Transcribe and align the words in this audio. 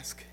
mask, 0.00 0.24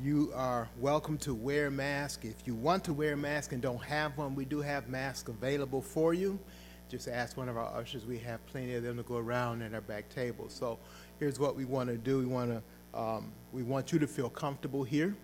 you 0.00 0.32
are 0.34 0.68
welcome 0.80 1.16
to 1.16 1.32
wear 1.32 1.68
a 1.68 1.70
mask. 1.70 2.24
If 2.24 2.44
you 2.44 2.56
want 2.56 2.82
to 2.86 2.92
wear 2.92 3.12
a 3.12 3.16
mask 3.16 3.52
and 3.52 3.62
don't 3.62 3.84
have 3.84 4.18
one, 4.18 4.34
we 4.34 4.44
do 4.44 4.60
have 4.62 4.88
masks 4.88 5.28
available 5.28 5.80
for 5.80 6.12
you. 6.12 6.40
Just 6.88 7.06
ask 7.06 7.36
one 7.36 7.48
of 7.48 7.56
our 7.56 7.72
ushers. 7.72 8.04
We 8.04 8.18
have 8.18 8.44
plenty 8.46 8.74
of 8.74 8.82
them 8.82 8.96
to 8.96 9.04
go 9.04 9.18
around 9.18 9.62
at 9.62 9.74
our 9.74 9.80
back 9.80 10.08
table. 10.08 10.48
So 10.48 10.76
here's 11.20 11.38
what 11.38 11.54
we 11.54 11.64
want 11.64 11.88
to 11.88 11.98
do. 11.98 12.18
We 12.18 12.24
want 12.26 12.50
to 12.50 12.98
um, 12.98 13.30
we 13.52 13.62
want 13.62 13.92
you 13.92 14.00
to 14.00 14.08
feel 14.08 14.28
comfortable 14.28 14.82
here. 14.82 15.14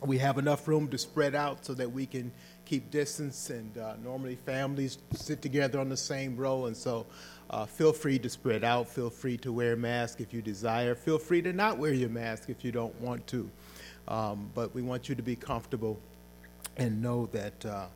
We 0.00 0.16
have 0.18 0.38
enough 0.38 0.68
room 0.68 0.86
to 0.90 0.96
spread 0.96 1.34
out 1.34 1.66
so 1.66 1.74
that 1.74 1.90
we 1.90 2.06
can 2.06 2.30
keep 2.66 2.92
distance. 2.92 3.50
And 3.50 3.76
uh, 3.78 3.94
normally 3.96 4.36
families 4.36 4.98
sit 5.12 5.42
together 5.42 5.80
on 5.80 5.88
the 5.88 5.96
same 5.96 6.36
row, 6.36 6.66
and 6.66 6.76
so 6.76 7.06
uh, 7.52 7.66
feel 7.66 7.92
free 7.92 8.18
to 8.18 8.28
spread 8.28 8.64
out. 8.64 8.88
Feel 8.88 9.10
free 9.10 9.36
to 9.38 9.52
wear 9.52 9.74
a 9.74 9.76
mask 9.76 10.20
if 10.20 10.32
you 10.32 10.40
desire. 10.40 10.94
Feel 10.94 11.18
free 11.18 11.42
to 11.42 11.52
not 11.52 11.76
wear 11.78 11.92
your 11.92 12.08
mask 12.08 12.48
if 12.48 12.64
you 12.64 12.72
don't 12.72 12.98
want 13.00 13.26
to. 13.28 13.50
Um, 14.08 14.50
but 14.54 14.74
we 14.74 14.82
want 14.82 15.08
you 15.08 15.14
to 15.14 15.22
be 15.22 15.36
comfortable 15.36 16.00
and 16.76 17.02
know 17.02 17.26
that 17.26 17.64
uh, 17.66 17.86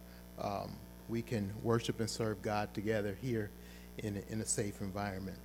um, 0.40 0.72
we 1.08 1.22
can 1.22 1.50
worship 1.62 2.00
and 2.00 2.08
serve 2.08 2.42
God 2.42 2.72
together 2.74 3.16
here 3.22 3.50
in 3.98 4.16
a, 4.16 4.32
in 4.32 4.40
a 4.40 4.46
safe 4.46 4.80
environment. 4.80 5.38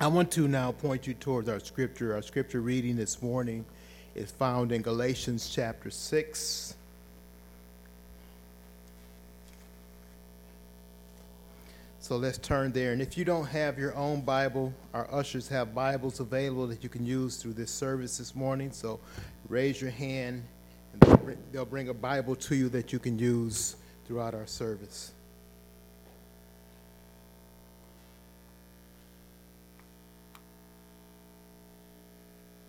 I 0.00 0.06
want 0.08 0.30
to 0.32 0.46
now 0.46 0.72
point 0.72 1.06
you 1.06 1.14
towards 1.14 1.48
our 1.48 1.60
scripture. 1.60 2.14
Our 2.14 2.22
scripture 2.22 2.60
reading 2.60 2.96
this 2.96 3.22
morning 3.22 3.64
is 4.14 4.30
found 4.30 4.70
in 4.70 4.82
Galatians 4.82 5.48
chapter 5.48 5.90
6. 5.90 6.74
So 12.12 12.18
let's 12.18 12.36
turn 12.36 12.72
there. 12.72 12.92
And 12.92 13.00
if 13.00 13.16
you 13.16 13.24
don't 13.24 13.46
have 13.46 13.78
your 13.78 13.94
own 13.94 14.20
Bible, 14.20 14.74
our 14.92 15.08
ushers 15.10 15.48
have 15.48 15.74
Bibles 15.74 16.20
available 16.20 16.66
that 16.66 16.82
you 16.82 16.90
can 16.90 17.06
use 17.06 17.36
through 17.38 17.54
this 17.54 17.70
service 17.70 18.18
this 18.18 18.34
morning. 18.34 18.70
So 18.70 19.00
raise 19.48 19.80
your 19.80 19.92
hand, 19.92 20.42
and 20.92 21.38
they'll 21.52 21.64
bring 21.64 21.88
a 21.88 21.94
Bible 21.94 22.36
to 22.36 22.54
you 22.54 22.68
that 22.68 22.92
you 22.92 22.98
can 22.98 23.18
use 23.18 23.76
throughout 24.06 24.34
our 24.34 24.46
service. 24.46 25.12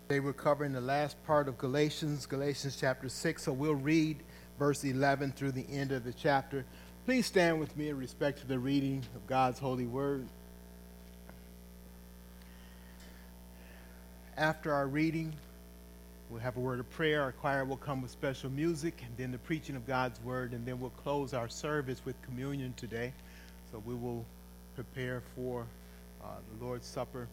They 0.08 0.22
were 0.22 0.32
covering 0.32 0.72
the 0.72 0.80
last 0.80 1.22
part 1.26 1.50
of 1.50 1.58
Galatians, 1.58 2.26
Galatians 2.26 2.78
chapter 2.80 3.10
6. 3.10 3.44
So 3.44 3.52
we'll 3.52 3.76
read 3.76 4.24
verse 4.58 4.86
11 4.86 5.34
through 5.34 5.52
the 5.52 5.66
end 5.70 5.92
of 5.92 6.06
the 6.06 6.14
chapter. 6.14 6.64
Please 7.06 7.26
stand 7.26 7.60
with 7.60 7.76
me 7.76 7.90
in 7.90 7.98
respect 7.98 8.40
to 8.40 8.48
the 8.48 8.58
reading 8.58 9.04
of 9.14 9.28
God's 9.28 9.60
holy 9.60 9.86
word. 9.86 10.26
After 14.38 14.74
our 14.74 14.88
reading, 14.88 15.34
we'll 16.30 16.40
have 16.40 16.56
a 16.56 16.62
word 16.62 16.80
of 16.80 16.90
prayer. 16.92 17.22
Our 17.22 17.34
choir 17.34 17.66
will 17.66 17.76
come 17.76 18.02
with 18.02 18.10
special 18.10 18.50
music, 18.50 19.04
and 19.06 19.18
then 19.18 19.34
the 19.34 19.38
preaching 19.38 19.76
of 19.76 19.86
God's 19.86 20.22
word, 20.22 20.54
and 20.54 20.66
then 20.66 20.80
we'll 20.80 20.92
close 20.92 21.34
our 21.34 21.50
service 21.50 22.02
with 22.06 22.16
communion 22.22 22.74
today. 22.78 23.12
So 23.74 23.84
we 23.86 23.96
will 23.96 24.26
prepare 24.74 25.24
for 25.36 25.68
uh, 26.24 26.28
the 26.58 26.66
Lord's 26.66 26.88
Supper 26.88 27.28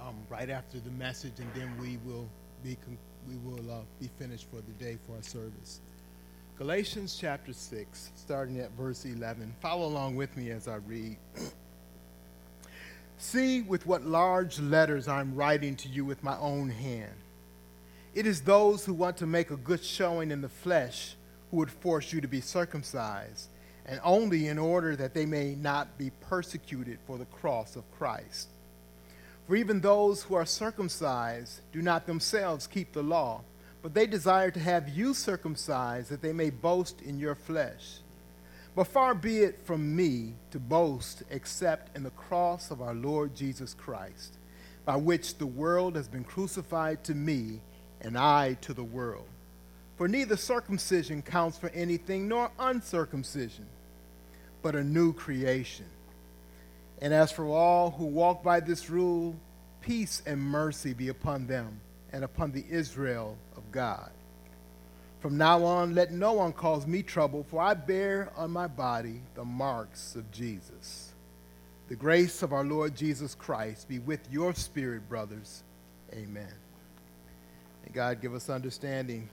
um, 0.00 0.16
right 0.28 0.50
after 0.50 0.80
the 0.80 0.90
message, 0.90 1.34
and 1.38 1.48
then 1.54 1.72
we 1.80 1.98
will 2.04 2.28
be 2.64 2.76
we 3.28 3.36
will 3.36 3.70
uh, 3.70 3.82
be 4.00 4.10
finished 4.18 4.48
for 4.50 4.56
the 4.56 4.84
day 4.84 4.98
for 5.06 5.14
our 5.14 5.22
service. 5.22 5.80
Galatians 6.58 7.16
chapter 7.16 7.52
6, 7.52 8.10
starting 8.16 8.58
at 8.58 8.72
verse 8.72 9.04
11. 9.04 9.54
Follow 9.60 9.86
along 9.86 10.16
with 10.16 10.36
me 10.36 10.50
as 10.50 10.66
I 10.66 10.74
read. 10.74 11.16
See 13.18 13.62
with 13.62 13.86
what 13.86 14.04
large 14.04 14.58
letters 14.58 15.06
I'm 15.06 15.36
writing 15.36 15.76
to 15.76 15.88
you 15.88 16.04
with 16.04 16.24
my 16.24 16.36
own 16.38 16.68
hand. 16.68 17.14
It 18.12 18.26
is 18.26 18.40
those 18.40 18.84
who 18.84 18.92
want 18.92 19.18
to 19.18 19.26
make 19.26 19.52
a 19.52 19.56
good 19.56 19.84
showing 19.84 20.32
in 20.32 20.40
the 20.40 20.48
flesh 20.48 21.14
who 21.52 21.58
would 21.58 21.70
force 21.70 22.12
you 22.12 22.20
to 22.22 22.28
be 22.28 22.40
circumcised, 22.40 23.50
and 23.86 24.00
only 24.02 24.48
in 24.48 24.58
order 24.58 24.96
that 24.96 25.14
they 25.14 25.26
may 25.26 25.54
not 25.54 25.96
be 25.96 26.10
persecuted 26.28 26.98
for 27.06 27.18
the 27.18 27.26
cross 27.26 27.76
of 27.76 27.88
Christ. 27.96 28.48
For 29.46 29.54
even 29.54 29.80
those 29.80 30.24
who 30.24 30.34
are 30.34 30.44
circumcised 30.44 31.60
do 31.72 31.82
not 31.82 32.08
themselves 32.08 32.66
keep 32.66 32.94
the 32.94 33.04
law 33.04 33.42
but 33.82 33.94
they 33.94 34.06
desire 34.06 34.50
to 34.50 34.60
have 34.60 34.88
you 34.88 35.14
circumcised 35.14 36.10
that 36.10 36.22
they 36.22 36.32
may 36.32 36.50
boast 36.50 37.00
in 37.02 37.18
your 37.18 37.34
flesh. 37.34 37.98
But 38.74 38.88
far 38.88 39.14
be 39.14 39.38
it 39.38 39.60
from 39.64 39.96
me 39.96 40.34
to 40.50 40.58
boast 40.58 41.22
except 41.30 41.96
in 41.96 42.02
the 42.02 42.10
cross 42.10 42.70
of 42.70 42.80
our 42.80 42.94
Lord 42.94 43.34
Jesus 43.34 43.74
Christ, 43.74 44.36
by 44.84 44.96
which 44.96 45.38
the 45.38 45.46
world 45.46 45.96
has 45.96 46.08
been 46.08 46.24
crucified 46.24 47.02
to 47.04 47.14
me 47.14 47.60
and 48.00 48.16
I 48.16 48.54
to 48.60 48.72
the 48.72 48.84
world. 48.84 49.26
For 49.96 50.06
neither 50.06 50.36
circumcision 50.36 51.22
counts 51.22 51.58
for 51.58 51.70
anything 51.70 52.28
nor 52.28 52.52
uncircumcision, 52.58 53.66
but 54.62 54.76
a 54.76 54.84
new 54.84 55.12
creation. 55.12 55.86
And 57.00 57.12
as 57.12 57.32
for 57.32 57.46
all 57.46 57.90
who 57.90 58.06
walk 58.06 58.42
by 58.42 58.60
this 58.60 58.88
rule, 58.90 59.34
peace 59.80 60.22
and 60.24 60.40
mercy 60.40 60.92
be 60.92 61.08
upon 61.08 61.46
them 61.46 61.80
and 62.12 62.22
upon 62.22 62.52
the 62.52 62.64
Israel 62.70 63.36
God. 63.72 64.10
From 65.20 65.36
now 65.36 65.64
on, 65.64 65.94
let 65.94 66.12
no 66.12 66.34
one 66.34 66.52
cause 66.52 66.86
me 66.86 67.02
trouble, 67.02 67.44
for 67.50 67.60
I 67.60 67.74
bear 67.74 68.30
on 68.36 68.50
my 68.50 68.68
body 68.68 69.20
the 69.34 69.44
marks 69.44 70.14
of 70.14 70.30
Jesus. 70.30 71.12
The 71.88 71.96
grace 71.96 72.42
of 72.42 72.52
our 72.52 72.64
Lord 72.64 72.94
Jesus 72.94 73.34
Christ 73.34 73.88
be 73.88 73.98
with 73.98 74.20
your 74.30 74.54
spirit, 74.54 75.08
brothers. 75.08 75.64
Amen. 76.12 76.52
May 77.84 77.92
God 77.92 78.20
give 78.20 78.34
us 78.34 78.48
understanding 78.48 79.28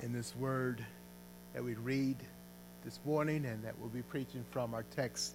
in 0.00 0.12
this 0.12 0.34
word 0.36 0.84
that 1.52 1.62
we 1.62 1.74
read 1.74 2.16
this 2.84 2.98
morning 3.04 3.44
and 3.44 3.62
that 3.62 3.78
we'll 3.78 3.90
be 3.90 4.02
preaching 4.02 4.44
from 4.50 4.74
our 4.74 4.84
text 4.96 5.34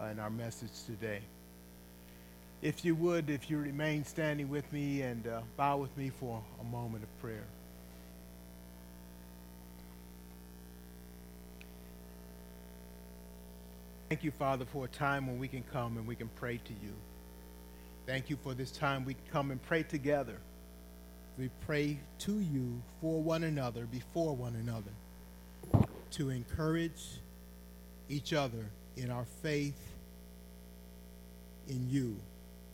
uh, 0.00 0.06
in 0.06 0.18
our 0.18 0.30
message 0.30 0.70
today. 0.86 1.20
If 2.62 2.84
you 2.84 2.94
would, 2.94 3.28
if 3.28 3.50
you 3.50 3.58
remain 3.58 4.04
standing 4.04 4.48
with 4.48 4.72
me 4.72 5.02
and 5.02 5.26
uh, 5.26 5.40
bow 5.56 5.78
with 5.78 5.96
me 5.96 6.10
for 6.10 6.40
a 6.60 6.64
moment 6.64 7.02
of 7.02 7.20
prayer. 7.20 7.42
Thank 14.08 14.22
you, 14.22 14.30
Father, 14.30 14.64
for 14.64 14.84
a 14.84 14.88
time 14.88 15.26
when 15.26 15.40
we 15.40 15.48
can 15.48 15.64
come 15.72 15.96
and 15.96 16.06
we 16.06 16.14
can 16.14 16.30
pray 16.36 16.58
to 16.58 16.72
you. 16.72 16.92
Thank 18.06 18.30
you 18.30 18.36
for 18.36 18.54
this 18.54 18.70
time 18.70 19.04
we 19.04 19.14
can 19.14 19.24
come 19.32 19.50
and 19.50 19.60
pray 19.60 19.82
together. 19.82 20.36
We 21.38 21.50
pray 21.66 21.98
to 22.20 22.38
you 22.38 22.80
for 23.00 23.20
one 23.20 23.42
another, 23.42 23.86
before 23.86 24.36
one 24.36 24.54
another, 24.54 25.86
to 26.12 26.30
encourage 26.30 27.02
each 28.08 28.32
other 28.32 28.66
in 28.96 29.10
our 29.10 29.24
faith 29.42 29.80
in 31.68 31.88
you 31.90 32.16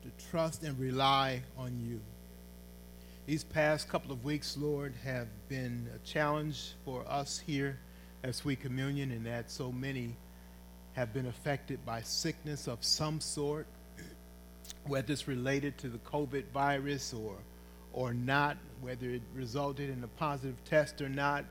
to 0.03 0.31
trust 0.31 0.62
and 0.62 0.78
rely 0.78 1.42
on 1.56 1.78
you. 1.81 2.00
These 3.26 3.44
past 3.44 3.88
couple 3.88 4.12
of 4.12 4.25
weeks, 4.25 4.56
Lord, 4.56 4.94
have 5.04 5.28
been 5.48 5.86
a 5.94 5.98
challenge 6.06 6.72
for 6.84 7.04
us 7.09 7.38
here 7.38 7.78
at 8.25 8.34
Sweet 8.34 8.60
Communion, 8.60 9.12
in 9.12 9.25
that 9.25 9.50
so 9.50 9.70
many 9.70 10.16
have 10.94 11.12
been 11.12 11.26
affected 11.26 11.84
by 11.84 12.03
sickness 12.03 12.66
of 12.66 12.82
some 12.82 13.20
sort, 13.20 13.66
whether 14.87 15.12
it's 15.12 15.28
related 15.28 15.76
to 15.78 15.88
the 15.88 15.98
COVID 15.98 16.44
virus 16.54 17.12
or, 17.12 17.34
or 17.92 18.14
not, 18.14 18.56
whether 18.81 19.10
it 19.10 19.22
resulted 19.34 19.91
in 19.91 20.03
a 20.03 20.08
positive 20.08 20.56
test 20.64 21.00
or 21.03 21.08
not. 21.08 21.44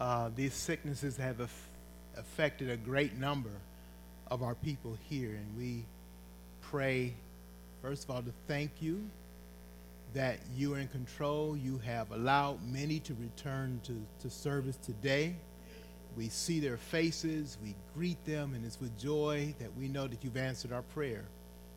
Uh, 0.00 0.30
these 0.34 0.54
sicknesses 0.54 1.16
have 1.16 1.40
af- 1.40 1.68
affected 2.16 2.70
a 2.70 2.76
great 2.76 3.18
number 3.18 3.52
of 4.30 4.42
our 4.42 4.54
people 4.54 4.96
here, 5.08 5.30
and 5.30 5.58
we 5.58 5.84
pray 6.62 7.12
First 7.82 8.04
of 8.04 8.10
all, 8.10 8.22
to 8.22 8.32
thank 8.46 8.70
you 8.80 9.08
that 10.12 10.38
you 10.54 10.74
are 10.74 10.78
in 10.78 10.88
control. 10.88 11.56
You 11.56 11.78
have 11.78 12.10
allowed 12.12 12.58
many 12.66 12.98
to 13.00 13.14
return 13.14 13.80
to, 13.84 13.96
to 14.22 14.30
service 14.30 14.76
today. 14.76 15.34
We 16.16 16.28
see 16.28 16.60
their 16.60 16.76
faces, 16.76 17.56
we 17.62 17.74
greet 17.94 18.22
them, 18.26 18.54
and 18.54 18.64
it's 18.64 18.80
with 18.80 18.98
joy 18.98 19.54
that 19.60 19.76
we 19.78 19.88
know 19.88 20.08
that 20.08 20.22
you've 20.22 20.36
answered 20.36 20.72
our 20.72 20.82
prayer 20.82 21.24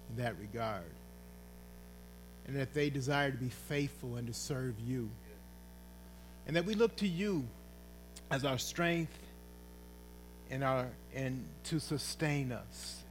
in 0.10 0.24
that 0.24 0.38
regard. 0.40 0.84
And 2.48 2.56
that 2.58 2.74
they 2.74 2.90
desire 2.90 3.32
to 3.32 3.38
be 3.38 3.50
faithful 3.50 4.16
and 4.16 4.28
to 4.28 4.34
serve 4.34 4.74
you. 4.86 5.10
And 6.48 6.56
that 6.56 6.66
we 6.66 6.74
look 6.74 6.96
to 6.98 7.08
you 7.08 7.46
as 8.30 8.44
our 8.44 8.58
strength 8.58 9.18
and, 10.50 10.64
our, 10.64 10.88
and 11.16 11.46
to 11.66 11.80
sustain 11.80 12.52
us. 12.52 13.04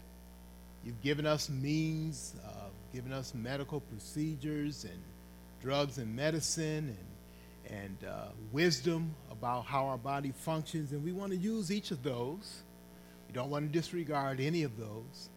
You've 0.85 1.01
given 1.01 1.27
us 1.27 1.49
means 1.49 2.35
of 2.45 2.62
given 2.93 3.13
us 3.13 3.35
medical 3.35 3.81
procedures 3.81 4.85
and 4.85 5.01
drugs 5.63 5.99
and 5.99 6.15
medicine 6.15 6.97
and, 7.69 7.81
and 7.81 8.09
uh, 8.09 8.27
wisdom 8.51 9.15
about 9.31 9.65
how 9.65 9.87
our 9.87 9.97
body 9.97 10.33
functions, 10.33 10.93
and 10.93 11.03
we 11.03 11.13
want 11.13 11.33
to 11.33 11.39
use 11.39 11.71
each 11.71 11.91
of 11.91 12.03
those. 12.03 12.63
We 13.29 13.35
don't 13.35 13.51
want 13.51 13.67
to 13.67 13.73
disregard 13.73 14.41
any 14.41 14.63
of 14.63 14.77
those. 14.77 15.31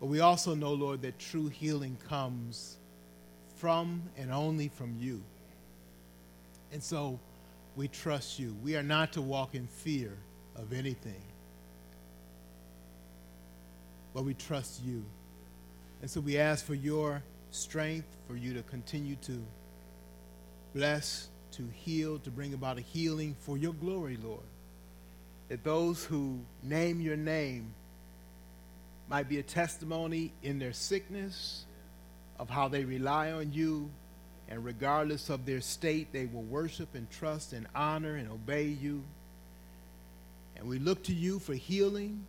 But 0.00 0.06
we 0.06 0.20
also 0.20 0.54
know, 0.54 0.72
Lord, 0.74 1.02
that 1.02 1.18
true 1.18 1.48
healing 1.48 1.96
comes 2.08 2.76
from 3.56 4.02
and 4.16 4.32
only 4.32 4.68
from 4.68 4.94
you. 4.98 5.22
And 6.72 6.82
so 6.82 7.18
we 7.76 7.88
trust 7.88 8.38
you. 8.38 8.54
We 8.62 8.76
are 8.76 8.82
not 8.82 9.12
to 9.14 9.22
walk 9.22 9.54
in 9.54 9.66
fear 9.66 10.12
of 10.56 10.72
anything, 10.72 11.22
but 14.12 14.24
we 14.24 14.34
trust 14.34 14.82
you. 14.84 15.04
And 16.00 16.10
so 16.10 16.20
we 16.20 16.38
ask 16.38 16.64
for 16.64 16.74
your 16.74 17.22
strength, 17.50 18.08
for 18.26 18.36
you 18.36 18.54
to 18.54 18.62
continue 18.62 19.16
to 19.22 19.42
bless, 20.74 21.28
to 21.52 21.64
heal, 21.74 22.18
to 22.20 22.30
bring 22.30 22.54
about 22.54 22.78
a 22.78 22.82
healing 22.82 23.34
for 23.40 23.56
your 23.56 23.72
glory, 23.72 24.16
Lord. 24.22 24.42
That 25.48 25.64
those 25.64 26.04
who 26.04 26.40
name 26.62 27.00
your 27.00 27.16
name 27.16 27.74
might 29.08 29.28
be 29.28 29.38
a 29.38 29.42
testimony 29.42 30.32
in 30.42 30.58
their 30.58 30.74
sickness 30.74 31.64
of 32.38 32.50
how 32.50 32.68
they 32.68 32.84
rely 32.84 33.32
on 33.32 33.52
you, 33.52 33.90
and 34.48 34.64
regardless 34.64 35.30
of 35.30 35.46
their 35.46 35.60
state, 35.60 36.12
they 36.12 36.26
will 36.26 36.42
worship 36.42 36.94
and 36.94 37.10
trust 37.10 37.52
and 37.52 37.66
honor 37.74 38.16
and 38.16 38.30
obey 38.30 38.66
you. 38.66 39.02
And 40.56 40.68
we 40.68 40.78
look 40.78 41.04
to 41.04 41.14
you 41.14 41.38
for 41.38 41.54
healing, 41.54 42.26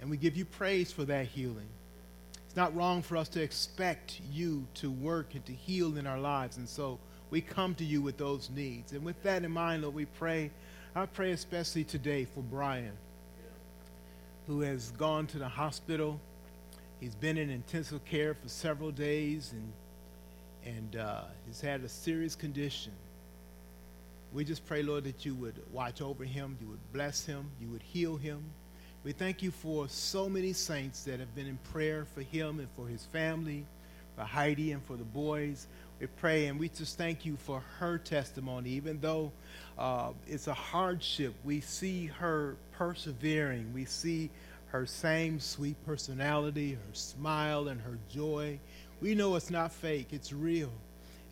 and 0.00 0.10
we 0.10 0.16
give 0.16 0.36
you 0.36 0.44
praise 0.44 0.92
for 0.92 1.04
that 1.06 1.26
healing. 1.26 1.68
It's 2.56 2.58
not 2.62 2.74
wrong 2.74 3.02
for 3.02 3.18
us 3.18 3.28
to 3.28 3.42
expect 3.42 4.18
you 4.32 4.66
to 4.76 4.90
work 4.90 5.34
and 5.34 5.44
to 5.44 5.52
heal 5.52 5.98
in 5.98 6.06
our 6.06 6.18
lives, 6.18 6.56
and 6.56 6.66
so 6.66 6.98
we 7.28 7.42
come 7.42 7.74
to 7.74 7.84
you 7.84 8.00
with 8.00 8.16
those 8.16 8.48
needs. 8.48 8.92
And 8.92 9.04
with 9.04 9.22
that 9.24 9.44
in 9.44 9.50
mind, 9.50 9.82
Lord, 9.82 9.94
we 9.94 10.06
pray. 10.06 10.50
I 10.94 11.04
pray 11.04 11.32
especially 11.32 11.84
today 11.84 12.24
for 12.24 12.40
Brian 12.40 12.94
who 14.46 14.62
has 14.62 14.90
gone 14.92 15.26
to 15.26 15.38
the 15.38 15.48
hospital. 15.48 16.18
He's 16.98 17.14
been 17.14 17.36
in 17.36 17.50
intensive 17.50 18.02
care 18.06 18.32
for 18.32 18.48
several 18.48 18.90
days 18.90 19.52
and, 19.52 19.72
and 20.64 20.96
uh, 20.96 21.24
he's 21.46 21.60
had 21.60 21.82
a 21.82 21.90
serious 21.90 22.34
condition. 22.34 22.92
We 24.32 24.44
just 24.46 24.64
pray, 24.64 24.82
Lord, 24.82 25.04
that 25.04 25.26
you 25.26 25.34
would 25.34 25.60
watch 25.74 26.00
over 26.00 26.24
him, 26.24 26.56
you 26.62 26.68
would 26.68 26.92
bless 26.94 27.26
him, 27.26 27.50
you 27.60 27.68
would 27.68 27.82
heal 27.82 28.16
him. 28.16 28.42
We 29.06 29.12
thank 29.12 29.40
you 29.40 29.52
for 29.52 29.88
so 29.88 30.28
many 30.28 30.52
saints 30.52 31.04
that 31.04 31.20
have 31.20 31.32
been 31.36 31.46
in 31.46 31.60
prayer 31.72 32.06
for 32.12 32.22
him 32.22 32.58
and 32.58 32.66
for 32.74 32.88
his 32.88 33.04
family, 33.04 33.64
for 34.16 34.24
Heidi 34.24 34.72
and 34.72 34.82
for 34.84 34.96
the 34.96 35.04
boys. 35.04 35.68
We 36.00 36.08
pray 36.08 36.46
and 36.46 36.58
we 36.58 36.70
just 36.70 36.98
thank 36.98 37.24
you 37.24 37.36
for 37.36 37.62
her 37.78 37.98
testimony. 37.98 38.70
Even 38.70 39.00
though 39.00 39.30
uh, 39.78 40.10
it's 40.26 40.48
a 40.48 40.54
hardship, 40.54 41.34
we 41.44 41.60
see 41.60 42.06
her 42.06 42.56
persevering. 42.72 43.72
We 43.72 43.84
see 43.84 44.28
her 44.70 44.86
same 44.86 45.38
sweet 45.38 45.76
personality, 45.86 46.72
her 46.72 46.94
smile, 46.94 47.68
and 47.68 47.80
her 47.82 48.00
joy. 48.08 48.58
We 49.00 49.14
know 49.14 49.36
it's 49.36 49.50
not 49.50 49.70
fake, 49.70 50.08
it's 50.10 50.32
real. 50.32 50.72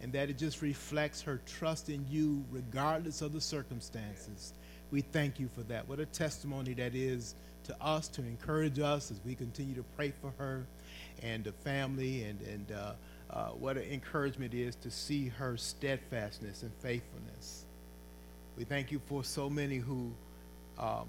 And 0.00 0.12
that 0.12 0.30
it 0.30 0.38
just 0.38 0.62
reflects 0.62 1.22
her 1.22 1.40
trust 1.44 1.88
in 1.88 2.06
you 2.08 2.44
regardless 2.52 3.20
of 3.20 3.32
the 3.32 3.40
circumstances. 3.40 4.52
We 4.94 5.00
thank 5.00 5.40
you 5.40 5.48
for 5.52 5.62
that. 5.64 5.88
What 5.88 5.98
a 5.98 6.06
testimony 6.06 6.72
that 6.74 6.94
is 6.94 7.34
to 7.64 7.74
us 7.82 8.06
to 8.10 8.20
encourage 8.20 8.78
us 8.78 9.10
as 9.10 9.18
we 9.26 9.34
continue 9.34 9.74
to 9.74 9.82
pray 9.96 10.12
for 10.20 10.32
her 10.38 10.64
and 11.20 11.42
the 11.42 11.50
family 11.50 12.22
and, 12.22 12.40
and 12.42 12.70
uh, 12.70 12.92
uh, 13.28 13.46
what 13.48 13.76
an 13.76 13.90
encouragement 13.90 14.54
it 14.54 14.60
is 14.60 14.76
to 14.76 14.92
see 14.92 15.26
her 15.26 15.56
steadfastness 15.56 16.62
and 16.62 16.70
faithfulness. 16.78 17.64
We 18.56 18.62
thank 18.62 18.92
you 18.92 19.00
for 19.08 19.24
so 19.24 19.50
many 19.50 19.78
who 19.78 20.12
um, 20.78 21.08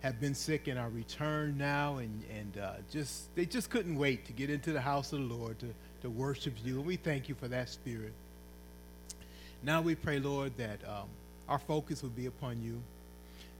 have 0.00 0.18
been 0.18 0.34
sick 0.34 0.66
and 0.66 0.78
are 0.78 0.88
returned 0.88 1.58
now, 1.58 1.98
and, 1.98 2.24
and 2.34 2.56
uh, 2.56 2.72
just 2.90 3.34
they 3.34 3.44
just 3.44 3.68
couldn't 3.68 3.98
wait 3.98 4.24
to 4.24 4.32
get 4.32 4.48
into 4.48 4.72
the 4.72 4.80
house 4.80 5.12
of 5.12 5.18
the 5.18 5.26
Lord 5.26 5.58
to, 5.58 5.74
to 6.00 6.08
worship 6.08 6.54
you. 6.64 6.76
And 6.76 6.86
we 6.86 6.96
thank 6.96 7.28
you 7.28 7.34
for 7.34 7.48
that 7.48 7.68
spirit. 7.68 8.14
Now 9.62 9.82
we 9.82 9.94
pray, 9.94 10.20
Lord, 10.20 10.56
that 10.56 10.80
um, 10.88 11.10
our 11.50 11.58
focus 11.58 12.02
would 12.02 12.16
be 12.16 12.24
upon 12.24 12.62
you, 12.62 12.80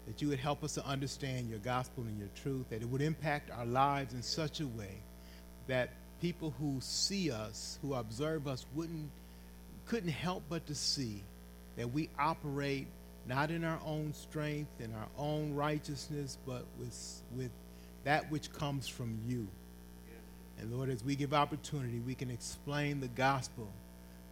that 0.06 0.22
you 0.22 0.28
would 0.28 0.38
help 0.38 0.62
us 0.62 0.74
to 0.74 0.86
understand 0.86 1.48
your 1.48 1.58
gospel 1.58 2.04
and 2.04 2.18
your 2.18 2.28
truth, 2.40 2.66
that 2.70 2.82
it 2.82 2.88
would 2.88 3.02
impact 3.02 3.50
our 3.50 3.66
lives 3.66 4.14
in 4.14 4.22
such 4.22 4.60
a 4.60 4.66
way 4.66 5.02
that 5.66 5.90
people 6.20 6.54
who 6.58 6.78
see 6.80 7.30
us, 7.30 7.78
who 7.82 7.94
observe 7.94 8.46
us, 8.46 8.64
wouldn't 8.74 9.10
couldn't 9.86 10.10
help 10.10 10.42
but 10.48 10.66
to 10.66 10.74
see 10.74 11.22
that 11.76 11.92
we 11.92 12.08
operate 12.18 12.88
not 13.28 13.52
in 13.52 13.62
our 13.62 13.78
own 13.86 14.12
strength 14.12 14.70
and 14.80 14.92
our 14.94 15.06
own 15.16 15.54
righteousness, 15.54 16.38
but 16.46 16.64
with 16.78 17.22
with 17.36 17.50
that 18.04 18.30
which 18.30 18.52
comes 18.52 18.88
from 18.88 19.18
you. 19.26 19.46
And 20.58 20.72
Lord, 20.74 20.88
as 20.88 21.04
we 21.04 21.16
give 21.16 21.34
opportunity, 21.34 22.00
we 22.00 22.14
can 22.14 22.30
explain 22.30 23.00
the 23.00 23.08
gospel 23.08 23.68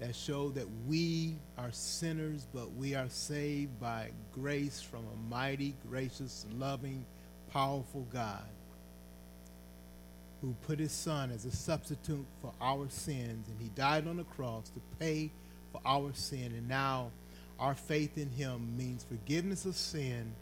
that 0.00 0.14
show 0.14 0.50
that 0.50 0.66
we 0.86 1.36
are 1.56 1.70
sinners, 1.72 2.46
but 2.52 2.72
we 2.74 2.94
are 2.94 3.08
saved 3.08 3.80
by 3.80 4.10
grace 4.32 4.80
from 4.80 5.00
a 5.00 5.30
mighty, 5.30 5.74
gracious, 5.88 6.46
loving, 6.56 7.04
powerful 7.52 8.06
God 8.12 8.44
who 10.40 10.54
put 10.66 10.78
his 10.78 10.92
son 10.92 11.30
as 11.30 11.46
a 11.46 11.50
substitute 11.50 12.26
for 12.42 12.52
our 12.60 12.86
sins, 12.90 13.48
and 13.48 13.58
he 13.60 13.68
died 13.70 14.06
on 14.06 14.18
the 14.18 14.24
cross 14.24 14.68
to 14.68 14.80
pay 14.98 15.30
for 15.72 15.80
our 15.86 16.12
sin. 16.12 16.52
And 16.52 16.68
now 16.68 17.12
our 17.58 17.74
faith 17.74 18.18
in 18.18 18.28
him 18.28 18.76
means 18.76 19.04
forgiveness 19.04 19.64
of 19.64 19.74
sin 19.74 20.34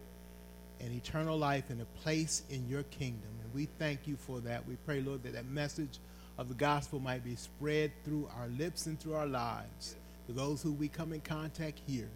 and 0.81 0.93
eternal 0.93 1.38
life 1.38 1.70
and 1.70 1.81
a 1.81 1.84
place 2.02 2.43
in 2.50 2.69
your 2.69 2.82
kingdom. 2.84 3.31
And 3.44 3.55
we 3.55 3.69
thank 3.78 4.08
you 4.08 4.16
for 4.16 4.40
that. 4.40 4.66
We 4.66 4.75
pray, 4.84 5.00
Lord, 5.00 5.22
that 5.22 5.34
that 5.34 5.46
message 5.46 6.00
of 6.38 6.49
the 6.49 6.55
gospel 6.55 7.00
might 7.00 7.25
be 7.25 7.37
spread 7.37 7.93
through 8.05 8.29
our 8.38 8.49
lips 8.49 8.87
and 8.87 8.99
through 8.99 9.14
our 9.14 9.26
lives 9.26 9.96
to 10.26 10.32
those 10.32 10.62
who 10.62 10.73
we 10.73 10.88
come 10.88 11.12
in 11.12 11.20
contact 11.20 11.81
here, 11.87 12.08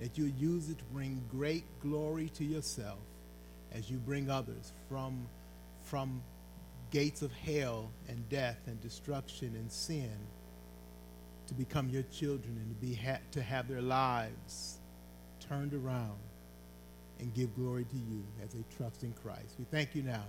that 0.00 0.18
you 0.18 0.32
use 0.38 0.68
it 0.68 0.78
to 0.78 0.84
bring 0.84 1.22
great 1.30 1.64
glory 1.80 2.28
to 2.30 2.44
yourself 2.44 2.98
as 3.72 3.90
you 3.90 3.98
bring 3.98 4.30
others 4.30 4.72
from, 4.88 5.26
from 5.84 6.22
gates 6.90 7.22
of 7.22 7.32
hell 7.32 7.90
and 8.08 8.28
death 8.28 8.58
and 8.66 8.80
destruction 8.80 9.54
and 9.56 9.70
sin 9.70 10.10
to 11.46 11.54
become 11.54 11.88
your 11.88 12.02
children 12.04 12.56
and 12.60 12.68
to 12.68 12.86
be 12.86 12.94
ha- 12.94 13.20
to 13.30 13.42
have 13.42 13.68
their 13.68 13.82
lives 13.82 14.78
turned 15.40 15.74
around 15.74 16.18
and 17.20 17.32
give 17.34 17.54
glory 17.54 17.84
to 17.84 17.96
you 17.96 18.24
as 18.44 18.52
they 18.52 18.64
trust 18.76 19.02
in 19.02 19.12
Christ. 19.22 19.54
We 19.58 19.64
thank 19.70 19.94
you 19.94 20.02
now 20.02 20.24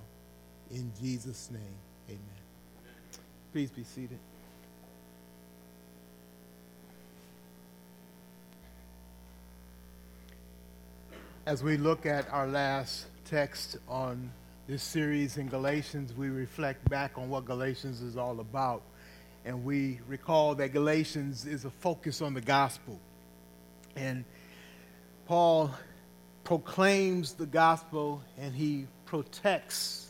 in 0.71 0.91
Jesus 1.01 1.49
name. 1.51 1.61
Amen. 2.09 2.42
Please 3.53 3.69
be 3.69 3.83
seated. 3.83 4.17
As 11.45 11.61
we 11.61 11.77
look 11.77 12.07
at 12.07 12.27
our 12.33 12.47
last 12.47 13.05
text 13.25 13.77
on 13.87 14.31
this 14.65 14.81
series 14.81 15.37
in 15.37 15.49
Galatians, 15.49 16.13
we 16.13 16.29
reflect 16.29 16.89
back 16.89 17.11
on 17.15 17.29
what 17.29 17.45
Galatians 17.45 18.01
is 18.01 18.17
all 18.17 18.39
about. 18.39 18.81
And 19.45 19.63
we 19.63 19.99
recall 20.07 20.55
that 20.55 20.69
Galatians 20.69 21.45
is 21.45 21.63
a 21.63 21.69
focus 21.69 22.23
on 22.23 22.33
the 22.33 22.41
gospel. 22.41 22.99
And 23.95 24.25
Paul 25.27 25.69
proclaims 26.43 27.33
the 27.33 27.45
gospel 27.45 28.23
and 28.39 28.55
he 28.55 28.87
protects 29.05 30.02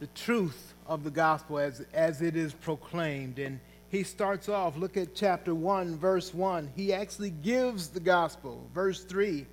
the 0.00 0.06
truth 0.08 0.74
of 0.86 1.04
the 1.04 1.10
gospel 1.10 1.58
as, 1.58 1.84
as 1.92 2.22
it 2.22 2.36
is 2.36 2.52
proclaimed. 2.52 3.38
And 3.38 3.60
he 3.90 4.02
starts 4.02 4.48
off, 4.48 4.76
look 4.76 4.96
at 4.96 5.14
chapter 5.14 5.54
1, 5.54 5.96
verse 5.96 6.32
1. 6.32 6.72
He 6.76 6.92
actually 6.92 7.30
gives 7.30 7.88
the 7.88 8.00
gospel. 8.00 8.64
Verse 8.74 9.04
3 9.04 9.46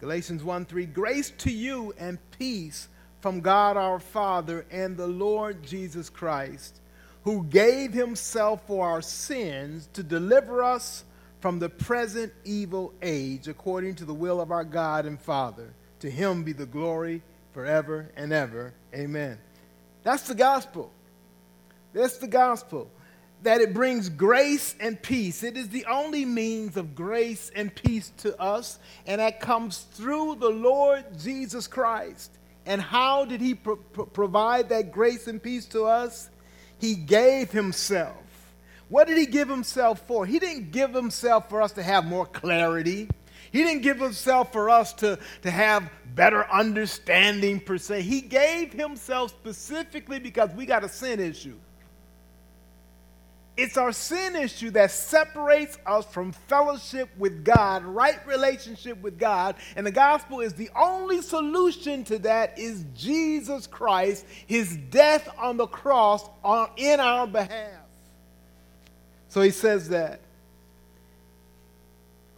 Galatians 0.00 0.42
1 0.42 0.64
3 0.64 0.86
Grace 0.86 1.30
to 1.38 1.50
you 1.50 1.94
and 1.96 2.18
peace 2.36 2.88
from 3.20 3.40
God 3.40 3.76
our 3.76 4.00
Father 4.00 4.66
and 4.68 4.96
the 4.96 5.06
Lord 5.06 5.62
Jesus 5.62 6.10
Christ, 6.10 6.80
who 7.22 7.44
gave 7.44 7.92
himself 7.92 8.66
for 8.66 8.84
our 8.84 9.00
sins 9.00 9.88
to 9.92 10.02
deliver 10.02 10.64
us 10.64 11.04
from 11.38 11.60
the 11.60 11.68
present 11.68 12.32
evil 12.44 12.92
age, 13.00 13.46
according 13.46 13.94
to 13.94 14.04
the 14.04 14.12
will 14.12 14.40
of 14.40 14.50
our 14.50 14.64
God 14.64 15.06
and 15.06 15.20
Father. 15.20 15.72
To 16.00 16.10
him 16.10 16.42
be 16.42 16.52
the 16.52 16.66
glory 16.66 17.22
forever 17.52 18.10
and 18.16 18.32
ever. 18.32 18.74
Amen. 18.92 19.38
That's 20.02 20.26
the 20.28 20.34
gospel. 20.34 20.92
That's 21.92 22.18
the 22.18 22.28
gospel 22.28 22.90
that 23.42 23.60
it 23.60 23.74
brings 23.74 24.08
grace 24.08 24.74
and 24.80 25.00
peace. 25.00 25.42
It 25.42 25.56
is 25.56 25.68
the 25.68 25.84
only 25.86 26.24
means 26.24 26.76
of 26.76 26.94
grace 26.94 27.50
and 27.54 27.74
peace 27.74 28.12
to 28.18 28.40
us, 28.40 28.78
and 29.06 29.20
that 29.20 29.40
comes 29.40 29.78
through 29.78 30.36
the 30.36 30.48
Lord 30.48 31.04
Jesus 31.18 31.66
Christ. 31.66 32.30
And 32.64 32.80
how 32.80 33.24
did 33.24 33.40
he 33.40 33.54
pro- 33.54 33.76
pro- 33.76 34.06
provide 34.06 34.68
that 34.68 34.92
grace 34.92 35.26
and 35.26 35.42
peace 35.42 35.66
to 35.66 35.84
us? 35.84 36.30
He 36.78 36.94
gave 36.94 37.50
himself. 37.50 38.16
What 38.88 39.08
did 39.08 39.18
he 39.18 39.26
give 39.26 39.48
himself 39.48 40.06
for? 40.06 40.24
He 40.26 40.38
didn't 40.38 40.70
give 40.70 40.94
himself 40.94 41.48
for 41.48 41.62
us 41.62 41.72
to 41.72 41.82
have 41.82 42.04
more 42.04 42.26
clarity. 42.26 43.08
He 43.52 43.62
didn't 43.62 43.82
give 43.82 44.00
himself 44.00 44.50
for 44.50 44.70
us 44.70 44.94
to, 44.94 45.18
to 45.42 45.50
have 45.50 45.90
better 46.14 46.50
understanding 46.50 47.60
per 47.60 47.76
se. 47.76 48.02
He 48.02 48.22
gave 48.22 48.72
himself 48.72 49.30
specifically 49.30 50.18
because 50.18 50.50
we 50.56 50.64
got 50.64 50.84
a 50.84 50.88
sin 50.88 51.20
issue. 51.20 51.56
It's 53.54 53.76
our 53.76 53.92
sin 53.92 54.34
issue 54.34 54.70
that 54.70 54.90
separates 54.90 55.76
us 55.84 56.06
from 56.06 56.32
fellowship 56.32 57.10
with 57.18 57.44
God, 57.44 57.84
right 57.84 58.26
relationship 58.26 59.00
with 59.02 59.18
God. 59.18 59.56
And 59.76 59.86
the 59.86 59.90
gospel 59.90 60.40
is 60.40 60.54
the 60.54 60.70
only 60.74 61.20
solution 61.20 62.02
to 62.04 62.18
that 62.20 62.58
is 62.58 62.86
Jesus 62.96 63.66
Christ, 63.66 64.24
his 64.46 64.78
death 64.90 65.28
on 65.36 65.58
the 65.58 65.66
cross 65.66 66.26
on, 66.42 66.70
in 66.78 66.98
our 66.98 67.26
behalf. 67.26 67.82
So 69.28 69.42
he 69.42 69.50
says 69.50 69.90
that 69.90 70.21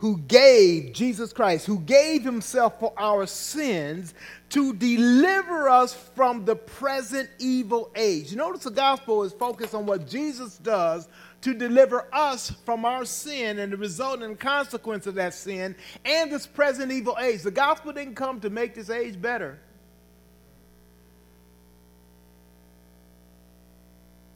who 0.04 0.18
gave 0.18 0.92
Jesus 0.92 1.32
Christ, 1.32 1.64
who 1.64 1.78
gave 1.78 2.22
himself 2.24 2.78
for 2.78 2.92
our 2.98 3.24
sins 3.24 4.12
to 4.50 4.74
deliver 4.74 5.66
us 5.66 5.94
from 5.94 6.44
the 6.44 6.54
present 6.54 7.30
evil 7.38 7.90
age. 7.96 8.34
Notice 8.36 8.64
the 8.64 8.70
gospel 8.70 9.22
is 9.22 9.32
focused 9.32 9.74
on 9.74 9.86
what 9.86 10.06
Jesus 10.06 10.58
does 10.58 11.08
to 11.40 11.54
deliver 11.54 12.06
us 12.12 12.50
from 12.66 12.84
our 12.84 13.06
sin 13.06 13.58
and 13.58 13.72
the 13.72 13.78
resulting 13.78 14.36
consequence 14.36 15.06
of 15.06 15.14
that 15.14 15.32
sin 15.32 15.74
and 16.04 16.30
this 16.30 16.46
present 16.46 16.92
evil 16.92 17.16
age. 17.18 17.40
The 17.40 17.50
gospel 17.50 17.94
didn't 17.94 18.14
come 18.14 18.40
to 18.40 18.50
make 18.50 18.74
this 18.74 18.90
age 18.90 19.18
better. 19.18 19.58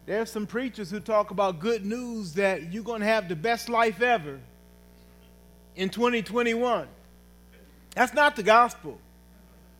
There's 0.06 0.30
some 0.30 0.46
preachers 0.46 0.90
who 0.90 0.98
talk 0.98 1.30
about 1.30 1.60
good 1.60 1.84
news 1.84 2.32
that 2.32 2.72
you're 2.72 2.82
going 2.82 3.00
to 3.00 3.06
have 3.06 3.28
the 3.28 3.36
best 3.36 3.68
life 3.68 4.00
ever 4.00 4.40
in 5.78 5.88
2021. 5.88 6.88
That's 7.94 8.12
not 8.12 8.36
the 8.36 8.42
gospel. 8.42 8.98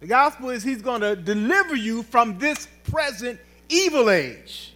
The 0.01 0.07
gospel 0.07 0.51
is 0.51 0.63
he's 0.63 0.81
going 0.81 1.01
to 1.01 1.17
deliver 1.17 1.75
you 1.75 2.05
from 2.05 2.39
this 2.39 2.69
present 2.85 3.41
evil 3.69 4.09
age. 4.09 4.75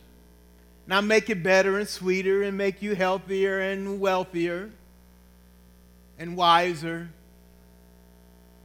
Now 0.86 1.00
make 1.00 1.30
it 1.30 1.42
better 1.44 1.78
and 1.78 1.88
sweeter 1.88 2.42
and 2.42 2.58
make 2.58 2.82
you 2.82 2.96
healthier 2.96 3.60
and 3.60 4.00
wealthier 4.00 4.70
and 6.18 6.36
wiser. 6.36 7.08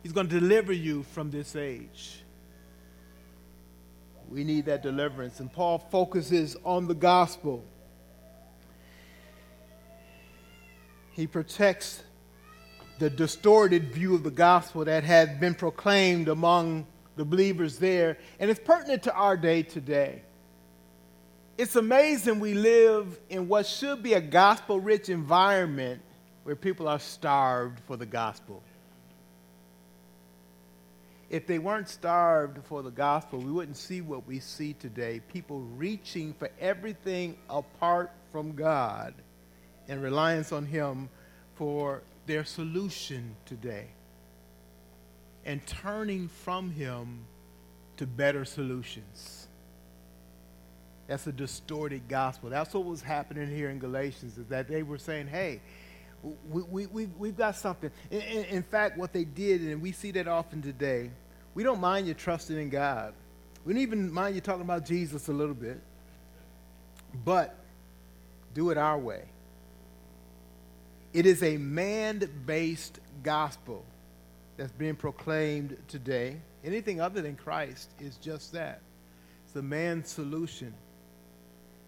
He's 0.01 0.11
going 0.11 0.27
to 0.27 0.39
deliver 0.39 0.73
you 0.73 1.03
from 1.03 1.29
this 1.29 1.55
age. 1.55 2.23
We 4.29 4.43
need 4.43 4.65
that 4.65 4.81
deliverance. 4.81 5.39
And 5.39 5.53
Paul 5.53 5.77
focuses 5.77 6.57
on 6.65 6.87
the 6.87 6.95
gospel. 6.95 7.63
He 11.11 11.27
protects 11.27 12.01
the 12.99 13.09
distorted 13.09 13.91
view 13.93 14.15
of 14.15 14.23
the 14.23 14.31
gospel 14.31 14.85
that 14.85 15.03
had 15.03 15.39
been 15.39 15.53
proclaimed 15.53 16.27
among 16.27 16.85
the 17.15 17.25
believers 17.25 17.77
there, 17.79 18.17
and 18.39 18.49
it's 18.49 18.59
pertinent 18.59 19.03
to 19.03 19.13
our 19.13 19.35
day 19.35 19.63
today. 19.63 20.21
It's 21.57 21.75
amazing 21.75 22.39
we 22.39 22.53
live 22.53 23.19
in 23.29 23.47
what 23.47 23.65
should 23.65 24.03
be 24.03 24.13
a 24.13 24.21
gospel 24.21 24.79
rich 24.79 25.09
environment 25.09 26.01
where 26.43 26.55
people 26.55 26.87
are 26.87 26.99
starved 26.99 27.79
for 27.87 27.97
the 27.97 28.05
gospel. 28.05 28.61
If 31.29 31.45
they 31.45 31.59
weren't 31.59 31.89
starved 31.89 32.63
for 32.65 32.81
the 32.83 32.91
gospel, 32.91 33.39
we 33.39 33.51
wouldn't 33.51 33.75
see 33.75 34.01
what 34.01 34.25
we 34.25 34.39
see 34.39 34.73
today 34.73 35.19
people 35.33 35.61
reaching 35.75 36.33
for 36.33 36.49
everything 36.59 37.37
apart 37.49 38.11
from 38.31 38.53
God 38.53 39.13
and 39.89 40.01
reliance 40.01 40.51
on 40.51 40.65
Him 40.65 41.09
for 41.55 42.01
their 42.27 42.45
solution 42.45 43.35
today 43.45 43.87
and 45.45 45.65
turning 45.65 46.27
from 46.27 46.69
Him 46.71 47.25
to 47.97 48.05
better 48.05 48.45
solutions. 48.45 49.47
That's 51.07 51.25
a 51.25 51.31
distorted 51.31 52.07
gospel. 52.09 52.49
That's 52.49 52.73
what 52.73 52.83
was 52.83 53.01
happening 53.01 53.47
here 53.47 53.69
in 53.69 53.79
Galatians, 53.79 54.37
is 54.37 54.45
that 54.47 54.67
they 54.67 54.83
were 54.83 54.97
saying, 54.97 55.27
hey, 55.27 55.61
we, 56.49 56.61
we, 56.63 56.85
we, 56.87 57.05
we've 57.17 57.37
got 57.37 57.55
something. 57.55 57.89
In, 58.11 58.21
in, 58.21 58.45
in 58.45 58.63
fact, 58.63 58.97
what 58.97 59.13
they 59.13 59.23
did, 59.23 59.61
and 59.61 59.81
we 59.81 59.93
see 59.93 60.11
that 60.11 60.27
often 60.27 60.61
today, 60.61 61.09
we 61.53 61.63
don't 61.63 61.79
mind 61.79 62.07
you 62.07 62.13
trusting 62.13 62.57
in 62.57 62.69
God. 62.69 63.13
We 63.63 63.73
don't 63.73 63.81
even 63.81 64.11
mind 64.11 64.35
you 64.35 64.41
talking 64.41 64.61
about 64.63 64.85
Jesus 64.85 65.29
a 65.29 65.33
little 65.33 65.55
bit. 65.55 65.79
But 67.23 67.55
do 68.53 68.69
it 68.69 68.77
our 68.77 68.97
way. 68.97 69.23
It 71.17 71.25
is 71.25 71.41
a 71.41 71.57
man 71.57 72.29
based 72.45 72.99
gospel 73.23 73.83
that's 74.55 74.71
being 74.71 74.95
proclaimed 74.95 75.75
today. 75.87 76.37
Anything 76.63 77.01
other 77.01 77.23
than 77.23 77.35
Christ 77.35 77.89
is 77.99 78.17
just 78.17 78.53
that. 78.53 78.81
It's 79.43 79.55
a 79.55 79.63
man 79.63 80.05
solution, 80.05 80.75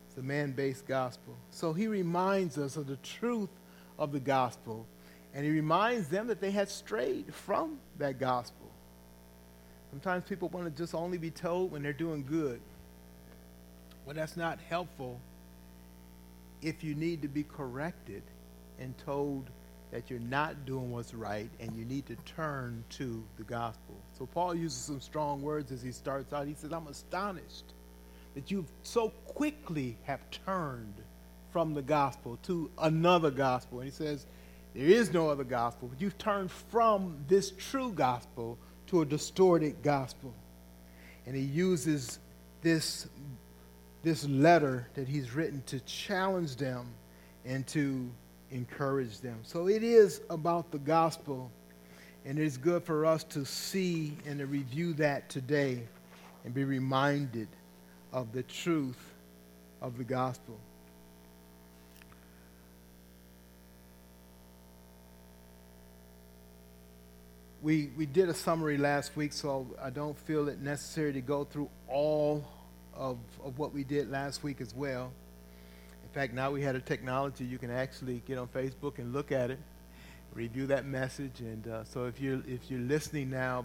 it's 0.08 0.18
a 0.18 0.24
man 0.24 0.54
based 0.54 0.88
gospel. 0.88 1.36
So 1.52 1.74
he 1.74 1.86
reminds 1.86 2.58
us 2.58 2.76
of 2.76 2.88
the 2.88 2.96
truth 2.96 3.52
of 4.00 4.14
the 4.14 4.20
gospel, 4.20 4.88
and 5.36 5.46
he 5.46 5.52
reminds 5.52 6.08
them 6.08 6.26
that 6.26 6.42
they 6.42 6.50
had 6.50 6.68
strayed 6.68 7.32
from 7.32 7.78
that 8.00 8.20
gospel. 8.20 8.72
Sometimes 9.92 10.24
people 10.28 10.50
want 10.50 10.66
to 10.66 10.72
just 10.72 10.96
only 10.96 11.20
be 11.20 11.30
told 11.30 11.72
when 11.72 11.84
they're 11.84 11.94
doing 11.94 12.26
good. 12.28 12.60
Well, 14.08 14.16
that's 14.16 14.36
not 14.36 14.58
helpful 14.70 15.20
if 16.64 16.84
you 16.84 16.96
need 16.96 17.22
to 17.22 17.28
be 17.28 17.44
corrected 17.44 18.24
and 18.80 18.98
told 18.98 19.50
that 19.92 20.10
you're 20.10 20.20
not 20.20 20.66
doing 20.66 20.92
what's 20.92 21.14
right 21.14 21.50
and 21.60 21.76
you 21.76 21.84
need 21.86 22.06
to 22.06 22.16
turn 22.18 22.84
to 22.90 23.24
the 23.38 23.44
gospel. 23.44 23.96
So 24.18 24.26
Paul 24.26 24.54
uses 24.56 24.78
some 24.78 25.02
strong 25.02 25.42
words 25.42 25.72
as 25.72 25.82
he 25.82 25.92
starts 25.92 26.32
out. 26.32 26.48
He 26.48 26.54
says, 26.54 26.72
I'm 26.72 26.88
astonished 26.88 27.74
that 28.36 28.52
you 28.52 28.66
so 28.84 29.10
quickly 29.26 29.98
have 30.04 30.22
turned 30.32 30.94
from 31.52 31.74
the 31.74 31.82
gospel 31.82 32.38
to 32.44 32.70
another 32.78 33.32
gospel. 33.32 33.80
And 33.80 33.90
he 33.90 33.92
says, 33.92 34.28
There 34.76 34.86
is 34.86 35.12
no 35.12 35.30
other 35.30 35.44
gospel, 35.44 35.88
but 35.88 36.00
you've 36.00 36.18
turned 36.18 36.52
from 36.52 37.18
this 37.28 37.52
true 37.52 37.92
gospel 37.92 38.58
to 38.88 39.02
a 39.02 39.06
distorted 39.06 39.82
gospel. 39.82 40.34
And 41.26 41.36
he 41.36 41.42
uses 41.42 42.20
this, 42.62 43.08
this 44.04 44.28
letter 44.28 44.88
that 44.94 45.08
he's 45.08 45.34
written 45.34 45.64
to 45.68 45.80
challenge 45.82 46.56
them 46.56 46.88
and 47.46 47.66
to 47.68 48.10
encourage 48.52 49.20
them. 49.20 49.40
So 49.44 49.68
it 49.68 49.84
is 49.84 50.22
about 50.30 50.72
the 50.72 50.80
gospel, 50.80 51.52
and 52.26 52.40
it's 52.40 52.58
good 52.58 52.84
for 52.84 53.06
us 53.06 53.24
to 53.26 53.46
see 53.46 54.18
and 54.26 54.40
to 54.40 54.46
review 54.46 54.94
that 54.94 55.30
today 55.30 55.84
and 56.44 56.54
be 56.54 56.64
reminded 56.64 57.48
of 58.12 58.32
the 58.32 58.44
truth 58.44 59.14
of 59.82 59.98
the 59.98 60.04
gospel. 60.04 60.58
We, 67.62 67.90
we 67.98 68.06
did 68.06 68.30
a 68.30 68.34
summary 68.34 68.78
last 68.78 69.18
week, 69.18 69.34
so 69.34 69.68
I 69.82 69.90
don't 69.90 70.18
feel 70.18 70.48
it 70.48 70.62
necessary 70.62 71.12
to 71.14 71.22
go 71.22 71.44
through 71.44 71.70
all 71.90 72.46
of, 72.94 73.18
of 73.44 73.60
what 73.60 73.74
we 73.74 73.84
did 73.84 74.10
last 74.10 74.44
week 74.44 74.62
as 74.62 74.74
well. 74.74 75.12
In 76.10 76.16
fact, 76.16 76.34
now 76.34 76.50
we 76.50 76.64
had 76.64 76.76
a 76.76 76.82
technology 76.82 77.46
you 77.46 77.60
can 77.60 77.70
actually 77.70 78.24
get 78.26 78.40
on 78.40 78.48
Facebook 78.48 78.98
and 78.98 79.14
look 79.14 79.32
at 79.32 79.52
it, 79.52 79.60
review 80.34 80.66
that 80.66 80.86
message, 80.86 81.40
and 81.40 81.68
uh, 81.68 81.84
so 81.84 82.06
if 82.06 82.20
you're 82.20 82.42
if 82.48 82.72
you're 82.72 82.80
listening 82.80 83.30
now 83.30 83.64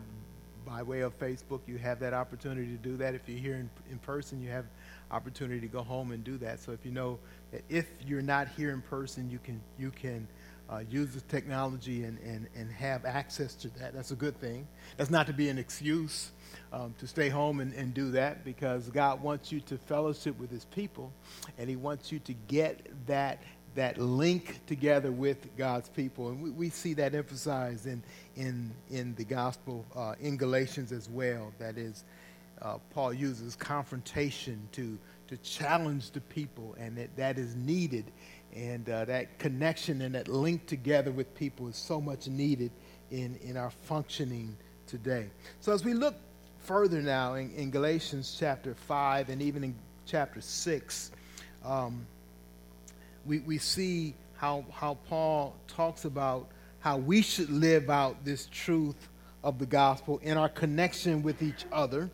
by 0.66 0.82
way 0.82 1.00
of 1.00 1.18
Facebook, 1.18 1.60
you 1.66 1.78
have 1.78 1.98
that 2.00 2.12
opportunity 2.12 2.66
to 2.66 2.76
do 2.76 2.98
that. 2.98 3.14
If 3.14 3.22
you're 3.26 3.38
here 3.38 3.54
in, 3.54 3.70
in 3.90 3.98
person, 3.98 4.42
you 4.42 4.50
have 4.50 4.66
opportunity 5.10 5.60
to 5.60 5.66
go 5.66 5.82
home 5.82 6.12
and 6.12 6.22
do 6.22 6.36
that. 6.38 6.60
So 6.60 6.72
if 6.72 6.84
you 6.84 6.90
know 6.90 7.18
that 7.50 7.62
if 7.70 7.86
you're 8.06 8.22
not 8.22 8.48
here 8.48 8.72
in 8.72 8.82
person, 8.82 9.30
you 9.30 9.38
can 9.38 9.58
you 9.78 9.90
can 9.90 10.28
uh, 10.70 10.80
use 10.88 11.14
the 11.14 11.20
technology 11.22 12.04
and, 12.04 12.18
and, 12.20 12.48
and 12.56 12.70
have 12.70 13.04
access 13.04 13.54
to 13.54 13.68
that. 13.78 13.94
That's 13.94 14.10
a 14.10 14.16
good 14.16 14.38
thing. 14.40 14.66
That's 14.96 15.10
not 15.10 15.26
to 15.26 15.32
be 15.32 15.48
an 15.48 15.58
excuse 15.58 16.30
um, 16.72 16.94
to 16.98 17.06
stay 17.06 17.28
home 17.28 17.60
and, 17.60 17.72
and 17.74 17.92
do 17.92 18.10
that 18.12 18.44
because 18.44 18.88
God 18.88 19.22
wants 19.22 19.52
you 19.52 19.60
to 19.60 19.76
fellowship 19.76 20.38
with 20.38 20.50
his 20.50 20.64
people 20.66 21.12
and 21.58 21.68
he 21.68 21.76
wants 21.76 22.10
you 22.10 22.18
to 22.20 22.32
get 22.48 22.86
that 23.06 23.42
that 23.74 23.98
link 23.98 24.60
together 24.66 25.10
with 25.10 25.56
God's 25.56 25.88
people. 25.88 26.28
And 26.28 26.40
we, 26.40 26.50
we 26.50 26.70
see 26.70 26.94
that 26.94 27.14
emphasized 27.14 27.86
in, 27.86 28.02
in, 28.36 28.70
in 28.90 29.14
the 29.16 29.24
gospel 29.24 29.84
uh, 29.96 30.14
in 30.20 30.36
Galatians 30.36 30.92
as 30.92 31.08
well. 31.08 31.52
That 31.58 31.76
is, 31.76 32.04
uh, 32.62 32.78
Paul 32.90 33.12
uses 33.12 33.56
confrontation 33.56 34.68
to, 34.72 34.96
to 35.28 35.36
challenge 35.38 36.12
the 36.12 36.20
people, 36.20 36.76
and 36.78 36.96
that, 36.96 37.16
that 37.16 37.38
is 37.38 37.56
needed 37.56 38.04
and 38.54 38.88
uh, 38.88 39.04
that 39.06 39.38
connection 39.38 40.02
and 40.02 40.14
that 40.14 40.28
link 40.28 40.66
together 40.66 41.10
with 41.10 41.34
people 41.34 41.68
is 41.68 41.76
so 41.76 42.00
much 42.00 42.28
needed 42.28 42.70
in, 43.10 43.38
in 43.42 43.56
our 43.56 43.70
functioning 43.70 44.56
today. 44.86 45.28
So, 45.60 45.72
as 45.72 45.84
we 45.84 45.94
look 45.94 46.14
further 46.60 47.02
now 47.02 47.34
in, 47.34 47.50
in 47.52 47.70
Galatians 47.70 48.36
chapter 48.38 48.74
5 48.74 49.28
and 49.28 49.42
even 49.42 49.64
in 49.64 49.74
chapter 50.06 50.40
6, 50.40 51.10
um, 51.64 52.06
we, 53.26 53.40
we 53.40 53.58
see 53.58 54.14
how, 54.36 54.64
how 54.72 54.98
Paul 55.08 55.54
talks 55.66 56.04
about 56.04 56.48
how 56.80 56.98
we 56.98 57.22
should 57.22 57.50
live 57.50 57.90
out 57.90 58.24
this 58.24 58.48
truth 58.52 59.08
of 59.42 59.58
the 59.58 59.66
gospel 59.66 60.20
in 60.22 60.36
our 60.36 60.48
connection 60.48 61.22
with 61.22 61.42
each 61.42 61.64
other 61.72 62.10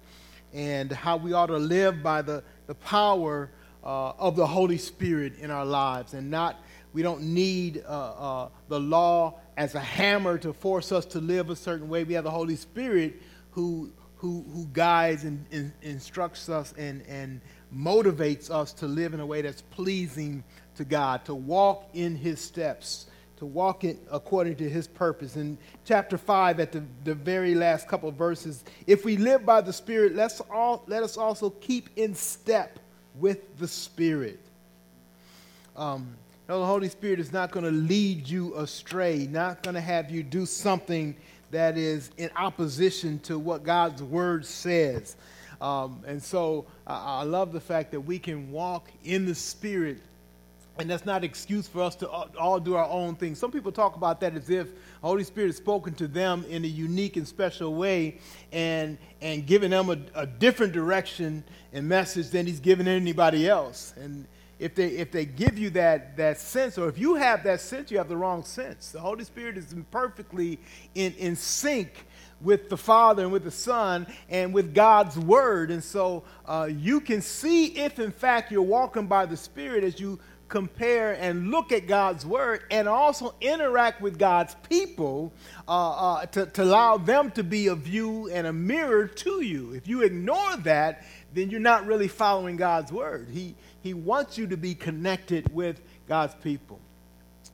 and 0.52 0.90
how 0.90 1.16
we 1.16 1.32
ought 1.32 1.46
to 1.46 1.56
live 1.56 2.02
by 2.02 2.22
the, 2.22 2.42
the 2.66 2.74
power 2.74 3.50
uh, 3.84 4.10
of 4.18 4.36
the 4.36 4.46
Holy 4.46 4.78
Spirit 4.78 5.38
in 5.38 5.50
our 5.50 5.64
lives 5.64 6.14
and 6.14 6.30
not, 6.30 6.62
we 6.92 7.02
don't 7.02 7.22
need 7.22 7.84
uh, 7.86 7.90
uh, 7.90 8.48
the 8.68 8.80
law 8.80 9.38
as 9.56 9.74
a 9.74 9.80
hammer 9.80 10.38
to 10.38 10.52
force 10.52 10.92
us 10.92 11.04
to 11.06 11.20
live 11.20 11.50
a 11.50 11.56
certain 11.56 11.88
way. 11.88 12.04
We 12.04 12.14
have 12.14 12.24
the 12.24 12.30
Holy 12.30 12.56
Spirit 12.56 13.20
who, 13.52 13.90
who, 14.16 14.44
who 14.52 14.66
guides 14.72 15.24
and, 15.24 15.44
and 15.52 15.72
instructs 15.82 16.48
us 16.48 16.74
and, 16.76 17.02
and 17.08 17.40
motivates 17.74 18.50
us 18.50 18.72
to 18.74 18.86
live 18.86 19.14
in 19.14 19.20
a 19.20 19.26
way 19.26 19.42
that's 19.42 19.62
pleasing 19.62 20.42
to 20.76 20.84
God, 20.84 21.24
to 21.26 21.34
walk 21.34 21.88
in 21.94 22.16
His 22.16 22.40
steps, 22.40 23.06
to 23.36 23.46
walk 23.46 23.84
in 23.84 23.98
according 24.10 24.56
to 24.56 24.68
His 24.68 24.88
purpose. 24.88 25.36
In 25.36 25.56
chapter 25.84 26.18
5, 26.18 26.60
at 26.60 26.72
the, 26.72 26.82
the 27.04 27.14
very 27.14 27.54
last 27.54 27.86
couple 27.86 28.10
verses, 28.10 28.64
if 28.86 29.04
we 29.04 29.16
live 29.16 29.46
by 29.46 29.60
the 29.60 29.72
Spirit, 29.72 30.14
let's 30.14 30.40
all, 30.50 30.84
let 30.86 31.02
us 31.02 31.16
also 31.16 31.50
keep 31.50 31.90
in 31.96 32.14
step 32.14 32.78
with 33.18 33.58
the 33.58 33.68
Spirit. 33.68 34.40
Um, 35.76 36.14
the 36.46 36.64
Holy 36.66 36.88
Spirit 36.88 37.20
is 37.20 37.32
not 37.32 37.52
going 37.52 37.64
to 37.64 37.70
lead 37.70 38.28
you 38.28 38.56
astray, 38.56 39.28
not 39.30 39.62
going 39.62 39.74
to 39.74 39.80
have 39.80 40.10
you 40.10 40.22
do 40.22 40.44
something 40.46 41.14
that 41.50 41.76
is 41.76 42.10
in 42.16 42.30
opposition 42.36 43.18
to 43.20 43.38
what 43.38 43.62
God's 43.62 44.02
word 44.02 44.44
says. 44.44 45.16
Um, 45.60 46.02
and 46.06 46.22
so 46.22 46.66
I, 46.86 47.20
I 47.20 47.22
love 47.22 47.52
the 47.52 47.60
fact 47.60 47.92
that 47.92 48.00
we 48.00 48.18
can 48.18 48.50
walk 48.50 48.88
in 49.04 49.26
the 49.26 49.34
Spirit 49.34 49.98
and 50.78 50.88
that's 50.88 51.04
not 51.04 51.18
an 51.18 51.24
excuse 51.24 51.66
for 51.66 51.82
us 51.82 51.94
to 51.96 52.08
all 52.08 52.58
do 52.58 52.74
our 52.74 52.88
own 52.88 53.14
thing. 53.16 53.34
Some 53.34 53.50
people 53.50 53.72
talk 53.72 53.96
about 53.96 54.20
that 54.20 54.34
as 54.34 54.48
if 54.48 54.68
the 54.74 55.06
Holy 55.06 55.24
Spirit 55.24 55.48
has 55.48 55.56
spoken 55.56 55.94
to 55.94 56.08
them 56.08 56.44
in 56.48 56.64
a 56.64 56.68
unique 56.68 57.16
and 57.16 57.26
special 57.26 57.74
way 57.74 58.18
and, 58.52 58.96
and 59.20 59.46
given 59.46 59.70
them 59.70 59.90
a, 59.90 59.98
a 60.14 60.26
different 60.26 60.72
direction 60.72 61.44
and 61.72 61.88
message 61.88 62.30
than 62.30 62.46
He's 62.46 62.60
given 62.60 62.88
anybody 62.88 63.48
else. 63.48 63.92
And 63.96 64.26
if 64.58 64.74
they, 64.74 64.88
if 64.88 65.10
they 65.10 65.24
give 65.24 65.58
you 65.58 65.70
that, 65.70 66.16
that 66.18 66.38
sense, 66.38 66.76
or 66.76 66.88
if 66.88 66.98
you 66.98 67.14
have 67.14 67.42
that 67.44 67.60
sense, 67.60 67.90
you 67.90 67.98
have 67.98 68.08
the 68.08 68.16
wrong 68.16 68.44
sense. 68.44 68.90
The 68.92 69.00
Holy 69.00 69.24
Spirit 69.24 69.56
is 69.56 69.74
perfectly 69.90 70.58
in, 70.94 71.14
in 71.14 71.34
sync 71.34 72.06
with 72.42 72.68
the 72.68 72.76
Father 72.76 73.22
and 73.22 73.32
with 73.32 73.44
the 73.44 73.50
Son 73.50 74.06
and 74.28 74.52
with 74.52 74.74
God's 74.74 75.18
Word. 75.18 75.70
And 75.70 75.82
so 75.82 76.24
uh, 76.46 76.68
you 76.70 77.00
can 77.00 77.22
see 77.22 77.66
if, 77.66 77.98
in 77.98 78.12
fact, 78.12 78.52
you're 78.52 78.62
walking 78.62 79.06
by 79.06 79.26
the 79.26 79.36
Spirit 79.36 79.82
as 79.82 79.98
you 79.98 80.18
compare 80.50 81.12
and 81.12 81.50
look 81.50 81.72
at 81.72 81.86
God's 81.86 82.26
Word 82.26 82.64
and 82.70 82.86
also 82.86 83.34
interact 83.40 84.02
with 84.02 84.18
God's 84.18 84.54
people 84.68 85.32
uh, 85.66 85.90
uh, 85.90 86.26
to, 86.26 86.46
to 86.46 86.64
allow 86.64 86.98
them 86.98 87.30
to 87.30 87.42
be 87.42 87.68
a 87.68 87.74
view 87.74 88.28
and 88.30 88.46
a 88.46 88.52
mirror 88.52 89.06
to 89.06 89.42
you. 89.42 89.72
If 89.72 89.88
you 89.88 90.02
ignore 90.02 90.56
that, 90.58 91.04
then 91.32 91.48
you're 91.48 91.60
not 91.60 91.86
really 91.86 92.08
following 92.08 92.56
God's 92.56 92.92
Word. 92.92 93.28
He, 93.30 93.54
he 93.80 93.94
wants 93.94 94.36
you 94.36 94.46
to 94.48 94.56
be 94.56 94.74
connected 94.74 95.50
with 95.54 95.80
God's 96.06 96.34
people. 96.34 96.80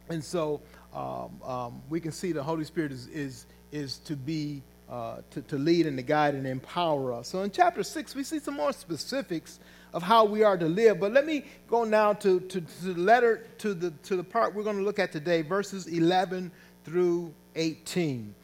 And 0.09 0.25
so 0.25 0.63
um, 0.95 1.41
um, 1.45 1.83
we 1.89 2.01
can 2.01 2.11
see 2.11 2.33
the 2.33 2.43
Holy 2.43 2.65
Spirit 2.65 2.91
is, 2.91 3.07
is, 3.09 3.47
is 3.71 3.99
to 3.99 4.17
be, 4.17 4.63
uh, 4.91 5.19
to, 5.31 5.43
to 5.43 5.57
lead 5.57 5.87
and 5.87 5.97
to 5.99 6.03
guide 6.03 6.35
and 6.35 6.47
empower 6.47 7.13
us. 7.13 7.29
So 7.29 7.43
in 7.43 7.51
chapter 7.51 7.83
6, 7.83 8.15
we 8.15 8.25
see 8.25 8.39
some 8.39 8.55
more 8.55 8.73
specifics 8.73 9.61
of 9.97 10.03
how 10.03 10.27
we 10.27 10.43
are 10.43 10.59
to 10.59 10.67
live. 10.67 11.01
But 11.01 11.13
let 11.13 11.25
me 11.25 11.47
go 11.69 11.83
now 11.85 12.13
to, 12.13 12.39
to, 12.39 12.61
to 12.61 12.85
the 12.85 13.01
letter, 13.01 13.47
to 13.57 13.73
the, 13.73 13.91
to 14.03 14.15
the 14.15 14.23
part 14.23 14.55
we're 14.55 14.63
going 14.63 14.77
to 14.77 14.83
look 14.83 14.99
at 14.99 15.11
today, 15.11 15.41
verses 15.41 15.87
11 15.87 16.53
through 16.85 17.33
18. 17.55 18.35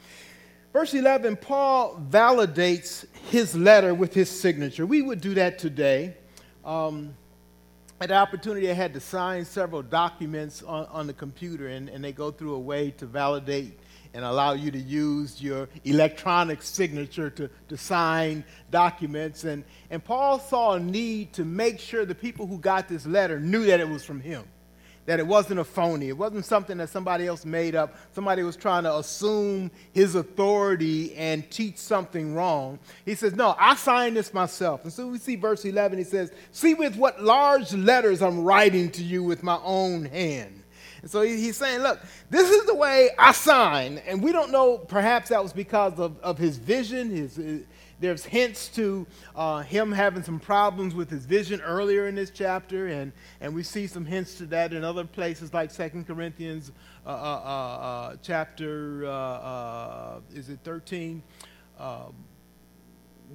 Verse 0.73 0.95
11, 0.95 1.37
Paul 1.37 2.03
validates 2.09 3.05
his 3.29 3.55
letter 3.55 3.93
with 3.93 4.15
his 4.15 4.31
signature. 4.31 4.87
We 4.87 5.03
would 5.03 5.21
do 5.21 5.35
that 5.35 5.59
today. 5.59 6.17
Um, 6.65 7.15
the 7.99 8.15
opportunity, 8.15 8.71
I 8.71 8.73
had 8.73 8.95
to 8.95 9.01
sign 9.01 9.45
several 9.45 9.83
documents 9.83 10.63
on, 10.63 10.87
on 10.87 11.07
the 11.07 11.13
computer, 11.13 11.69
and, 11.69 11.91
and 11.91 12.03
they 12.03 12.13
go 12.13 12.31
through 12.31 12.55
a 12.55 12.61
way 12.61 12.93
to 12.93 13.05
validate 13.05 13.79
and 14.15 14.25
allow 14.25 14.53
you 14.53 14.71
to 14.71 14.79
use 14.79 15.41
your 15.41 15.69
electronic 15.85 16.63
signature 16.63 17.31
to, 17.31 17.49
to 17.69 17.77
sign 17.77 18.45
documents. 18.71 19.45
And, 19.45 19.65
and 19.91 20.05
Paul 20.05 20.39
saw 20.39 20.75
a 20.75 20.81
need 20.81 21.33
to 21.35 21.45
make 21.45 21.79
sure 21.79 22.05
the 22.05 22.15
people 22.15 22.47
who 22.47 22.59
got 22.59 22.89
this 22.89 23.07
letter 23.07 23.41
knew 23.41 23.65
that 23.67 23.81
it 23.81 23.89
was 23.89 24.05
from 24.05 24.21
him 24.21 24.45
that 25.07 25.19
it 25.19 25.27
wasn't 25.27 25.59
a 25.59 25.65
phony. 25.65 26.09
It 26.09 26.17
wasn't 26.17 26.45
something 26.45 26.79
that 26.79 26.89
somebody 26.89 27.27
else 27.27 27.45
made 27.45 27.75
up. 27.75 27.97
Somebody 28.13 28.43
was 28.43 28.57
trying 28.57 28.85
to 28.85 28.97
assume 28.97 29.71
his 29.93 30.15
authority 30.15 31.15
and 31.17 31.49
teach 31.51 31.79
something 31.79 32.35
wrong. 32.35 32.79
He 33.05 33.15
says, 33.15 33.35
No, 33.35 33.57
I 33.59 33.75
signed 33.75 34.17
this 34.17 34.33
myself. 34.33 34.85
And 34.85 34.93
so 34.93 35.09
we 35.09 35.19
see 35.19 35.37
verse 35.37 35.65
11. 35.65 35.99
He 35.99 36.05
says, 36.05 36.33
See 36.53 36.75
with 36.75 36.97
what 36.97 37.23
large 37.23 37.73
letters 37.73 38.23
I'm 38.23 38.45
writing 38.45 38.91
to 38.93 39.03
you 39.03 39.25
with 39.25 39.43
my 39.43 39.59
own 39.65 40.05
hand. 40.05 40.62
And 41.03 41.11
so 41.11 41.23
he's 41.23 41.57
saying, 41.57 41.83
Look, 41.83 42.01
this 42.31 42.49
is 42.49 42.65
the 42.67 42.75
way 42.75 43.11
I 43.19 43.33
sign. 43.33 43.99
And 44.07 44.23
we 44.23 44.33
don't 44.33 44.51
know, 44.51 44.79
perhaps 44.79 45.29
that 45.29 45.43
was 45.43 45.53
because 45.53 45.99
of, 45.99 46.19
of 46.21 46.39
his 46.39 46.57
vision, 46.57 47.11
his, 47.11 47.39
there's 48.03 48.25
hints 48.25 48.69
to 48.69 49.07
uh, 49.37 49.61
him 49.61 49.93
having 49.93 50.25
some 50.25 50.41
problems 50.41 50.93
with 50.95 51.09
his 51.09 51.25
vision 51.25 51.61
earlier 51.61 52.09
in 52.09 52.17
this 52.17 52.31
chapter, 52.31 52.89
and, 52.89 53.13
and 53.41 53.55
we 53.55 53.63
see 53.63 53.87
some 53.87 54.05
hints 54.05 54.35
to 54.39 54.47
that 54.47 54.73
in 54.73 54.83
other 54.83 55.05
places 55.05 55.55
like 55.55 55.71
Second 55.71 56.07
Corinthians 56.07 56.73
uh, 57.07 57.11
uh, 57.11 57.13
uh, 57.13 57.17
uh 57.17 58.17
chapter, 58.21 59.07
uh, 59.07 60.19
is 60.35 60.49
it 60.49 60.59
13, 60.65 61.23
um, 61.79 62.13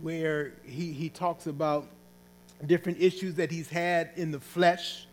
where 0.01 0.53
he, 0.65 0.91
he 0.91 1.07
talks 1.07 1.47
about 1.47 1.87
different 2.65 2.99
issues 2.99 3.35
that 3.35 3.49
he's 3.49 3.69
had 3.69 4.11
in 4.17 4.31
the 4.31 4.39
flesh. 4.39 5.07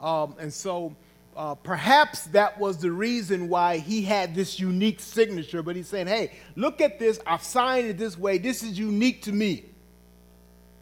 Um, 0.00 0.36
and 0.38 0.52
so 0.52 0.94
uh, 1.36 1.54
perhaps 1.54 2.24
that 2.26 2.58
was 2.58 2.78
the 2.78 2.90
reason 2.90 3.48
why 3.48 3.78
he 3.78 4.02
had 4.02 4.34
this 4.34 4.58
unique 4.58 5.00
signature, 5.00 5.62
but 5.62 5.76
he's 5.76 5.88
saying, 5.88 6.06
hey, 6.06 6.32
look 6.56 6.80
at 6.80 6.98
this. 6.98 7.20
I've 7.26 7.42
signed 7.42 7.88
it 7.88 7.98
this 7.98 8.18
way. 8.18 8.38
This 8.38 8.62
is 8.62 8.78
unique 8.78 9.22
to 9.22 9.32
me. 9.32 9.64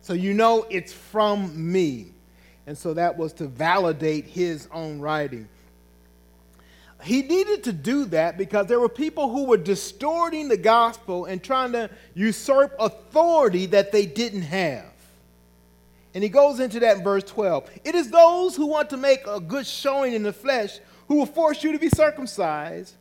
So 0.01 0.15
you 0.15 0.33
know 0.33 0.67
it's 0.71 0.93
from 0.93 1.73
me. 1.73 2.13
And 2.67 2.77
so 2.77 2.95
that 2.95 3.17
was 3.17 3.33
to 3.35 3.47
validate 3.47 4.27
his 4.27 4.69
own 4.73 5.01
writing. 5.01 5.49
He 7.03 7.23
needed 7.23 7.65
to 7.65 7.73
do 7.73 8.07
that 8.07 8.37
because 8.37 8.67
there 8.67 8.81
were 8.81 8.89
people 8.89 9.31
who 9.31 9.45
were 9.45 9.57
distorting 9.57 10.49
the 10.49 10.57
gospel 10.57 11.27
and 11.27 11.43
trying 11.43 11.73
to 11.73 11.91
usurp 12.15 12.75
authority 12.81 13.67
that 13.67 13.93
they 13.93 14.05
didn't 14.05 14.43
have. 14.43 14.88
And 16.15 16.25
he 16.25 16.31
goes 16.31 16.59
into 16.59 16.81
that 16.81 16.99
in 16.99 17.05
verse 17.05 17.25
12. 17.25 17.71
It 17.85 17.95
is 17.95 18.11
those 18.11 18.57
who 18.57 18.67
want 18.67 18.91
to 18.91 18.97
make 18.97 19.27
a 19.27 19.41
good 19.41 19.67
showing 19.67 20.15
in 20.15 20.23
the 20.23 20.33
flesh 20.33 20.79
who 21.07 21.17
will 21.17 21.27
force 21.27 21.63
you 21.63 21.73
to 21.73 21.79
be 21.79 21.89
circumcised, 21.89 22.95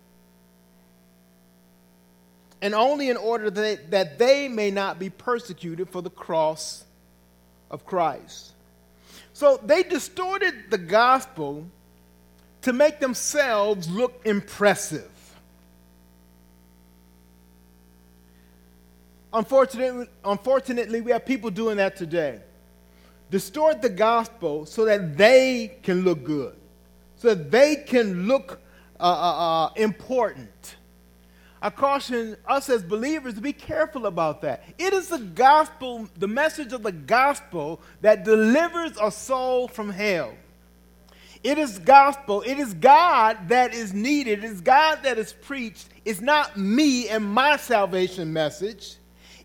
and 2.62 2.74
only 2.74 3.10
in 3.10 3.18
order 3.18 3.50
that 3.50 3.62
they, 3.62 3.76
that 3.90 4.18
they 4.18 4.48
may 4.48 4.72
not 4.72 4.98
be 4.98 5.10
persecuted 5.10 5.90
for 5.90 6.02
the 6.02 6.10
cross 6.10 6.86
of 7.70 7.86
Christ. 7.86 8.52
So 9.34 9.60
they 9.64 9.84
distorted 9.84 10.54
the 10.70 10.78
gospel 10.78 11.68
to 12.64 12.74
make 12.74 13.00
themselves 13.00 13.90
look 13.90 14.22
impressive. 14.26 15.12
Unfortunately, 19.34 20.08
unfortunately, 20.24 21.02
we 21.02 21.12
have 21.12 21.26
people 21.26 21.52
doing 21.52 21.78
that 21.78 21.96
today 21.96 22.40
distort 23.30 23.82
the 23.82 23.90
gospel 23.90 24.66
so 24.66 24.86
that 24.86 25.18
they 25.18 25.78
can 25.84 26.04
look 26.04 26.24
good, 26.24 26.56
so 27.16 27.34
that 27.34 27.52
they 27.52 27.76
can 27.76 28.28
look 28.28 28.62
uh, 29.00 29.04
uh, 29.04 29.66
uh, 29.66 29.74
important. 29.76 30.76
I 31.62 31.70
caution 31.72 32.38
us 32.48 32.70
as 32.70 32.84
believers 32.84 33.34
to 33.34 33.42
be 33.42 33.54
careful 33.54 34.06
about 34.06 34.42
that. 34.44 34.64
It 34.78 34.94
is 34.94 35.10
the 35.10 35.20
gospel, 35.20 36.08
the 36.18 36.28
message 36.28 36.72
of 36.72 36.84
the 36.84 36.92
gospel, 36.92 37.82
that 38.02 38.24
delivers 38.24 38.92
a 39.02 39.12
soul 39.12 39.68
from 39.68 39.90
hell. 39.90 40.34
It 41.44 41.58
is 41.58 41.80
gospel. 41.80 42.42
It 42.42 42.60
is 42.60 42.74
God 42.74 43.50
that 43.50 43.74
is 43.74 43.94
needed. 43.94 44.44
It 44.44 44.46
is 44.46 44.62
God 44.62 45.00
that 45.04 45.18
is 45.18 45.34
preached. 45.34 45.90
It's 46.06 46.22
not 46.22 46.58
me 46.58 47.10
and 47.10 47.24
my 47.24 47.58
salvation 47.58 48.32
message. 48.34 48.96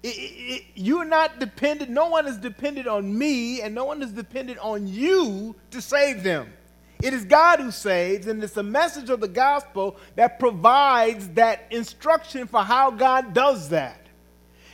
It, 0.03 0.09
it, 0.09 0.65
you're 0.75 1.05
not 1.05 1.39
dependent, 1.39 1.91
no 1.91 2.09
one 2.09 2.27
is 2.27 2.37
dependent 2.37 2.89
on 2.89 3.17
me, 3.17 3.63
and 3.63 3.75
no 3.75 3.85
one 3.85 4.03
is 4.03 4.11
dependent 4.11 4.59
on 4.59 4.87
you 4.89 5.55
to 5.71 5.81
save 5.81 6.23
them. 6.23 6.53
It 7.03 7.15
is 7.15 7.25
God 7.25 7.61
who 7.61 7.71
saves, 7.71 8.27
and 8.27 8.43
it's 8.43 8.55
the 8.55 8.63
message 8.63 9.11
of 9.11 9.21
the 9.21 9.29
gospel 9.29 9.97
that 10.17 10.39
provides 10.39 11.29
that 11.31 11.67
instruction 11.71 12.47
for 12.47 12.63
how 12.63 12.91
God 12.93 13.33
does 13.35 13.69
that. 13.71 14.07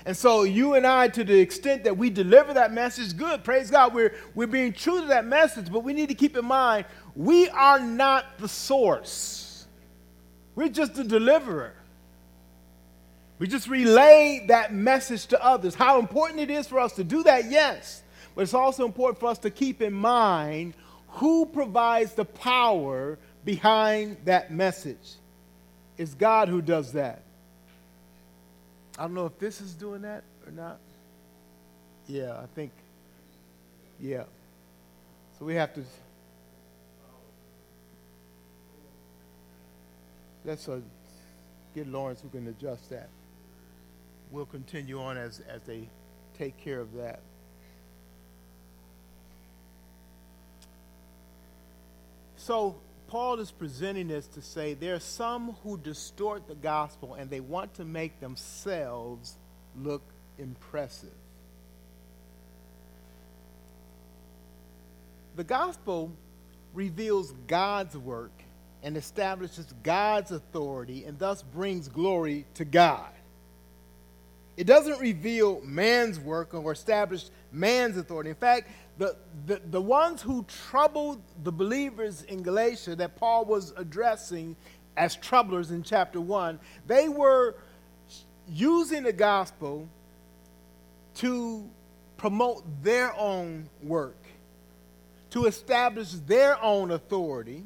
And 0.04 0.16
so, 0.16 0.44
you 0.44 0.74
and 0.74 0.86
I, 0.86 1.08
to 1.08 1.24
the 1.24 1.38
extent 1.38 1.84
that 1.84 1.96
we 1.96 2.08
deliver 2.08 2.54
that 2.54 2.72
message, 2.72 3.16
good, 3.16 3.44
praise 3.44 3.70
God, 3.70 3.92
we're, 3.92 4.14
we're 4.34 4.46
being 4.46 4.72
true 4.72 5.00
to 5.02 5.06
that 5.08 5.26
message, 5.26 5.70
but 5.70 5.84
we 5.84 5.92
need 5.92 6.08
to 6.08 6.14
keep 6.14 6.36
in 6.36 6.46
mind 6.46 6.86
we 7.14 7.48
are 7.48 7.80
not 7.80 8.38
the 8.38 8.48
source, 8.48 9.66
we're 10.54 10.68
just 10.68 10.94
the 10.94 11.04
deliverer. 11.04 11.74
We 13.38 13.46
just 13.46 13.68
relay 13.68 14.44
that 14.48 14.74
message 14.74 15.26
to 15.28 15.44
others. 15.44 15.74
How 15.74 16.00
important 16.00 16.40
it 16.40 16.50
is 16.50 16.66
for 16.66 16.80
us 16.80 16.92
to 16.94 17.04
do 17.04 17.22
that, 17.22 17.50
yes. 17.50 18.02
but 18.34 18.42
it's 18.42 18.54
also 18.54 18.84
important 18.84 19.20
for 19.20 19.26
us 19.26 19.38
to 19.38 19.50
keep 19.50 19.80
in 19.80 19.92
mind 19.92 20.74
who 21.08 21.46
provides 21.46 22.14
the 22.14 22.24
power 22.24 23.18
behind 23.44 24.16
that 24.24 24.52
message. 24.52 25.16
It's 25.96 26.14
God 26.14 26.48
who 26.48 26.62
does 26.62 26.92
that. 26.92 27.22
I 28.98 29.02
don't 29.02 29.14
know 29.14 29.26
if 29.26 29.38
this 29.38 29.60
is 29.60 29.74
doing 29.74 30.02
that 30.02 30.24
or 30.44 30.52
not. 30.52 30.78
Yeah, 32.08 32.32
I 32.32 32.46
think, 32.54 32.72
yeah. 34.00 34.24
So 35.38 35.44
we 35.44 35.54
have 35.54 35.72
to. 35.74 35.82
Let's 40.44 40.68
uh, 40.68 40.80
get 41.74 41.86
Lawrence 41.86 42.20
who 42.22 42.28
can 42.28 42.48
adjust 42.48 42.90
that. 42.90 43.08
We'll 44.30 44.46
continue 44.46 45.00
on 45.00 45.16
as, 45.16 45.40
as 45.48 45.62
they 45.62 45.88
take 46.36 46.56
care 46.58 46.80
of 46.80 46.94
that. 46.94 47.20
So, 52.36 52.76
Paul 53.08 53.40
is 53.40 53.50
presenting 53.50 54.08
this 54.08 54.26
to 54.28 54.42
say 54.42 54.74
there 54.74 54.94
are 54.94 55.00
some 55.00 55.56
who 55.64 55.78
distort 55.78 56.46
the 56.46 56.54
gospel 56.54 57.14
and 57.14 57.30
they 57.30 57.40
want 57.40 57.74
to 57.74 57.84
make 57.84 58.20
themselves 58.20 59.36
look 59.76 60.02
impressive. 60.38 61.08
The 65.36 65.44
gospel 65.44 66.12
reveals 66.74 67.32
God's 67.46 67.96
work 67.96 68.32
and 68.82 68.96
establishes 68.96 69.72
God's 69.82 70.30
authority 70.30 71.04
and 71.04 71.18
thus 71.18 71.42
brings 71.42 71.88
glory 71.88 72.44
to 72.54 72.64
God. 72.64 73.10
It 74.58 74.66
doesn't 74.66 74.98
reveal 74.98 75.60
man's 75.60 76.18
work 76.18 76.52
or 76.52 76.72
establish 76.72 77.26
man's 77.52 77.96
authority. 77.96 78.30
In 78.30 78.36
fact, 78.36 78.68
the, 78.98 79.14
the, 79.46 79.62
the 79.70 79.80
ones 79.80 80.20
who 80.20 80.44
troubled 80.68 81.22
the 81.44 81.52
believers 81.52 82.22
in 82.22 82.42
Galatia 82.42 82.96
that 82.96 83.14
Paul 83.14 83.44
was 83.44 83.72
addressing 83.76 84.56
as 84.96 85.14
troublers 85.14 85.70
in 85.70 85.84
chapter 85.84 86.20
1, 86.20 86.58
they 86.88 87.08
were 87.08 87.54
using 88.48 89.04
the 89.04 89.12
gospel 89.12 89.88
to 91.14 91.70
promote 92.16 92.64
their 92.82 93.14
own 93.16 93.68
work, 93.80 94.18
to 95.30 95.46
establish 95.46 96.10
their 96.26 96.60
own 96.60 96.90
authority, 96.90 97.62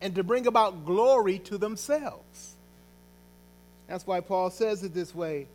and 0.00 0.14
to 0.14 0.22
bring 0.22 0.46
about 0.46 0.84
glory 0.84 1.40
to 1.40 1.58
themselves. 1.58 2.55
That's 3.86 4.06
why 4.06 4.20
Paul 4.20 4.50
says 4.50 4.82
it 4.82 4.94
this 4.94 5.14
way 5.14 5.46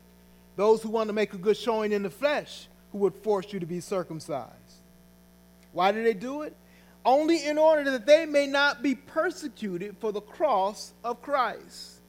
those 0.56 0.84
who 0.84 0.90
want 0.90 1.08
to 1.08 1.14
make 1.14 1.34
a 1.34 1.38
good 1.38 1.58
showing 1.58 1.92
in 1.92 2.04
the 2.04 2.10
flesh 2.10 2.68
who 2.92 3.00
would 3.00 3.16
force 3.16 3.52
you 3.54 3.60
to 3.60 3.66
be 3.66 3.80
circumcised. 3.80 4.52
Why 5.72 5.92
do 5.92 6.04
they 6.04 6.14
do 6.14 6.42
it? 6.42 6.56
Only 7.04 7.46
in 7.46 7.58
order 7.58 7.90
that 7.92 8.06
they 8.06 8.26
may 8.26 8.48
not 8.48 8.84
be 8.84 8.94
persecuted 8.94 9.96
for 10.00 10.12
the 10.12 10.22
cross 10.22 10.94
of 11.04 11.22
Christ. 11.22 12.00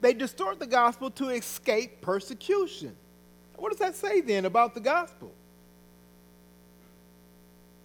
They 0.00 0.14
distort 0.14 0.60
the 0.60 0.66
gospel 0.66 1.10
to 1.12 1.30
escape 1.30 2.00
persecution. 2.00 2.96
What 3.56 3.70
does 3.70 3.80
that 3.80 3.96
say 3.96 4.20
then 4.20 4.44
about 4.44 4.74
the 4.74 4.80
gospel? 4.80 5.32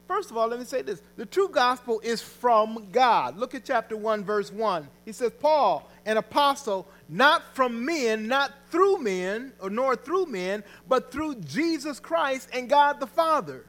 First 0.08 0.32
of 0.32 0.38
all, 0.38 0.48
let 0.48 0.60
me 0.60 0.66
say 0.66 0.82
this 0.82 1.02
the 1.16 1.26
true 1.26 1.48
gospel 1.48 2.00
is 2.04 2.22
from 2.22 2.88
God. 2.92 3.38
Look 3.38 3.56
at 3.56 3.64
chapter 3.64 3.96
1, 3.96 4.24
verse 4.24 4.52
1. 4.52 4.88
He 5.06 5.12
says, 5.12 5.32
Paul, 5.40 5.90
an 6.06 6.18
apostle, 6.18 6.88
not 7.08 7.56
from 7.56 7.86
men, 7.86 8.28
not 8.28 8.54
through 8.70 9.00
men, 9.00 9.54
or 9.60 9.70
nor 9.70 9.96
through 9.96 10.26
men, 10.26 10.64
but 10.88 11.12
through 11.12 11.36
Jesus 11.36 12.00
Christ 12.00 12.50
and 12.54 12.70
God 12.70 13.00
the 13.00 13.08
Father, 13.08 13.66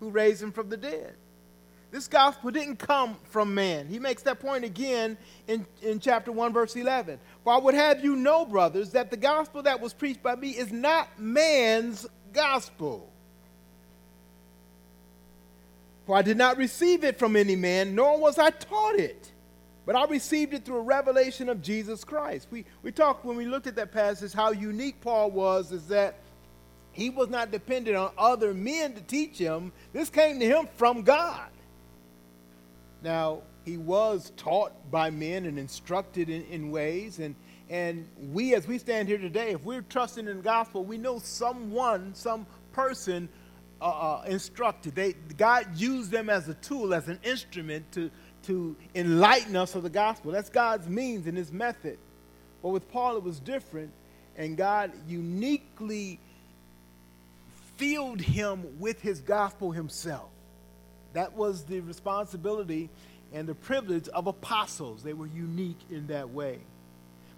who 0.00 0.10
raised 0.10 0.42
him 0.42 0.52
from 0.52 0.68
the 0.68 0.76
dead. 0.76 1.14
This 1.90 2.08
gospel 2.08 2.50
didn't 2.50 2.76
come 2.76 3.16
from 3.30 3.54
man. 3.54 3.86
He 3.86 3.98
makes 3.98 4.22
that 4.22 4.40
point 4.40 4.64
again 4.64 5.16
in, 5.46 5.64
in 5.80 6.00
chapter 6.00 6.32
1, 6.32 6.52
verse 6.52 6.76
11. 6.76 7.18
For 7.42 7.54
I 7.54 7.58
would 7.58 7.74
have 7.74 8.04
you 8.04 8.16
know, 8.16 8.44
brothers, 8.44 8.90
that 8.90 9.10
the 9.10 9.16
gospel 9.16 9.62
that 9.62 9.80
was 9.80 9.94
preached 9.94 10.22
by 10.22 10.36
me 10.36 10.50
is 10.50 10.70
not 10.70 11.18
man's 11.18 12.06
gospel. 12.34 13.10
For 16.06 16.16
I 16.16 16.22
did 16.22 16.36
not 16.36 16.56
receive 16.56 17.04
it 17.04 17.18
from 17.18 17.36
any 17.36 17.56
man, 17.56 17.94
nor 17.94 18.18
was 18.18 18.38
I 18.38 18.50
taught 18.50 18.98
it 18.98 19.32
but 19.86 19.94
I 19.94 20.04
received 20.06 20.52
it 20.52 20.64
through 20.64 20.78
a 20.78 20.82
revelation 20.82 21.48
of 21.48 21.62
Jesus 21.62 22.02
Christ. 22.02 22.48
We, 22.50 22.64
we 22.82 22.90
talked 22.90 23.24
when 23.24 23.36
we 23.36 23.46
looked 23.46 23.68
at 23.68 23.76
that 23.76 23.92
passage 23.92 24.32
how 24.32 24.50
unique 24.50 25.00
Paul 25.00 25.30
was, 25.30 25.70
is 25.70 25.86
that 25.86 26.18
he 26.90 27.08
was 27.08 27.28
not 27.28 27.52
dependent 27.52 27.96
on 27.96 28.10
other 28.18 28.52
men 28.52 28.94
to 28.94 29.00
teach 29.00 29.38
him. 29.38 29.72
This 29.92 30.10
came 30.10 30.40
to 30.40 30.46
him 30.46 30.68
from 30.74 31.02
God. 31.02 31.48
Now, 33.00 33.42
he 33.64 33.76
was 33.76 34.32
taught 34.36 34.72
by 34.90 35.10
men 35.10 35.44
and 35.46 35.56
instructed 35.56 36.28
in, 36.28 36.44
in 36.46 36.72
ways, 36.72 37.20
and, 37.20 37.36
and 37.70 38.08
we, 38.32 38.54
as 38.54 38.66
we 38.66 38.78
stand 38.78 39.06
here 39.06 39.18
today, 39.18 39.52
if 39.52 39.62
we're 39.62 39.82
trusting 39.82 40.26
in 40.26 40.38
the 40.38 40.42
gospel, 40.42 40.84
we 40.84 40.98
know 40.98 41.20
someone, 41.20 42.12
some 42.14 42.44
person 42.72 43.28
uh, 43.80 43.84
uh, 43.84 44.24
instructed. 44.26 44.94
They, 44.94 45.12
God 45.12 45.76
used 45.76 46.10
them 46.10 46.30
as 46.30 46.48
a 46.48 46.54
tool, 46.54 46.94
as 46.94 47.08
an 47.08 47.18
instrument 47.22 47.90
to, 47.92 48.10
to 48.44 48.76
enlighten 48.94 49.56
us 49.56 49.74
of 49.74 49.82
the 49.82 49.90
gospel. 49.90 50.32
That's 50.32 50.50
God's 50.50 50.88
means 50.88 51.26
and 51.26 51.36
his 51.36 51.52
method. 51.52 51.98
But 52.62 52.70
with 52.70 52.90
Paul, 52.90 53.16
it 53.16 53.22
was 53.22 53.38
different, 53.38 53.92
and 54.36 54.56
God 54.56 54.92
uniquely 55.06 56.18
filled 57.76 58.20
him 58.20 58.80
with 58.80 59.00
his 59.02 59.20
gospel 59.20 59.72
himself. 59.72 60.30
That 61.12 61.34
was 61.34 61.64
the 61.64 61.80
responsibility 61.80 62.90
and 63.32 63.46
the 63.46 63.54
privilege 63.54 64.08
of 64.08 64.26
apostles. 64.26 65.02
They 65.02 65.12
were 65.12 65.26
unique 65.26 65.80
in 65.90 66.06
that 66.08 66.30
way. 66.30 66.60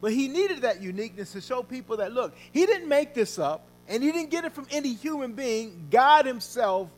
But 0.01 0.13
he 0.13 0.29
needed 0.29 0.63
that 0.63 0.81
uniqueness 0.81 1.33
to 1.33 1.41
show 1.41 1.63
people 1.63 1.97
that, 1.99 2.13
look, 2.13 2.37
he 2.53 2.67
didn't 2.67 2.89
make 2.89 3.15
this 3.15 3.39
up, 3.39 3.67
and 3.89 4.03
he 4.03 4.13
didn't 4.13 4.31
get 4.31 4.45
it 4.45 4.53
from 4.53 4.67
any 4.71 4.93
human 4.93 5.33
being. 5.33 5.89
God 5.91 6.27
himself 6.27 6.89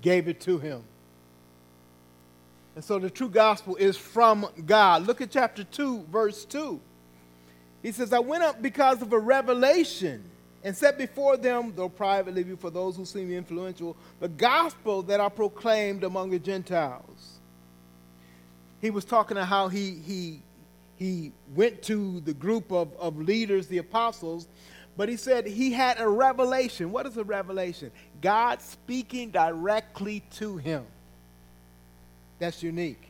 gave 0.00 0.28
it 0.28 0.40
to 0.40 0.58
him. 0.58 0.82
And 2.74 2.84
so 2.84 2.98
the 2.98 3.10
true 3.10 3.28
gospel 3.28 3.76
is 3.76 3.96
from 3.96 4.46
God. 4.64 5.06
Look 5.06 5.20
at 5.20 5.30
chapter 5.30 5.64
2, 5.64 6.04
verse 6.10 6.44
2. 6.44 6.80
He 7.82 7.92
says, 7.92 8.12
I 8.12 8.18
went 8.18 8.42
up 8.42 8.62
because 8.62 9.02
of 9.02 9.12
a 9.12 9.18
revelation 9.18 10.24
and 10.64 10.76
set 10.76 10.98
before 10.98 11.36
them, 11.36 11.72
though 11.76 11.88
privately 11.88 12.42
before 12.42 12.70
those 12.70 12.96
who 12.96 13.04
seem 13.04 13.32
influential, 13.32 13.96
the 14.20 14.28
gospel 14.28 15.02
that 15.02 15.20
I 15.20 15.28
proclaimed 15.28 16.04
among 16.04 16.30
the 16.30 16.38
Gentiles. 16.38 17.38
He 18.80 18.90
was 18.90 19.04
talking 19.04 19.36
about 19.36 19.48
how 19.48 19.68
he, 19.68 19.92
he, 20.04 20.42
he 20.96 21.32
went 21.54 21.82
to 21.82 22.20
the 22.20 22.34
group 22.34 22.70
of, 22.72 22.94
of 22.96 23.18
leaders, 23.18 23.66
the 23.66 23.78
apostles, 23.78 24.48
but 24.98 25.08
he 25.08 25.16
said 25.16 25.46
he 25.46 25.72
had 25.72 25.98
a 25.98 26.08
revelation. 26.08 26.92
What 26.92 27.06
is 27.06 27.16
a 27.16 27.24
revelation? 27.24 27.90
God 28.20 28.60
speaking 28.60 29.30
directly 29.30 30.22
to 30.32 30.58
him 30.58 30.84
that's 32.38 32.62
unique. 32.62 33.08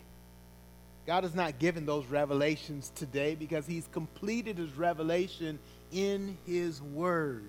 God 1.06 1.24
has 1.24 1.34
not 1.34 1.58
given 1.58 1.86
those 1.86 2.06
revelations 2.06 2.92
today 2.94 3.34
because 3.34 3.66
He's 3.66 3.88
completed 3.92 4.58
His 4.58 4.72
revelation 4.74 5.58
in 5.92 6.36
His 6.46 6.82
Word. 6.82 7.48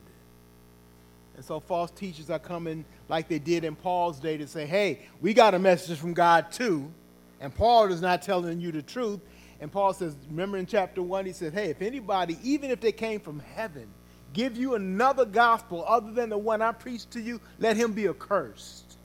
And 1.36 1.43
so 1.43 1.60
false 1.60 1.91
teachers 1.91 2.30
are 2.30 2.39
coming 2.39 2.84
like 3.08 3.28
they 3.30 3.39
did 3.39 3.63
in 3.63 3.75
Paul's 3.75 4.19
day 4.19 4.38
to 4.38 4.47
say, 4.47 4.65
hey, 4.65 5.02
we 5.21 5.34
got 5.34 5.54
a 5.54 5.60
message 5.60 5.97
from 5.97 6.13
God 6.13 6.52
too. 6.52 6.91
And 7.39 7.54
Paul 7.56 7.91
is 7.91 8.02
not 8.02 8.21
telling 8.21 8.60
you 8.60 8.71
the 8.71 8.82
truth. 8.82 9.21
And 9.62 9.71
Paul 9.71 9.93
says, 9.93 10.15
remember 10.30 10.58
in 10.58 10.65
chapter 10.65 11.02
1, 11.02 11.25
he 11.25 11.34
said, 11.34 11.54
hey, 11.54 11.69
if 11.69 11.82
anybody, 11.82 12.38
even 12.43 12.71
if 12.71 12.82
they 12.82 12.91
came 12.91 13.19
from 13.19 13.39
heaven, 13.39 13.88
give 14.33 14.57
you 14.57 14.75
another 14.75 15.25
gospel 15.25 15.83
other 15.87 16.11
than 16.11 16.29
the 16.29 16.37
one 16.37 16.61
I 16.61 16.71
preached 16.71 17.11
to 17.11 17.21
you, 17.21 17.39
let 17.59 17.77
him 17.77 17.93
be 17.93 18.07
accursed. 18.07 18.97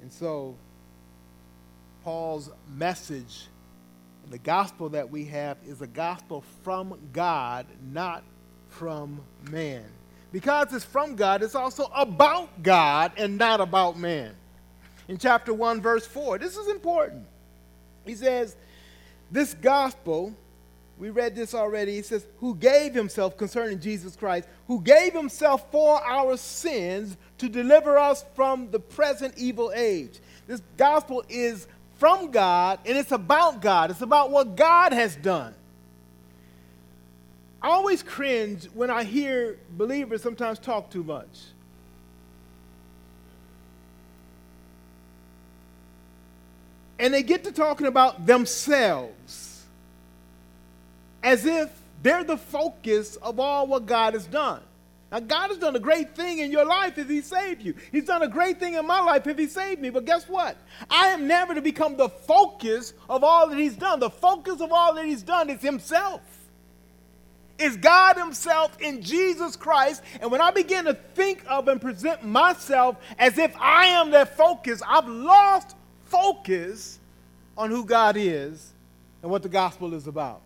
And 0.00 0.12
so 0.12 0.56
Paul's 2.04 2.50
message, 2.76 3.46
the 4.30 4.38
gospel 4.38 4.88
that 4.90 5.10
we 5.10 5.24
have, 5.26 5.56
is 5.66 5.80
a 5.82 5.86
gospel 5.86 6.44
from 6.62 6.98
God, 7.12 7.66
not 7.92 8.24
from 8.68 9.20
man. 9.50 9.84
Because 10.32 10.72
it's 10.72 10.84
from 10.84 11.14
God, 11.14 11.42
it's 11.42 11.54
also 11.54 11.90
about 11.94 12.62
God 12.62 13.12
and 13.16 13.36
not 13.38 13.60
about 13.60 13.98
man. 13.98 14.34
In 15.08 15.18
chapter 15.18 15.52
1, 15.52 15.80
verse 15.80 16.06
4, 16.06 16.38
this 16.38 16.56
is 16.56 16.68
important. 16.68 17.26
He 18.04 18.14
says, 18.14 18.56
This 19.30 19.54
gospel, 19.54 20.34
we 20.98 21.10
read 21.10 21.34
this 21.34 21.54
already, 21.54 21.96
he 21.96 22.02
says, 22.02 22.26
who 22.38 22.54
gave 22.54 22.94
himself 22.94 23.36
concerning 23.36 23.80
Jesus 23.80 24.14
Christ, 24.14 24.48
who 24.66 24.80
gave 24.80 25.12
himself 25.12 25.70
for 25.72 26.00
our 26.02 26.36
sins 26.36 27.16
to 27.38 27.48
deliver 27.48 27.98
us 27.98 28.24
from 28.34 28.70
the 28.70 28.78
present 28.78 29.34
evil 29.36 29.72
age. 29.74 30.20
This 30.46 30.62
gospel 30.76 31.24
is 31.28 31.66
from 31.96 32.30
God 32.30 32.78
and 32.86 32.96
it's 32.96 33.12
about 33.12 33.60
God. 33.60 33.90
It's 33.90 34.02
about 34.02 34.30
what 34.30 34.56
God 34.56 34.92
has 34.92 35.16
done. 35.16 35.54
I 37.60 37.68
always 37.68 38.02
cringe 38.02 38.64
when 38.74 38.90
I 38.90 39.04
hear 39.04 39.58
believers 39.70 40.20
sometimes 40.22 40.58
talk 40.58 40.90
too 40.90 41.04
much. 41.04 41.40
And 46.98 47.14
they 47.14 47.22
get 47.22 47.44
to 47.44 47.52
talking 47.52 47.86
about 47.86 48.26
themselves 48.26 49.51
as 51.22 51.46
if 51.46 51.70
they're 52.02 52.24
the 52.24 52.36
focus 52.36 53.16
of 53.16 53.38
all 53.38 53.66
what 53.66 53.86
God 53.86 54.14
has 54.14 54.26
done. 54.26 54.60
Now, 55.12 55.20
God 55.20 55.50
has 55.50 55.58
done 55.58 55.76
a 55.76 55.80
great 55.80 56.16
thing 56.16 56.38
in 56.38 56.50
your 56.50 56.64
life 56.64 56.96
if 56.96 57.06
He 57.06 57.20
saved 57.20 57.62
you. 57.62 57.74
He's 57.92 58.06
done 58.06 58.22
a 58.22 58.28
great 58.28 58.58
thing 58.58 58.74
in 58.74 58.86
my 58.86 59.00
life 59.00 59.26
if 59.26 59.36
He 59.36 59.46
saved 59.46 59.78
me. 59.80 59.90
But 59.90 60.06
guess 60.06 60.26
what? 60.26 60.56
I 60.88 61.08
am 61.08 61.26
never 61.26 61.54
to 61.54 61.60
become 61.60 61.98
the 61.98 62.08
focus 62.08 62.94
of 63.10 63.22
all 63.22 63.46
that 63.50 63.58
He's 63.58 63.76
done. 63.76 64.00
The 64.00 64.08
focus 64.08 64.62
of 64.62 64.72
all 64.72 64.94
that 64.94 65.04
He's 65.04 65.22
done 65.22 65.50
is 65.50 65.60
Himself. 65.60 66.22
Is 67.58 67.76
God 67.76 68.16
Himself 68.16 68.80
in 68.80 69.02
Jesus 69.02 69.54
Christ. 69.54 70.02
And 70.22 70.30
when 70.30 70.40
I 70.40 70.50
begin 70.50 70.86
to 70.86 70.94
think 70.94 71.44
of 71.46 71.68
and 71.68 71.78
present 71.78 72.24
myself 72.24 72.96
as 73.18 73.36
if 73.36 73.54
I 73.58 73.88
am 73.88 74.12
that 74.12 74.34
focus, 74.34 74.80
I've 74.88 75.06
lost 75.06 75.76
focus 76.06 76.98
on 77.58 77.70
who 77.70 77.84
God 77.84 78.16
is 78.16 78.72
and 79.20 79.30
what 79.30 79.42
the 79.42 79.50
gospel 79.50 79.92
is 79.92 80.06
about. 80.06 80.40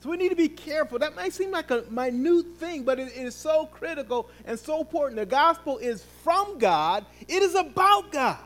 So 0.00 0.10
we 0.10 0.16
need 0.16 0.28
to 0.28 0.36
be 0.36 0.48
careful. 0.48 0.98
That 0.98 1.16
might 1.16 1.32
seem 1.32 1.50
like 1.50 1.70
a 1.70 1.84
minute 1.90 2.46
thing, 2.58 2.84
but 2.84 3.00
it, 3.00 3.08
it 3.08 3.26
is 3.26 3.34
so 3.34 3.66
critical 3.66 4.30
and 4.44 4.58
so 4.58 4.80
important. 4.80 5.16
The 5.16 5.26
gospel 5.26 5.78
is 5.78 6.04
from 6.22 6.58
God, 6.58 7.04
it 7.26 7.42
is 7.42 7.54
about 7.54 8.12
God. 8.12 8.38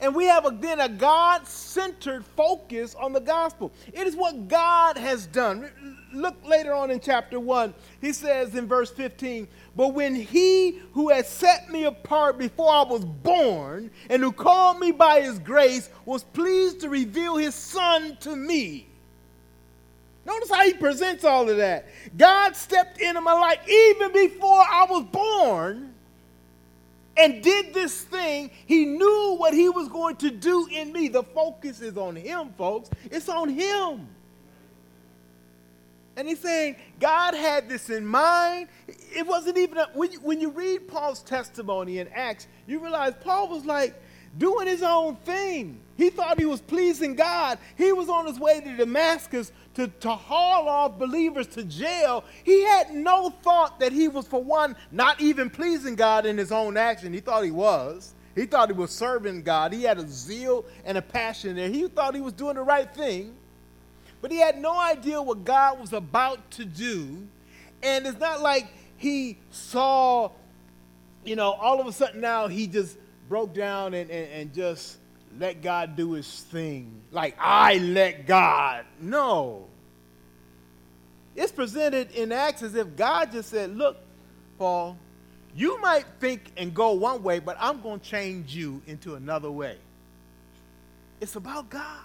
And 0.00 0.14
we 0.14 0.26
have 0.26 0.46
a, 0.46 0.50
then 0.50 0.80
a 0.80 0.88
God 0.88 1.48
centered 1.48 2.24
focus 2.24 2.94
on 2.94 3.12
the 3.12 3.20
gospel. 3.20 3.72
It 3.92 4.06
is 4.06 4.14
what 4.14 4.46
God 4.46 4.96
has 4.96 5.26
done. 5.26 5.68
Look 6.12 6.36
later 6.46 6.72
on 6.72 6.92
in 6.92 7.00
chapter 7.00 7.40
1. 7.40 7.74
He 8.00 8.12
says 8.12 8.54
in 8.54 8.68
verse 8.68 8.90
15, 8.90 9.48
But 9.74 9.88
when 9.88 10.14
he 10.14 10.80
who 10.92 11.08
has 11.08 11.28
set 11.28 11.70
me 11.70 11.84
apart 11.84 12.38
before 12.38 12.72
I 12.72 12.82
was 12.82 13.04
born 13.04 13.90
and 14.08 14.22
who 14.22 14.30
called 14.30 14.78
me 14.78 14.92
by 14.92 15.22
his 15.22 15.40
grace 15.40 15.90
was 16.04 16.22
pleased 16.22 16.80
to 16.82 16.88
reveal 16.88 17.36
his 17.36 17.56
son 17.56 18.16
to 18.20 18.36
me 18.36 18.89
Notice 20.30 20.50
how 20.50 20.64
he 20.64 20.74
presents 20.74 21.24
all 21.24 21.50
of 21.50 21.56
that. 21.56 21.86
God 22.16 22.54
stepped 22.54 23.00
into 23.00 23.20
my 23.20 23.32
life 23.32 23.68
even 23.68 24.12
before 24.12 24.60
I 24.60 24.86
was 24.88 25.04
born 25.10 25.92
and 27.16 27.42
did 27.42 27.74
this 27.74 28.02
thing. 28.02 28.52
He 28.64 28.84
knew 28.84 29.34
what 29.38 29.52
he 29.52 29.68
was 29.68 29.88
going 29.88 30.16
to 30.16 30.30
do 30.30 30.68
in 30.70 30.92
me. 30.92 31.08
The 31.08 31.24
focus 31.24 31.80
is 31.80 31.96
on 31.96 32.14
him, 32.14 32.54
folks. 32.56 32.90
It's 33.10 33.28
on 33.28 33.48
him. 33.48 34.06
And 36.14 36.28
he's 36.28 36.38
saying, 36.38 36.76
God 37.00 37.34
had 37.34 37.68
this 37.68 37.90
in 37.90 38.06
mind. 38.06 38.68
It 38.86 39.26
wasn't 39.26 39.58
even, 39.58 39.78
a, 39.78 39.88
when, 39.94 40.12
you, 40.12 40.20
when 40.20 40.40
you 40.40 40.50
read 40.50 40.86
Paul's 40.86 41.24
testimony 41.24 41.98
in 41.98 42.06
Acts, 42.14 42.46
you 42.68 42.78
realize 42.78 43.14
Paul 43.20 43.48
was 43.48 43.64
like 43.64 44.00
doing 44.38 44.66
his 44.66 44.82
own 44.82 45.16
thing. 45.16 45.80
He 45.96 46.10
thought 46.10 46.38
he 46.38 46.46
was 46.46 46.60
pleasing 46.60 47.14
God. 47.14 47.58
He 47.76 47.92
was 47.92 48.08
on 48.08 48.26
his 48.26 48.38
way 48.38 48.60
to 48.60 48.76
Damascus 48.76 49.52
to, 49.74 49.88
to 50.00 50.10
haul 50.10 50.68
off 50.68 50.98
believers 50.98 51.46
to 51.48 51.64
jail, 51.64 52.24
he 52.44 52.64
had 52.64 52.92
no 52.92 53.30
thought 53.30 53.80
that 53.80 53.92
he 53.92 54.08
was, 54.08 54.26
for 54.26 54.42
one, 54.42 54.76
not 54.90 55.20
even 55.20 55.48
pleasing 55.48 55.94
God 55.94 56.26
in 56.26 56.36
his 56.36 56.52
own 56.52 56.76
action. 56.76 57.12
He 57.12 57.20
thought 57.20 57.44
he 57.44 57.50
was. 57.50 58.14
He 58.34 58.46
thought 58.46 58.68
he 58.68 58.74
was 58.74 58.90
serving 58.90 59.42
God. 59.42 59.72
He 59.72 59.82
had 59.82 59.98
a 59.98 60.08
zeal 60.08 60.64
and 60.84 60.98
a 60.98 61.02
passion 61.02 61.56
there. 61.56 61.68
He 61.68 61.86
thought 61.88 62.14
he 62.14 62.20
was 62.20 62.32
doing 62.32 62.56
the 62.56 62.62
right 62.62 62.92
thing. 62.94 63.34
But 64.20 64.30
he 64.30 64.38
had 64.38 64.60
no 64.60 64.78
idea 64.78 65.20
what 65.20 65.44
God 65.44 65.80
was 65.80 65.92
about 65.92 66.50
to 66.52 66.64
do. 66.64 67.26
And 67.82 68.06
it's 68.06 68.20
not 68.20 68.42
like 68.42 68.68
he 68.96 69.38
saw, 69.50 70.30
you 71.24 71.36
know, 71.36 71.52
all 71.52 71.80
of 71.80 71.86
a 71.86 71.92
sudden 71.92 72.20
now 72.20 72.48
he 72.48 72.66
just 72.66 72.98
broke 73.30 73.54
down 73.54 73.94
and, 73.94 74.10
and, 74.10 74.32
and 74.32 74.52
just 74.52 74.98
let 75.38 75.62
God 75.62 75.94
do 75.96 76.12
his 76.12 76.28
thing. 76.28 77.00
Like 77.12 77.36
I 77.38 77.78
let 77.78 78.26
God. 78.26 78.84
No. 79.00 79.68
It's 81.36 81.52
presented 81.52 82.10
in 82.10 82.32
Acts 82.32 82.62
as 82.62 82.74
if 82.74 82.96
God 82.96 83.30
just 83.30 83.48
said, 83.48 83.74
Look, 83.76 83.98
Paul, 84.58 84.98
you 85.54 85.80
might 85.80 86.04
think 86.18 86.50
and 86.56 86.74
go 86.74 86.92
one 86.92 87.22
way, 87.22 87.38
but 87.38 87.56
I'm 87.60 87.80
going 87.80 88.00
to 88.00 88.06
change 88.06 88.54
you 88.54 88.82
into 88.88 89.14
another 89.14 89.50
way. 89.50 89.78
It's 91.20 91.36
about 91.36 91.70
God 91.70 92.04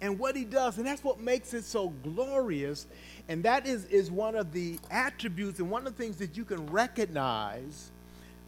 and 0.00 0.18
what 0.18 0.34
he 0.34 0.44
does. 0.44 0.78
And 0.78 0.86
that's 0.86 1.04
what 1.04 1.20
makes 1.20 1.54
it 1.54 1.64
so 1.64 1.90
glorious. 2.02 2.88
And 3.28 3.44
that 3.44 3.68
is, 3.68 3.84
is 3.84 4.10
one 4.10 4.34
of 4.34 4.52
the 4.52 4.80
attributes 4.90 5.60
and 5.60 5.70
one 5.70 5.86
of 5.86 5.96
the 5.96 6.02
things 6.02 6.16
that 6.16 6.36
you 6.36 6.44
can 6.44 6.66
recognize 6.66 7.92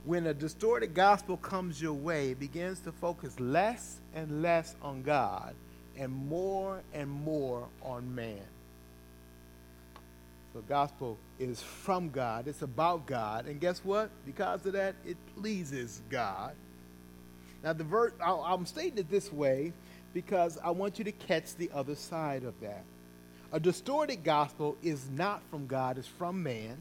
when 0.07 0.29
a 0.29 0.35
distorted 0.35 0.95
gospel 0.95 1.37
comes 1.37 1.83
your 1.83 1.93
way, 1.93 2.31
it 2.31 2.39
begins 2.39 2.79
to 2.81 2.93
focus 2.93 3.39
less 3.41 3.99
and 4.15 4.41
less 4.41 4.77
on 4.81 5.03
God 5.03 5.57
and 5.99 6.13
more 6.13 6.81
and 6.95 7.11
more 7.11 7.67
on 7.83 8.15
man. 8.15 8.47
So 10.55 10.63
gospel 10.69 11.19
is 11.41 11.61
from 11.61 12.11
God. 12.11 12.47
It's 12.47 12.63
about 12.63 13.07
God. 13.07 13.47
And 13.47 13.61
guess 13.61 13.81
what? 13.85 14.11
Because 14.25 14.65
of 14.65 14.75
that, 14.75 14.95
it 15.05 15.17
pleases 15.37 16.01
God. 16.09 16.55
Now, 17.65 17.73
the 17.73 17.85
verse, 17.85 18.13
I'm 18.25 18.65
stating 18.65 18.99
it 18.99 19.11
this 19.11 19.33
way 19.33 19.73
because 20.15 20.57
I 20.63 20.71
want 20.71 20.99
you 20.99 21.05
to 21.05 21.13
catch 21.13 21.57
the 21.57 21.69
other 21.75 21.97
side 21.97 22.45
of 22.45 22.55
that. 22.61 22.85
A 23.53 23.59
distorted 23.59 24.23
gospel 24.23 24.77
is 24.85 25.11
not 25.11 25.43
from 25.51 25.67
God, 25.67 25.99
it's 25.99 26.07
from 26.07 26.45
man 26.45 26.77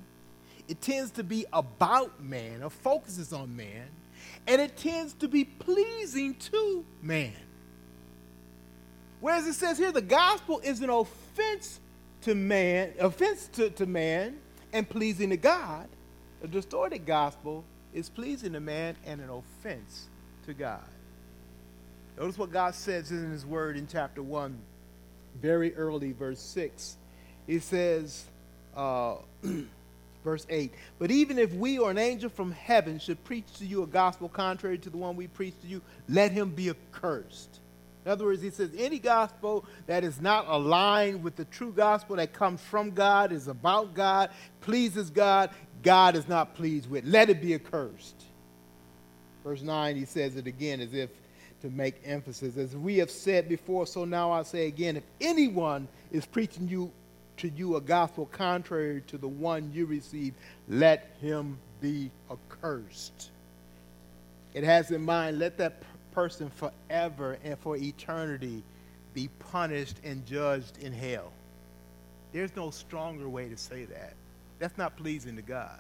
it 0.68 0.82
tends 0.82 1.12
to 1.12 1.24
be 1.24 1.46
about 1.54 2.22
man 2.22 2.64
or 2.64 2.70
focuses 2.70 3.34
on 3.34 3.56
man, 3.56 3.88
and 4.48 4.62
it 4.62 4.78
tends 4.78 5.14
to 5.14 5.28
be 5.28 5.44
pleasing 5.44 6.36
to 6.36 6.86
man. 7.02 7.34
Whereas 9.20 9.48
it 9.48 9.54
says 9.54 9.78
here 9.78 9.92
the 9.92 10.02
gospel 10.02 10.60
is 10.64 10.82
an 10.82 10.90
offense 10.90 11.80
to 12.22 12.36
man, 12.36 12.94
offense 13.00 13.48
to, 13.54 13.70
to 13.72 13.86
man 13.86 14.38
and 14.74 14.88
pleasing 14.88 15.30
to 15.30 15.38
God. 15.38 15.88
A 16.44 16.48
distorted 16.48 17.06
gospel 17.06 17.64
is 17.94 18.10
pleasing 18.10 18.54
to 18.54 18.60
man 18.60 18.96
and 19.06 19.22
an 19.22 19.30
offense 19.30 20.10
to 20.46 20.54
God. 20.54 20.84
Notice 22.18 22.38
what 22.38 22.52
God 22.52 22.76
says 22.76 23.12
in 23.12 23.32
his 23.32 23.46
word 23.46 23.78
in 23.78 23.88
chapter 23.88 24.22
1, 24.22 24.58
very 25.42 25.76
early, 25.76 26.12
verse 26.12 26.40
6. 26.40 26.98
He 27.48 27.60
says, 27.60 28.26
uh, 28.76 29.16
Verse 30.26 30.48
8 30.50 30.74
But 30.98 31.12
even 31.12 31.38
if 31.38 31.54
we 31.54 31.78
or 31.78 31.92
an 31.92 32.00
angel 32.00 32.30
from 32.30 32.52
heaven 32.52 33.00
should 33.00 33.24
preach 33.24 33.46
to 33.60 33.66
you 33.66 33.84
a 33.84 33.88
gospel 33.88 34.28
contrary 34.28 34.80
to 34.80 34.90
the 34.90 34.98
one 34.98 35.16
we 35.16 35.28
preach 35.28 35.54
to 35.62 35.68
you, 35.68 35.82
let 36.10 36.32
him 36.32 36.50
be 36.50 36.72
accursed. 36.72 37.60
In 38.04 38.12
other 38.12 38.26
words, 38.26 38.42
he 38.42 38.50
says 38.50 38.72
any 38.78 39.00
gospel 39.00 39.66
that 39.86 40.04
is 40.04 40.20
not 40.20 40.48
aligned 40.48 41.24
with 41.24 41.36
the 41.36 41.46
true 41.46 41.72
gospel 41.72 42.16
that 42.16 42.34
comes 42.34 42.60
from 42.60 42.92
God, 42.92 43.32
is 43.32 43.48
about 43.48 43.94
God, 43.94 44.32
pleases 44.62 45.12
God, 45.12 45.52
God 45.84 46.16
is 46.16 46.28
not 46.28 46.56
pleased 46.56 46.90
with. 46.90 47.06
Let 47.06 47.30
it 47.30 47.40
be 47.40 47.54
accursed. 47.54 48.24
Verse 49.44 49.62
9, 49.62 49.96
he 49.96 50.06
says 50.06 50.36
it 50.36 50.48
again 50.48 50.82
as 50.82 50.94
if 50.94 51.12
to 51.62 51.70
make 51.70 52.02
emphasis. 52.04 52.58
As 52.58 52.76
we 52.76 52.98
have 52.98 53.12
said 53.12 53.48
before, 53.48 53.86
so 53.86 54.06
now 54.06 54.32
I 54.32 54.42
say 54.42 54.68
again 54.68 54.98
if 54.98 55.04
anyone 55.22 55.88
is 56.12 56.26
preaching 56.26 56.68
you 56.68 56.92
to 57.38 57.50
you 57.50 57.76
a 57.76 57.82
gospel 57.82 58.26
contrary 58.28 59.02
to 59.08 59.18
the 59.18 59.28
one 59.28 59.72
you 59.74 59.86
received, 59.86 60.36
let 60.70 61.16
him 61.22 61.58
be 61.82 62.12
accursed. 62.32 63.32
It 64.54 64.64
has 64.64 64.92
in 64.92 65.04
mind, 65.04 65.40
let 65.40 65.58
that 65.58 65.84
person 66.14 66.50
forever 66.50 67.38
and 67.44 67.60
for 67.60 67.76
eternity 67.76 68.64
be 69.14 69.30
punished 69.52 69.98
and 70.04 70.26
judged 70.26 70.78
in 70.82 70.94
hell. 70.94 71.32
There's 72.32 72.56
no 72.56 72.70
stronger 72.70 73.28
way 73.30 73.50
to 73.50 73.58
say 73.58 73.86
that. 73.86 74.14
That's 74.60 74.78
not 74.78 74.96
pleasing 74.98 75.36
to 75.36 75.42
God. 75.42 75.80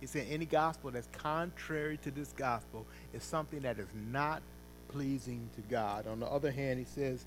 He 0.00 0.06
said 0.06 0.26
any 0.30 0.44
gospel 0.44 0.90
that's 0.90 1.08
contrary 1.12 1.98
to 1.98 2.10
this 2.10 2.32
gospel 2.36 2.86
is 3.12 3.22
something 3.22 3.60
that 3.60 3.78
is 3.78 3.88
not 4.10 4.42
pleasing 4.88 5.48
to 5.56 5.62
God. 5.62 6.06
On 6.06 6.20
the 6.20 6.26
other 6.26 6.50
hand, 6.50 6.78
he 6.78 6.84
says, 6.84 7.24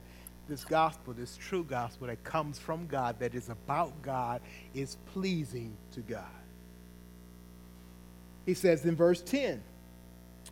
this 0.47 0.63
gospel, 0.63 1.13
this 1.13 1.37
true 1.37 1.63
gospel 1.63 2.07
that 2.07 2.23
comes 2.23 2.57
from 2.59 2.87
God, 2.87 3.19
that 3.19 3.35
is 3.35 3.49
about 3.49 4.01
God, 4.01 4.41
is 4.73 4.97
pleasing 5.13 5.75
to 5.93 6.01
God. 6.01 6.23
He 8.45 8.53
says 8.53 8.85
in 8.85 8.95
verse 8.95 9.21
10, 9.21 9.61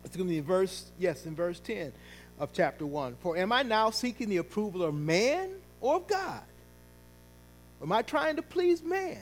it's 0.04 0.16
going 0.16 0.28
to 0.28 0.30
be 0.30 0.38
in 0.38 0.44
verse, 0.44 0.90
yes, 0.98 1.26
in 1.26 1.34
verse 1.34 1.58
10 1.60 1.92
of 2.38 2.52
chapter 2.52 2.86
1. 2.86 3.16
For 3.20 3.36
am 3.36 3.52
I 3.52 3.62
now 3.62 3.90
seeking 3.90 4.28
the 4.28 4.36
approval 4.36 4.82
of 4.82 4.94
man 4.94 5.50
or 5.80 5.96
of 5.96 6.06
God? 6.06 6.42
Am 7.82 7.92
I 7.92 8.02
trying 8.02 8.36
to 8.36 8.42
please 8.42 8.82
man? 8.82 9.18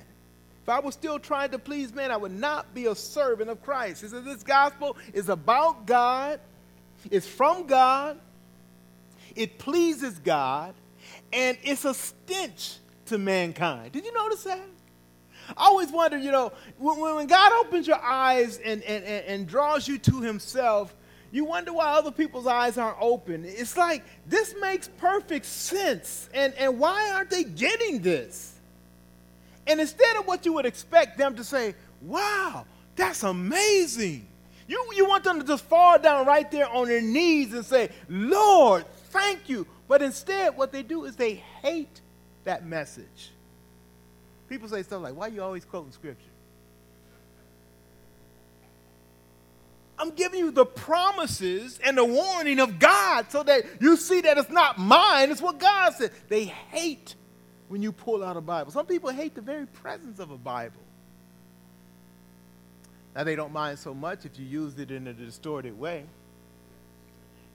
If 0.62 0.68
I 0.68 0.80
was 0.80 0.94
still 0.94 1.18
trying 1.18 1.50
to 1.50 1.58
please 1.58 1.92
man, 1.92 2.10
I 2.10 2.16
would 2.16 2.32
not 2.32 2.74
be 2.74 2.86
a 2.86 2.94
servant 2.94 3.50
of 3.50 3.62
Christ. 3.62 4.02
He 4.02 4.08
says 4.08 4.24
this 4.24 4.42
gospel 4.42 4.96
is 5.12 5.28
about 5.28 5.86
God, 5.86 6.40
it's 7.10 7.26
from 7.26 7.66
God, 7.66 8.18
it 9.36 9.58
pleases 9.58 10.18
God, 10.18 10.74
and 11.32 11.58
it's 11.62 11.84
a 11.84 11.94
stench 11.94 12.76
to 13.06 13.18
mankind. 13.18 13.92
Did 13.92 14.04
you 14.04 14.12
notice 14.12 14.44
that? 14.44 14.60
I 15.48 15.66
always 15.66 15.90
wonder, 15.90 16.16
you 16.16 16.32
know, 16.32 16.52
when, 16.78 16.98
when 17.00 17.26
God 17.26 17.52
opens 17.64 17.86
your 17.86 18.02
eyes 18.02 18.58
and, 18.58 18.82
and, 18.82 19.04
and, 19.04 19.26
and 19.26 19.46
draws 19.46 19.86
you 19.86 19.98
to 19.98 20.20
himself, 20.20 20.94
you 21.30 21.44
wonder 21.44 21.72
why 21.72 21.86
other 21.86 22.12
people's 22.12 22.46
eyes 22.46 22.78
aren't 22.78 22.96
open. 23.00 23.44
It's 23.44 23.76
like, 23.76 24.04
this 24.26 24.54
makes 24.60 24.88
perfect 24.88 25.44
sense. 25.46 26.30
And, 26.32 26.54
and 26.54 26.78
why 26.78 27.10
aren't 27.12 27.30
they 27.30 27.44
getting 27.44 28.00
this? 28.00 28.54
And 29.66 29.80
instead 29.80 30.16
of 30.16 30.26
what 30.26 30.46
you 30.46 30.52
would 30.52 30.64
expect 30.64 31.18
them 31.18 31.34
to 31.36 31.44
say, 31.44 31.74
wow, 32.02 32.64
that's 32.96 33.22
amazing. 33.24 34.26
You, 34.68 34.92
you 34.94 35.06
want 35.06 35.24
them 35.24 35.40
to 35.40 35.46
just 35.46 35.64
fall 35.64 35.98
down 35.98 36.24
right 36.24 36.48
there 36.50 36.68
on 36.68 36.86
their 36.86 37.02
knees 37.02 37.52
and 37.52 37.64
say, 37.64 37.90
Lord, 38.08 38.84
thank 39.14 39.48
you. 39.48 39.66
But 39.88 40.02
instead, 40.02 40.56
what 40.56 40.72
they 40.72 40.82
do 40.82 41.04
is 41.04 41.16
they 41.16 41.34
hate 41.62 42.00
that 42.44 42.66
message. 42.66 43.30
People 44.48 44.68
say 44.68 44.82
stuff 44.82 45.02
like, 45.02 45.14
why 45.14 45.28
are 45.28 45.30
you 45.30 45.42
always 45.42 45.64
quoting 45.64 45.92
scripture? 45.92 46.20
I'm 49.96 50.10
giving 50.10 50.40
you 50.40 50.50
the 50.50 50.66
promises 50.66 51.78
and 51.82 51.96
the 51.96 52.04
warning 52.04 52.58
of 52.58 52.78
God 52.78 53.30
so 53.30 53.44
that 53.44 53.64
you 53.80 53.96
see 53.96 54.20
that 54.22 54.36
it's 54.36 54.50
not 54.50 54.76
mine, 54.76 55.30
it's 55.30 55.40
what 55.40 55.58
God 55.58 55.94
said. 55.94 56.10
They 56.28 56.44
hate 56.44 57.14
when 57.68 57.80
you 57.80 57.92
pull 57.92 58.24
out 58.24 58.36
a 58.36 58.40
Bible. 58.40 58.72
Some 58.72 58.86
people 58.86 59.10
hate 59.10 59.34
the 59.34 59.40
very 59.40 59.66
presence 59.66 60.18
of 60.18 60.32
a 60.32 60.36
Bible. 60.36 60.80
Now, 63.14 63.22
they 63.22 63.36
don't 63.36 63.52
mind 63.52 63.78
so 63.78 63.94
much 63.94 64.24
if 64.24 64.36
you 64.38 64.44
use 64.44 64.76
it 64.78 64.90
in 64.90 65.06
a 65.06 65.12
distorted 65.12 65.78
way. 65.78 66.04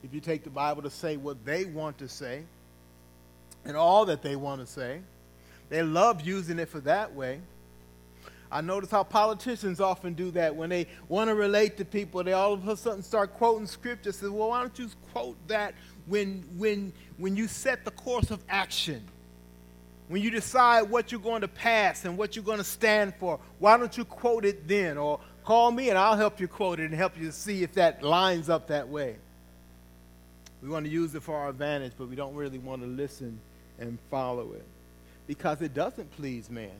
If 0.03 0.13
you 0.13 0.21
take 0.21 0.43
the 0.43 0.49
Bible 0.49 0.81
to 0.83 0.89
say 0.89 1.17
what 1.17 1.43
they 1.45 1.65
want 1.65 1.97
to 1.99 2.07
say 2.07 2.43
and 3.65 3.75
all 3.75 4.05
that 4.05 4.21
they 4.21 4.35
want 4.35 4.61
to 4.61 4.67
say, 4.67 5.01
they 5.69 5.83
love 5.83 6.21
using 6.21 6.57
it 6.59 6.69
for 6.69 6.79
that 6.81 7.13
way. 7.13 7.41
I 8.51 8.61
notice 8.61 8.89
how 8.89 9.03
politicians 9.03 9.79
often 9.79 10.13
do 10.13 10.31
that 10.31 10.55
when 10.55 10.69
they 10.69 10.87
want 11.07 11.29
to 11.29 11.35
relate 11.35 11.77
to 11.77 11.85
people. 11.85 12.23
They 12.23 12.33
all 12.33 12.53
of 12.53 12.67
a 12.67 12.75
sudden 12.75 13.03
start 13.03 13.35
quoting 13.35 13.67
scripture. 13.67 14.11
Says, 14.11 14.29
"Well, 14.29 14.49
why 14.49 14.61
don't 14.61 14.79
you 14.79 14.89
quote 15.11 15.37
that 15.47 15.75
when 16.07 16.43
when 16.57 16.91
when 17.17 17.35
you 17.35 17.47
set 17.47 17.85
the 17.85 17.91
course 17.91 18.31
of 18.31 18.43
action, 18.49 19.03
when 20.07 20.23
you 20.23 20.31
decide 20.31 20.83
what 20.89 21.11
you're 21.11 21.21
going 21.21 21.41
to 21.41 21.47
pass 21.47 22.05
and 22.05 22.17
what 22.17 22.35
you're 22.35 22.45
going 22.45 22.57
to 22.57 22.63
stand 22.63 23.13
for? 23.19 23.39
Why 23.59 23.77
don't 23.77 23.95
you 23.95 24.05
quote 24.05 24.45
it 24.45 24.67
then? 24.67 24.97
Or 24.97 25.19
call 25.43 25.71
me 25.71 25.89
and 25.89 25.97
I'll 25.97 26.17
help 26.17 26.39
you 26.39 26.47
quote 26.47 26.79
it 26.79 26.85
and 26.85 26.95
help 26.95 27.19
you 27.19 27.29
see 27.29 27.61
if 27.61 27.73
that 27.73 28.01
lines 28.01 28.49
up 28.49 28.67
that 28.67 28.89
way." 28.89 29.17
We 30.61 30.69
want 30.69 30.85
to 30.85 30.91
use 30.91 31.15
it 31.15 31.23
for 31.23 31.35
our 31.35 31.49
advantage, 31.49 31.93
but 31.97 32.09
we 32.09 32.15
don't 32.15 32.35
really 32.35 32.57
want 32.57 32.81
to 32.81 32.87
listen 32.87 33.39
and 33.79 33.97
follow 34.11 34.53
it 34.53 34.65
because 35.27 35.61
it 35.61 35.73
doesn't 35.73 36.11
please 36.11 36.49
man. 36.49 36.71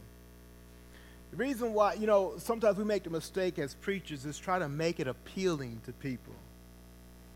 The 1.32 1.38
reason 1.38 1.74
why, 1.74 1.94
you 1.94 2.08
know, 2.08 2.34
sometimes 2.38 2.78
we 2.78 2.84
make 2.84 3.04
the 3.04 3.10
mistake 3.10 3.60
as 3.60 3.76
preachers 3.76 4.26
is 4.26 4.38
try 4.38 4.60
to 4.60 4.68
make 4.68 5.00
it 5.00 5.08
appealing 5.08 5.80
to 5.86 5.94
people 5.94 6.34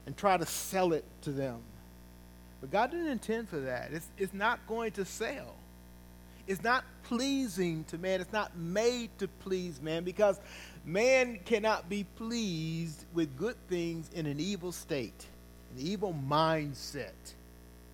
and 0.05 0.17
try 0.17 0.35
to 0.35 0.45
sell 0.45 0.93
it 0.93 1.05
to 1.21 1.31
them. 1.31 1.59
But 2.59 2.71
God 2.71 2.91
didn't 2.91 3.07
intend 3.07 3.49
for 3.49 3.59
that. 3.59 3.91
It's, 3.91 4.07
it's 4.17 4.33
not 4.33 4.65
going 4.67 4.91
to 4.93 5.05
sell. 5.05 5.55
It's 6.47 6.63
not 6.63 6.83
pleasing 7.03 7.85
to 7.85 7.97
man. 7.97 8.19
It's 8.19 8.33
not 8.33 8.57
made 8.57 9.09
to 9.19 9.27
please 9.27 9.81
man 9.81 10.03
because 10.03 10.39
man 10.85 11.39
cannot 11.45 11.87
be 11.87 12.03
pleased 12.15 13.05
with 13.13 13.37
good 13.37 13.55
things 13.69 14.09
in 14.13 14.25
an 14.25 14.39
evil 14.39 14.71
state, 14.71 15.27
an 15.75 15.85
evil 15.85 16.15
mindset. 16.27 17.11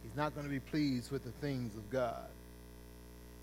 He's 0.04 0.16
not 0.16 0.34
going 0.34 0.46
to 0.46 0.52
be 0.52 0.60
pleased 0.60 1.12
with 1.12 1.24
the 1.24 1.32
things 1.32 1.76
of 1.76 1.90
God 1.90 2.26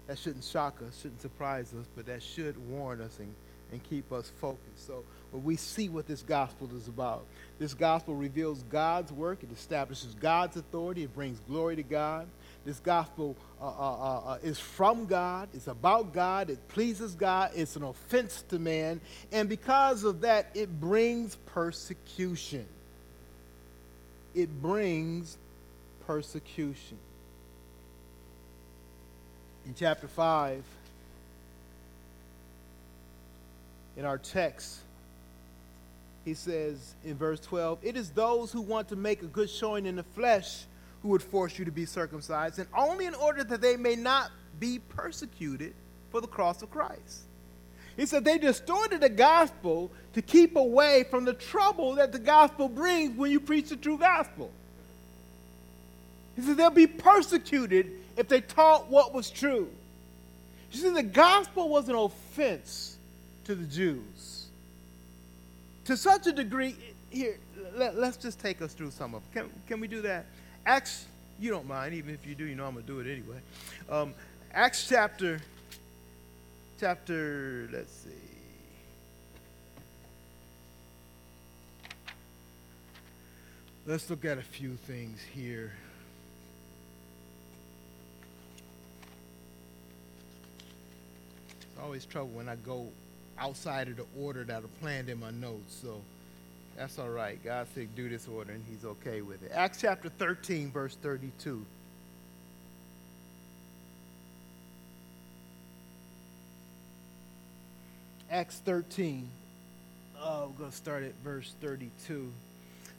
that 0.06 0.18
shouldn't 0.18 0.44
shock 0.44 0.80
us, 0.86 1.00
shouldn't 1.00 1.20
surprise 1.20 1.72
us, 1.78 1.86
but 1.96 2.06
that 2.06 2.22
should 2.22 2.56
warn 2.70 3.00
us 3.00 3.18
and, 3.18 3.32
and 3.72 3.82
keep 3.84 4.12
us 4.12 4.30
focused. 4.40 4.86
So 4.86 5.04
when 5.32 5.42
we 5.44 5.56
see 5.56 5.88
what 5.88 6.06
this 6.06 6.22
gospel 6.22 6.68
is 6.76 6.88
about, 6.88 7.24
this 7.58 7.74
gospel 7.74 8.14
reveals 8.14 8.62
God's 8.70 9.12
work, 9.12 9.42
it 9.42 9.50
establishes 9.52 10.14
God's 10.14 10.56
authority, 10.56 11.02
it 11.02 11.14
brings 11.14 11.40
glory 11.40 11.76
to 11.76 11.82
God. 11.82 12.26
This 12.64 12.80
gospel 12.80 13.36
uh, 13.60 13.66
uh, 13.66 13.70
uh, 13.70 14.30
uh 14.32 14.38
is 14.42 14.58
from 14.58 15.06
God, 15.06 15.48
it's 15.54 15.68
about 15.68 16.12
God, 16.12 16.50
it 16.50 16.68
pleases 16.68 17.14
God, 17.14 17.52
it's 17.54 17.76
an 17.76 17.84
offense 17.84 18.44
to 18.48 18.58
man, 18.58 19.00
and 19.30 19.48
because 19.48 20.02
of 20.02 20.20
that, 20.22 20.50
it 20.54 20.80
brings 20.80 21.36
persecution. 21.46 22.66
It 24.36 24.62
brings 24.62 25.38
persecution 26.06 26.98
in 29.66 29.74
chapter 29.74 30.06
5, 30.06 30.62
in 33.96 34.04
our 34.04 34.18
text, 34.18 34.78
he 36.24 36.34
says 36.34 36.94
in 37.04 37.16
verse 37.16 37.40
12, 37.40 37.78
It 37.82 37.96
is 37.96 38.10
those 38.10 38.52
who 38.52 38.60
want 38.60 38.88
to 38.90 38.96
make 38.96 39.22
a 39.22 39.26
good 39.26 39.50
showing 39.50 39.86
in 39.86 39.96
the 39.96 40.02
flesh 40.02 40.64
who 41.02 41.08
would 41.08 41.22
force 41.22 41.58
you 41.58 41.64
to 41.64 41.70
be 41.70 41.84
circumcised, 41.84 42.58
and 42.58 42.68
only 42.76 43.06
in 43.06 43.14
order 43.14 43.42
that 43.42 43.60
they 43.60 43.76
may 43.76 43.96
not 43.96 44.30
be 44.60 44.78
persecuted 44.78 45.74
for 46.10 46.20
the 46.20 46.28
cross 46.28 46.62
of 46.62 46.70
Christ. 46.70 47.25
He 47.96 48.06
said 48.06 48.24
they 48.24 48.38
distorted 48.38 49.00
the 49.00 49.08
gospel 49.08 49.90
to 50.12 50.22
keep 50.22 50.56
away 50.56 51.04
from 51.10 51.24
the 51.24 51.32
trouble 51.32 51.94
that 51.94 52.12
the 52.12 52.18
gospel 52.18 52.68
brings 52.68 53.16
when 53.16 53.30
you 53.30 53.40
preach 53.40 53.70
the 53.70 53.76
true 53.76 53.98
gospel. 53.98 54.50
He 56.36 56.42
said 56.42 56.58
they'll 56.58 56.70
be 56.70 56.86
persecuted 56.86 57.92
if 58.16 58.28
they 58.28 58.42
taught 58.42 58.88
what 58.90 59.14
was 59.14 59.30
true. 59.30 59.70
You 60.70 60.78
see, 60.78 60.90
the 60.90 61.02
gospel 61.02 61.68
was 61.68 61.88
an 61.88 61.94
offense 61.94 62.98
to 63.44 63.54
the 63.54 63.64
Jews. 63.64 64.48
To 65.84 65.96
such 65.96 66.26
a 66.26 66.32
degree, 66.32 66.76
here, 67.10 67.38
let, 67.74 67.94
us 67.94 68.16
just 68.16 68.40
take 68.40 68.60
us 68.60 68.74
through 68.74 68.90
some 68.90 69.14
of 69.14 69.22
them. 69.32 69.48
Can, 69.48 69.60
can 69.66 69.80
we 69.80 69.88
do 69.88 70.02
that? 70.02 70.26
Acts, 70.66 71.06
you 71.38 71.50
don't 71.50 71.66
mind, 71.66 71.94
even 71.94 72.12
if 72.12 72.26
you 72.26 72.34
do, 72.34 72.44
you 72.44 72.54
know 72.54 72.66
I'm 72.66 72.74
going 72.74 72.84
to 72.84 72.92
do 72.92 73.00
it 73.00 73.10
anyway. 73.10 73.38
Um, 73.88 74.14
Acts 74.52 74.88
chapter, 74.88 75.40
chapter, 76.78 77.68
let's 77.72 77.92
see. 77.92 78.10
Let's 83.86 84.10
look 84.10 84.24
at 84.24 84.38
a 84.38 84.42
few 84.42 84.76
things 84.76 85.20
here. 85.32 85.72
It's 91.60 91.80
always 91.80 92.04
trouble 92.04 92.30
when 92.30 92.48
I 92.48 92.56
go 92.56 92.88
outside 93.38 93.88
of 93.88 93.96
the 93.96 94.06
order 94.18 94.44
that 94.44 94.64
are 94.64 94.68
planned 94.80 95.08
in 95.08 95.20
my 95.20 95.30
notes. 95.30 95.78
So 95.80 96.00
that's 96.76 96.98
all 96.98 97.10
right. 97.10 97.42
God 97.44 97.68
said 97.74 97.94
do 97.94 98.08
this 98.08 98.26
order, 98.26 98.52
and 98.52 98.64
He's 98.68 98.84
okay 98.84 99.22
with 99.22 99.42
it. 99.42 99.52
Acts 99.54 99.80
chapter 99.80 100.08
13, 100.08 100.72
verse 100.72 100.96
32. 101.00 101.64
Acts 108.30 108.60
13. 108.64 109.28
Uh, 110.20 110.46
we're 110.46 110.58
going 110.58 110.70
to 110.70 110.76
start 110.76 111.04
at 111.04 111.14
verse 111.22 111.54
32. 111.60 112.32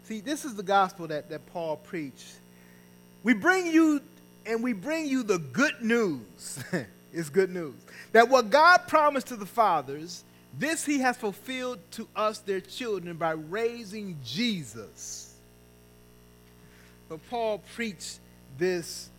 See, 0.03 0.21
this 0.21 0.45
is 0.45 0.55
the 0.55 0.63
gospel 0.63 1.07
that, 1.07 1.29
that 1.29 1.45
Paul 1.47 1.77
preached. 1.77 2.35
We 3.23 3.33
bring 3.33 3.67
you, 3.67 4.01
and 4.45 4.63
we 4.63 4.73
bring 4.73 5.07
you 5.07 5.23
the 5.23 5.39
good 5.39 5.81
news. 5.81 6.63
it's 7.13 7.29
good 7.29 7.49
news 7.53 7.75
that 8.13 8.29
what 8.29 8.49
God 8.49 8.87
promised 8.87 9.27
to 9.27 9.35
the 9.35 9.45
fathers, 9.45 10.23
this 10.57 10.85
he 10.85 10.99
has 10.99 11.17
fulfilled 11.17 11.79
to 11.91 12.07
us, 12.15 12.39
their 12.39 12.61
children, 12.61 13.17
by 13.17 13.31
raising 13.31 14.17
Jesus. 14.23 15.33
But 17.09 17.19
Paul 17.29 17.61
preached 17.75 18.19
this, 18.57 19.09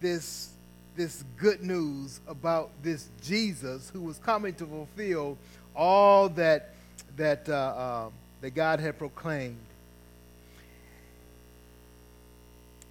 this, 0.00 0.50
this 0.96 1.24
good 1.36 1.62
news 1.62 2.20
about 2.26 2.70
this 2.82 3.08
Jesus 3.22 3.90
who 3.90 4.02
was 4.02 4.18
coming 4.18 4.54
to 4.54 4.66
fulfill 4.66 5.38
all 5.74 6.28
that, 6.30 6.74
that, 7.16 7.48
uh, 7.48 7.52
uh, 7.52 8.10
that 8.40 8.50
God 8.50 8.80
had 8.80 8.98
proclaimed. 8.98 9.56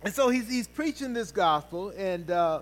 And 0.02 0.14
so 0.14 0.30
he's, 0.30 0.48
he's 0.50 0.68
preaching 0.68 1.14
this 1.14 1.32
gospel, 1.32 1.94
and 1.98 2.32
uh, 2.32 2.62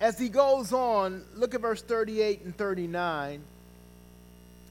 as 0.00 0.18
he 0.18 0.28
goes 0.28 0.72
on, 0.72 1.24
look 1.34 1.54
at 1.54 1.62
verse 1.62 1.80
38 1.80 2.42
and 2.42 2.56
39. 2.56 3.42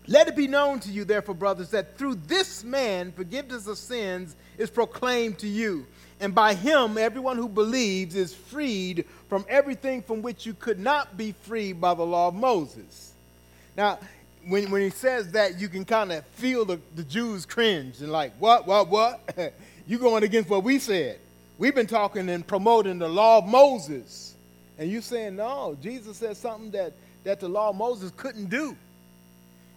Let 0.05 0.27
it 0.27 0.35
be 0.35 0.47
known 0.47 0.79
to 0.81 0.91
you, 0.91 1.05
therefore, 1.05 1.33
brothers, 1.33 1.69
that 1.69 1.97
through 1.97 2.15
this 2.15 2.63
man 2.63 3.13
forgiveness 3.13 3.67
of 3.67 3.77
sins 3.77 4.35
is 4.57 4.69
proclaimed 4.69 5.39
to 5.39 5.47
you. 5.47 5.87
And 6.19 6.35
by 6.35 6.53
him, 6.53 6.97
everyone 6.97 7.37
who 7.37 7.49
believes 7.49 8.15
is 8.15 8.33
freed 8.33 9.05
from 9.33 9.45
everything 9.49 10.03
from 10.03 10.21
which 10.21 10.45
you 10.45 10.53
could 10.53 10.77
not 10.77 11.17
be 11.17 11.31
freed 11.31 11.81
by 11.81 11.91
the 11.95 12.03
law 12.03 12.27
of 12.27 12.35
Moses. 12.35 13.13
Now, 13.75 13.97
when, 14.45 14.69
when 14.69 14.83
he 14.83 14.91
says 14.91 15.31
that, 15.31 15.59
you 15.59 15.69
can 15.69 15.85
kind 15.85 16.11
of 16.11 16.23
feel 16.35 16.65
the, 16.65 16.79
the 16.93 17.03
Jews 17.03 17.43
cringe 17.43 17.99
and 18.01 18.11
like, 18.11 18.33
what, 18.37 18.67
what, 18.67 18.89
what? 18.89 19.35
you 19.87 19.97
going 19.97 20.21
against 20.21 20.51
what 20.51 20.63
we 20.63 20.77
said. 20.77 21.17
We've 21.57 21.73
been 21.73 21.87
talking 21.87 22.29
and 22.29 22.45
promoting 22.45 22.99
the 22.99 23.09
law 23.09 23.39
of 23.39 23.47
Moses 23.47 24.35
And 24.77 24.87
you 24.87 25.01
saying, 25.01 25.35
no, 25.35 25.75
Jesus 25.81 26.17
said 26.17 26.37
something 26.37 26.69
that, 26.69 26.93
that 27.23 27.39
the 27.39 27.49
law 27.49 27.71
of 27.71 27.75
Moses 27.75 28.11
couldn't 28.15 28.51
do. 28.51 28.77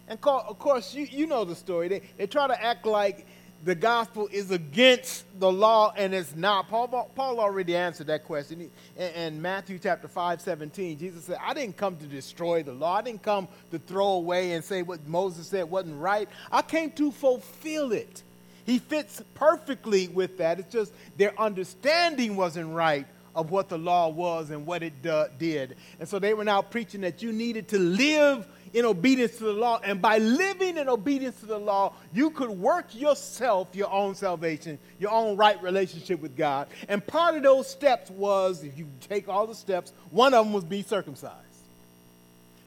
And 0.07 0.19
of 0.23 0.59
course, 0.59 0.93
you, 0.93 1.05
you 1.09 1.25
know 1.25 1.45
the 1.45 1.55
story. 1.55 1.87
They, 1.87 2.01
they 2.15 2.27
try 2.27 2.45
to 2.45 2.63
act 2.63 2.85
like 2.85 3.25
the 3.63 3.75
gospel 3.75 4.29
is 4.31 4.51
against 4.51 5.25
the 5.39 5.51
law 5.51 5.93
and 5.97 6.13
it's 6.13 6.35
not. 6.35 6.69
Paul, 6.69 6.87
Paul 7.15 7.39
already 7.39 7.75
answered 7.75 8.07
that 8.07 8.23
question. 8.23 8.69
In, 8.95 9.03
in 9.03 9.41
Matthew 9.41 9.79
chapter 9.79 10.07
5, 10.07 10.41
17, 10.41 10.97
Jesus 10.97 11.25
said, 11.25 11.37
I 11.41 11.53
didn't 11.53 11.77
come 11.77 11.97
to 11.97 12.05
destroy 12.05 12.63
the 12.63 12.73
law. 12.73 12.95
I 12.95 13.01
didn't 13.01 13.23
come 13.23 13.47
to 13.71 13.79
throw 13.79 14.13
away 14.13 14.53
and 14.53 14.63
say 14.63 14.81
what 14.83 15.05
Moses 15.07 15.47
said 15.47 15.69
wasn't 15.69 15.99
right. 15.99 16.29
I 16.51 16.61
came 16.61 16.91
to 16.91 17.11
fulfill 17.11 17.91
it. 17.91 18.23
He 18.65 18.79
fits 18.79 19.21
perfectly 19.33 20.09
with 20.09 20.37
that. 20.37 20.59
It's 20.59 20.71
just 20.71 20.93
their 21.15 21.39
understanding 21.39 22.35
wasn't 22.35 22.69
right 22.73 23.07
of 23.33 23.51
what 23.51 23.69
the 23.69 23.77
law 23.77 24.09
was 24.09 24.49
and 24.49 24.65
what 24.65 24.83
it 24.83 25.05
uh, 25.05 25.27
did. 25.37 25.77
And 25.99 26.09
so 26.09 26.19
they 26.19 26.33
were 26.33 26.43
now 26.43 26.61
preaching 26.61 27.01
that 27.01 27.21
you 27.21 27.31
needed 27.31 27.67
to 27.69 27.79
live 27.79 28.47
in 28.77 28.85
obedience 28.85 29.37
to 29.37 29.45
the 29.45 29.53
law. 29.53 29.79
And 29.83 29.99
by 30.01 30.19
living 30.19 30.77
in 30.77 30.87
obedience 30.87 31.39
to 31.39 31.47
the 31.47 31.57
law, 31.57 31.93
you 32.13 32.29
could 32.29 32.51
work 32.51 32.93
yourself 32.93 33.69
your 33.73 33.91
own 33.91 34.13
salvation, 34.13 34.77
your 34.99 35.11
own 35.11 35.35
right 35.35 35.61
relationship 35.63 36.21
with 36.21 36.37
God. 36.37 36.67
And 36.87 37.05
part 37.05 37.35
of 37.35 37.41
those 37.41 37.67
steps 37.67 38.11
was, 38.11 38.63
if 38.63 38.77
you 38.77 38.87
take 39.09 39.27
all 39.27 39.47
the 39.47 39.55
steps, 39.55 39.93
one 40.11 40.35
of 40.35 40.45
them 40.45 40.53
was 40.53 40.63
be 40.63 40.83
circumcised. 40.83 41.33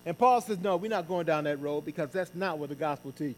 And 0.05 0.19
Paul 0.19 0.41
says, 0.41 0.59
no, 0.59 0.77
we're 0.77 0.91
not 0.91 1.07
going 1.07 1.27
down 1.27 1.45
that 1.45 1.61
road 1.61 1.85
because 1.85 2.11
that's 2.11 2.35
not 2.35 2.59
what 2.59 2.71
the 2.71 2.75
gospel 2.75 3.13
teaches. 3.13 3.37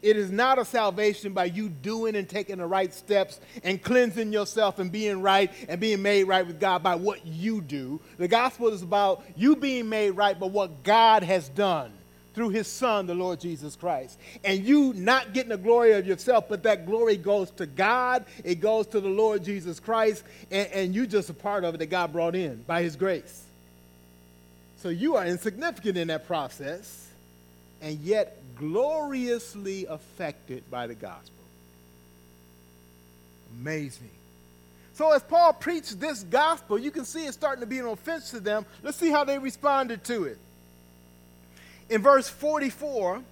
It 0.00 0.16
is 0.16 0.30
not 0.30 0.58
a 0.58 0.64
salvation 0.64 1.32
by 1.32 1.46
you 1.46 1.68
doing 1.68 2.14
and 2.14 2.28
taking 2.28 2.58
the 2.58 2.66
right 2.66 2.94
steps 2.94 3.40
and 3.64 3.82
cleansing 3.82 4.32
yourself 4.32 4.78
and 4.78 4.92
being 4.92 5.22
right 5.22 5.50
and 5.68 5.80
being 5.80 6.02
made 6.02 6.24
right 6.24 6.46
with 6.46 6.60
God 6.60 6.82
by 6.82 6.94
what 6.94 7.26
you 7.26 7.60
do. 7.60 8.00
The 8.16 8.28
gospel 8.28 8.68
is 8.68 8.82
about 8.82 9.24
you 9.36 9.56
being 9.56 9.88
made 9.88 10.10
right 10.10 10.38
by 10.38 10.46
what 10.46 10.84
God 10.84 11.24
has 11.24 11.48
done 11.48 11.92
through 12.38 12.50
his 12.50 12.68
son, 12.68 13.08
the 13.08 13.14
Lord 13.16 13.40
Jesus 13.40 13.74
Christ. 13.74 14.16
And 14.44 14.64
you 14.64 14.92
not 14.94 15.32
getting 15.32 15.48
the 15.48 15.56
glory 15.56 15.94
of 15.94 16.06
yourself, 16.06 16.48
but 16.48 16.62
that 16.62 16.86
glory 16.86 17.16
goes 17.16 17.50
to 17.52 17.66
God, 17.66 18.24
it 18.44 18.60
goes 18.60 18.86
to 18.88 19.00
the 19.00 19.08
Lord 19.08 19.42
Jesus 19.42 19.80
Christ, 19.80 20.22
and, 20.52 20.68
and 20.68 20.94
you 20.94 21.08
just 21.08 21.30
a 21.30 21.34
part 21.34 21.64
of 21.64 21.74
it 21.74 21.78
that 21.78 21.86
God 21.86 22.12
brought 22.12 22.36
in 22.36 22.62
by 22.62 22.82
his 22.82 22.94
grace. 22.94 23.42
So 24.76 24.88
you 24.88 25.16
are 25.16 25.26
insignificant 25.26 25.98
in 25.98 26.06
that 26.06 26.28
process, 26.28 27.08
and 27.82 27.98
yet 27.98 28.37
gloriously 28.58 29.86
affected 29.86 30.70
by 30.70 30.86
the 30.86 30.94
gospel. 30.94 31.34
Amazing. 33.60 34.10
So, 34.94 35.12
as 35.12 35.22
Paul 35.22 35.52
preached 35.52 36.00
this 36.00 36.24
gospel, 36.24 36.78
you 36.78 36.90
can 36.90 37.04
see 37.04 37.26
it 37.26 37.32
starting 37.32 37.60
to 37.60 37.66
be 37.66 37.78
an 37.78 37.86
offense 37.86 38.30
to 38.30 38.40
them. 38.40 38.66
Let's 38.82 38.96
see 38.96 39.10
how 39.10 39.24
they 39.24 39.38
responded 39.38 40.02
to 40.04 40.24
it. 40.24 40.38
In 41.88 42.02
verse 42.02 42.28
44, 42.28 43.22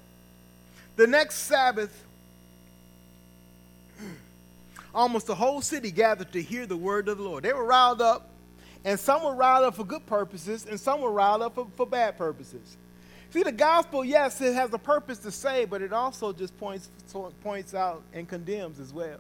the 0.95 1.07
next 1.07 1.35
Sabbath, 1.35 2.05
almost 4.95 5.27
the 5.27 5.35
whole 5.35 5.61
city 5.61 5.91
gathered 5.91 6.33
to 6.33 6.43
hear 6.43 6.67
the 6.67 6.77
word 6.77 7.09
of 7.09 7.19
the 7.19 7.25
Lord. 7.25 7.43
They 7.43 7.53
were 7.53 7.65
riled 7.65 8.01
up, 8.01 8.31
and 8.85 8.99
some 8.99 9.25
were 9.25 9.35
riled 9.35 9.65
up 9.65 9.75
for 9.75 9.85
good 9.85 10.07
purposes, 10.07 10.67
and 10.71 10.79
some 10.79 11.01
were 11.01 11.11
riled 11.11 11.43
up 11.43 11.55
for, 11.57 11.67
for 11.77 11.85
bad 11.85 12.17
purposes. 12.17 12.77
See, 13.37 13.43
the 13.43 13.53
gospel, 13.53 14.03
yes, 14.03 14.41
it 14.41 14.55
has 14.55 14.73
a 14.73 14.79
purpose 14.79 15.19
to 15.19 15.31
say, 15.31 15.67
but 15.67 15.83
it 15.83 15.93
also 15.93 16.33
just 16.33 16.57
points, 16.57 16.89
points 17.43 17.75
out 17.75 18.03
and 18.15 18.27
condemns 18.27 18.81
as 18.81 18.95
well. 18.95 19.19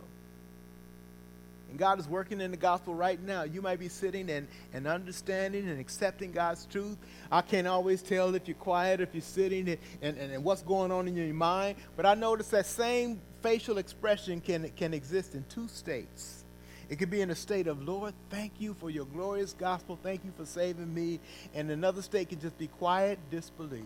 And 1.68 1.78
God 1.78 2.00
is 2.00 2.08
working 2.08 2.40
in 2.40 2.50
the 2.50 2.56
gospel 2.56 2.94
right 2.94 3.22
now. 3.22 3.42
You 3.42 3.60
might 3.60 3.78
be 3.78 3.90
sitting 3.90 4.30
and, 4.30 4.48
and 4.72 4.86
understanding 4.86 5.68
and 5.68 5.78
accepting 5.78 6.32
God's 6.32 6.64
truth. 6.64 6.96
I 7.30 7.42
can't 7.42 7.66
always 7.66 8.00
tell 8.00 8.34
if 8.34 8.48
you're 8.48 8.54
quiet, 8.54 9.02
if 9.02 9.10
you're 9.12 9.20
sitting, 9.20 9.68
and, 9.68 9.78
and, 10.00 10.16
and 10.16 10.42
what's 10.42 10.62
going 10.62 10.90
on 10.90 11.06
in 11.08 11.14
your 11.14 11.26
mind. 11.34 11.76
But 11.94 12.06
I 12.06 12.14
notice 12.14 12.48
that 12.48 12.64
same 12.64 13.20
facial 13.42 13.76
expression 13.76 14.40
can, 14.40 14.70
can 14.76 14.94
exist 14.94 15.34
in 15.34 15.44
two 15.50 15.68
states. 15.68 16.44
It 16.88 16.96
could 16.96 17.10
be 17.10 17.20
in 17.20 17.28
a 17.28 17.34
state 17.34 17.66
of, 17.66 17.82
Lord, 17.82 18.14
thank 18.30 18.52
you 18.60 18.72
for 18.80 18.88
your 18.88 19.04
glorious 19.04 19.52
gospel. 19.52 19.98
Thank 20.02 20.24
you 20.24 20.32
for 20.38 20.46
saving 20.46 20.94
me. 20.94 21.20
And 21.54 21.70
another 21.70 22.00
state 22.00 22.30
can 22.30 22.40
just 22.40 22.56
be 22.56 22.68
quiet 22.68 23.18
disbelief 23.30 23.84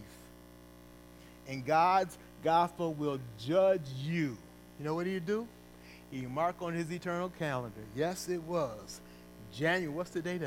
and 1.50 1.66
God's 1.66 2.16
gospel 2.44 2.94
will 2.94 3.18
judge 3.38 3.88
you. 4.02 4.38
You 4.78 4.84
know 4.84 4.94
what 4.94 5.06
he 5.06 5.18
do? 5.18 5.48
He 6.10 6.22
mark 6.22 6.62
on 6.62 6.72
his 6.72 6.90
eternal 6.90 7.30
calendar. 7.38 7.82
Yes, 7.94 8.28
it 8.28 8.42
was. 8.44 9.00
January, 9.52 9.88
what's 9.88 10.10
the 10.10 10.22
date? 10.22 10.42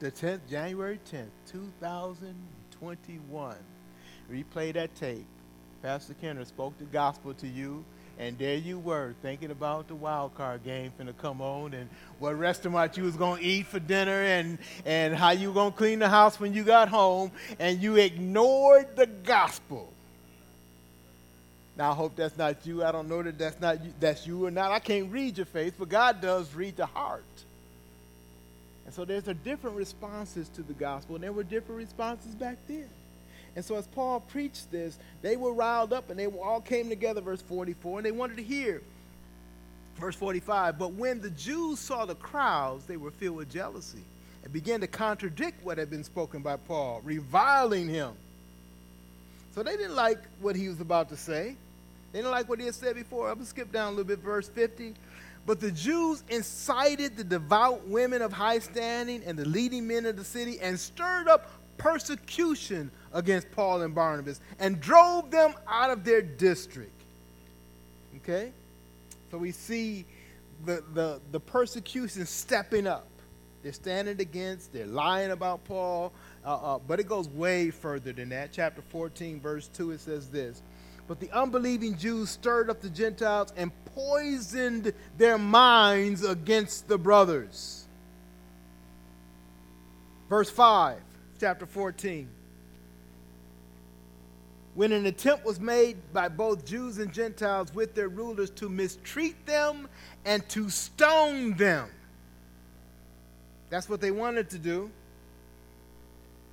The 0.00 0.10
10th, 0.10 0.40
January 0.50 0.98
10th, 1.10 1.30
2021. 1.50 3.56
Replay 4.30 4.74
that 4.74 4.94
tape. 4.96 5.24
Pastor 5.82 6.14
Kenner 6.20 6.44
spoke 6.44 6.76
the 6.78 6.84
gospel 6.86 7.32
to 7.34 7.46
you, 7.46 7.84
and 8.18 8.38
there 8.38 8.56
you 8.56 8.78
were 8.78 9.14
thinking 9.22 9.50
about 9.50 9.88
the 9.88 9.94
wild 9.94 10.34
card 10.34 10.64
game 10.64 10.92
finna 10.98 11.16
come 11.16 11.40
on 11.40 11.74
and 11.74 11.88
what 12.18 12.38
restaurant 12.38 12.96
you 12.96 13.04
was 13.04 13.16
gonna 13.16 13.40
eat 13.42 13.66
for 13.66 13.78
dinner 13.78 14.22
and, 14.22 14.58
and 14.84 15.14
how 15.14 15.30
you 15.30 15.52
gonna 15.52 15.70
clean 15.70 15.98
the 15.98 16.08
house 16.08 16.40
when 16.40 16.54
you 16.54 16.64
got 16.64 16.88
home, 16.88 17.30
and 17.58 17.80
you 17.80 17.96
ignored 17.96 18.96
the 18.96 19.06
gospel. 19.06 19.92
Now 21.76 21.90
I 21.90 21.94
hope 21.94 22.16
that's 22.16 22.38
not 22.38 22.64
you. 22.64 22.82
I 22.82 22.90
don't 22.90 23.08
know 23.08 23.22
that 23.22 23.38
that's 23.38 23.60
not 23.60 23.84
you, 23.84 23.92
that's 24.00 24.26
you 24.26 24.46
or 24.46 24.50
not. 24.50 24.70
I 24.70 24.78
can't 24.78 25.12
read 25.12 25.36
your 25.36 25.46
face, 25.46 25.72
but 25.78 25.88
God 25.90 26.22
does 26.22 26.54
read 26.54 26.76
the 26.76 26.86
heart. 26.86 27.24
And 28.86 28.94
so 28.94 29.04
there's 29.04 29.28
a 29.28 29.34
different 29.34 29.76
responses 29.76 30.48
to 30.50 30.62
the 30.62 30.72
gospel, 30.72 31.16
and 31.16 31.24
there 31.24 31.32
were 31.32 31.42
different 31.42 31.78
responses 31.80 32.34
back 32.34 32.56
then. 32.66 32.88
And 33.56 33.64
so 33.64 33.74
as 33.76 33.86
Paul 33.86 34.20
preached 34.20 34.70
this, 34.70 34.98
they 35.22 35.36
were 35.36 35.52
riled 35.52 35.92
up 35.94 36.10
and 36.10 36.18
they 36.18 36.26
all 36.26 36.60
came 36.60 36.90
together, 36.90 37.22
verse 37.22 37.40
44, 37.40 38.00
and 38.00 38.06
they 38.06 38.12
wanted 38.12 38.36
to 38.36 38.42
hear. 38.42 38.82
Verse 39.96 40.14
45, 40.14 40.78
but 40.78 40.92
when 40.92 41.22
the 41.22 41.30
Jews 41.30 41.78
saw 41.78 42.04
the 42.04 42.14
crowds, 42.14 42.84
they 42.84 42.98
were 42.98 43.10
filled 43.10 43.36
with 43.36 43.50
jealousy 43.50 44.02
and 44.44 44.52
began 44.52 44.80
to 44.82 44.86
contradict 44.86 45.64
what 45.64 45.78
had 45.78 45.88
been 45.88 46.04
spoken 46.04 46.42
by 46.42 46.56
Paul, 46.58 47.00
reviling 47.02 47.88
him. 47.88 48.12
So 49.54 49.62
they 49.62 49.78
didn't 49.78 49.96
like 49.96 50.18
what 50.42 50.54
he 50.54 50.68
was 50.68 50.82
about 50.82 51.08
to 51.08 51.16
say. 51.16 51.56
They 52.12 52.18
didn't 52.18 52.30
like 52.30 52.46
what 52.46 52.60
he 52.60 52.66
had 52.66 52.74
said 52.74 52.94
before. 52.94 53.28
I'm 53.28 53.36
going 53.36 53.46
to 53.46 53.50
skip 53.50 53.72
down 53.72 53.88
a 53.88 53.90
little 53.90 54.04
bit, 54.04 54.18
verse 54.18 54.50
50. 54.50 54.92
But 55.46 55.60
the 55.60 55.70
Jews 55.70 56.22
incited 56.28 57.16
the 57.16 57.24
devout 57.24 57.88
women 57.88 58.20
of 58.20 58.34
high 58.34 58.58
standing 58.58 59.22
and 59.24 59.38
the 59.38 59.46
leading 59.46 59.86
men 59.86 60.04
of 60.04 60.16
the 60.16 60.24
city 60.24 60.60
and 60.60 60.78
stirred 60.78 61.26
up 61.26 61.48
persecution 61.78 62.90
against 63.12 63.50
Paul 63.52 63.82
and 63.82 63.94
Barnabas 63.94 64.40
and 64.58 64.80
drove 64.80 65.30
them 65.30 65.54
out 65.66 65.90
of 65.90 66.04
their 66.04 66.22
district. 66.22 66.92
Okay? 68.18 68.52
So 69.30 69.38
we 69.38 69.52
see 69.52 70.04
the, 70.64 70.82
the, 70.94 71.20
the 71.32 71.40
persecution 71.40 72.26
stepping 72.26 72.86
up. 72.86 73.06
They're 73.62 73.72
standing 73.72 74.20
against, 74.20 74.72
they're 74.72 74.86
lying 74.86 75.32
about 75.32 75.64
Paul, 75.64 76.12
uh, 76.44 76.76
uh, 76.76 76.78
but 76.78 77.00
it 77.00 77.08
goes 77.08 77.28
way 77.28 77.70
further 77.70 78.12
than 78.12 78.28
that. 78.28 78.50
Chapter 78.52 78.82
14, 78.90 79.40
verse 79.40 79.68
2, 79.68 79.92
it 79.92 80.00
says 80.00 80.28
this 80.28 80.62
But 81.08 81.18
the 81.18 81.30
unbelieving 81.32 81.96
Jews 81.96 82.30
stirred 82.30 82.70
up 82.70 82.80
the 82.80 82.90
Gentiles 82.90 83.52
and 83.56 83.72
poisoned 83.94 84.92
their 85.18 85.38
minds 85.38 86.24
against 86.24 86.86
the 86.86 86.98
brothers. 86.98 87.86
Verse 90.28 90.50
5, 90.50 90.98
chapter 91.38 91.66
14 91.66 92.28
when 94.76 94.92
an 94.92 95.06
attempt 95.06 95.44
was 95.44 95.58
made 95.58 95.96
by 96.12 96.28
both 96.28 96.66
Jews 96.66 96.98
and 96.98 97.10
Gentiles 97.10 97.74
with 97.74 97.94
their 97.94 98.10
rulers 98.10 98.50
to 98.50 98.68
mistreat 98.68 99.46
them 99.46 99.88
and 100.26 100.46
to 100.50 100.68
stone 100.68 101.54
them. 101.56 101.88
That's 103.70 103.88
what 103.88 104.02
they 104.02 104.10
wanted 104.10 104.50
to 104.50 104.58
do. 104.58 104.90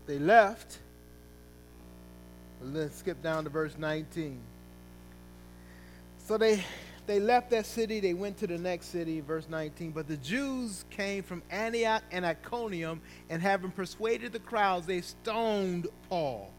They 0.08 0.20
left. 0.20 0.80
Let's 2.62 2.96
skip 2.96 3.22
down 3.22 3.44
to 3.44 3.50
verse 3.50 3.78
19. 3.78 4.40
So 6.26 6.38
they 6.38 6.64
they 7.06 7.20
left 7.20 7.50
that 7.52 7.66
city, 7.66 8.00
they 8.00 8.14
went 8.14 8.38
to 8.38 8.48
the 8.48 8.58
next 8.58 8.88
city, 8.88 9.20
verse 9.20 9.48
19. 9.50 9.92
But 9.92 10.08
the 10.08 10.18
Jews 10.18 10.86
came 10.90 11.24
from 11.24 11.42
Antioch 11.52 12.04
and 12.12 12.26
Iconium, 12.26 13.02
and 13.30 13.42
having 13.42 13.72
persuaded 13.72 14.34
the 14.34 14.40
crowds, 14.40 14.86
they 14.86 15.02
stoned 15.02 15.88
Paul 16.10 16.50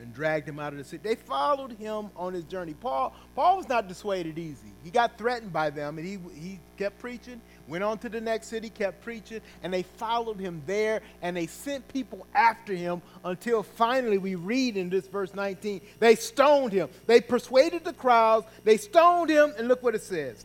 and 0.00 0.12
dragged 0.12 0.48
him 0.48 0.58
out 0.58 0.72
of 0.72 0.78
the 0.78 0.84
city. 0.84 1.00
They 1.02 1.14
followed 1.14 1.72
him 1.72 2.10
on 2.16 2.34
his 2.34 2.44
journey. 2.44 2.74
Paul, 2.74 3.14
Paul 3.34 3.58
was 3.58 3.68
not 3.68 3.88
dissuaded 3.88 4.38
easy. 4.38 4.72
He 4.82 4.90
got 4.90 5.16
threatened 5.16 5.52
by 5.52 5.70
them, 5.70 5.98
and 5.98 6.06
he, 6.06 6.18
he 6.34 6.58
kept 6.76 6.98
preaching, 6.98 7.40
went 7.68 7.84
on 7.84 7.98
to 7.98 8.08
the 8.08 8.20
next 8.20 8.48
city, 8.48 8.70
kept 8.70 9.02
preaching, 9.02 9.40
and 9.62 9.72
they 9.72 9.82
followed 9.82 10.38
him 10.38 10.62
there, 10.66 11.00
and 11.22 11.36
they 11.36 11.46
sent 11.46 11.86
people 11.88 12.26
after 12.34 12.74
him 12.74 13.02
until 13.24 13.62
finally 13.62 14.18
we 14.18 14.34
read 14.34 14.76
in 14.76 14.90
this 14.90 15.06
verse 15.06 15.34
19, 15.34 15.80
they 15.98 16.14
stoned 16.14 16.72
him. 16.72 16.88
They 17.06 17.20
persuaded 17.20 17.84
the 17.84 17.92
crowds, 17.92 18.46
they 18.64 18.76
stoned 18.76 19.30
him, 19.30 19.54
and 19.56 19.68
look 19.68 19.82
what 19.82 19.94
it 19.94 20.02
says. 20.02 20.44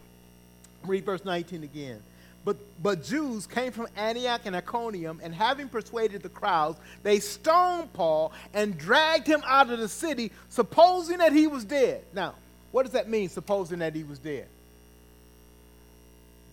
Read 0.86 1.06
verse 1.06 1.26
19 1.26 1.64
again. 1.64 2.02
but, 2.46 2.56
but 2.82 3.04
Jews 3.04 3.46
came 3.46 3.74
from 3.74 3.88
Antioch 3.98 4.42
and 4.46 4.56
Iconium, 4.56 5.20
and 5.22 5.36
having 5.36 5.68
persuaded 5.68 6.24
the 6.24 6.30
crowds, 6.30 6.80
they 7.04 7.20
stoned 7.20 7.92
Paul 7.92 8.32
and 8.54 8.78
dragged 8.78 9.28
him 9.28 9.42
out 9.46 9.70
of 9.70 9.80
the 9.80 9.90
city, 9.90 10.32
supposing 10.48 11.18
that 11.18 11.34
he 11.34 11.48
was 11.48 11.66
dead. 11.66 12.06
Now, 12.14 12.36
what 12.72 12.84
does 12.84 12.94
that 12.94 13.10
mean, 13.10 13.28
supposing 13.28 13.80
that 13.80 13.96
he 13.96 14.04
was 14.04 14.20
dead? 14.20 14.48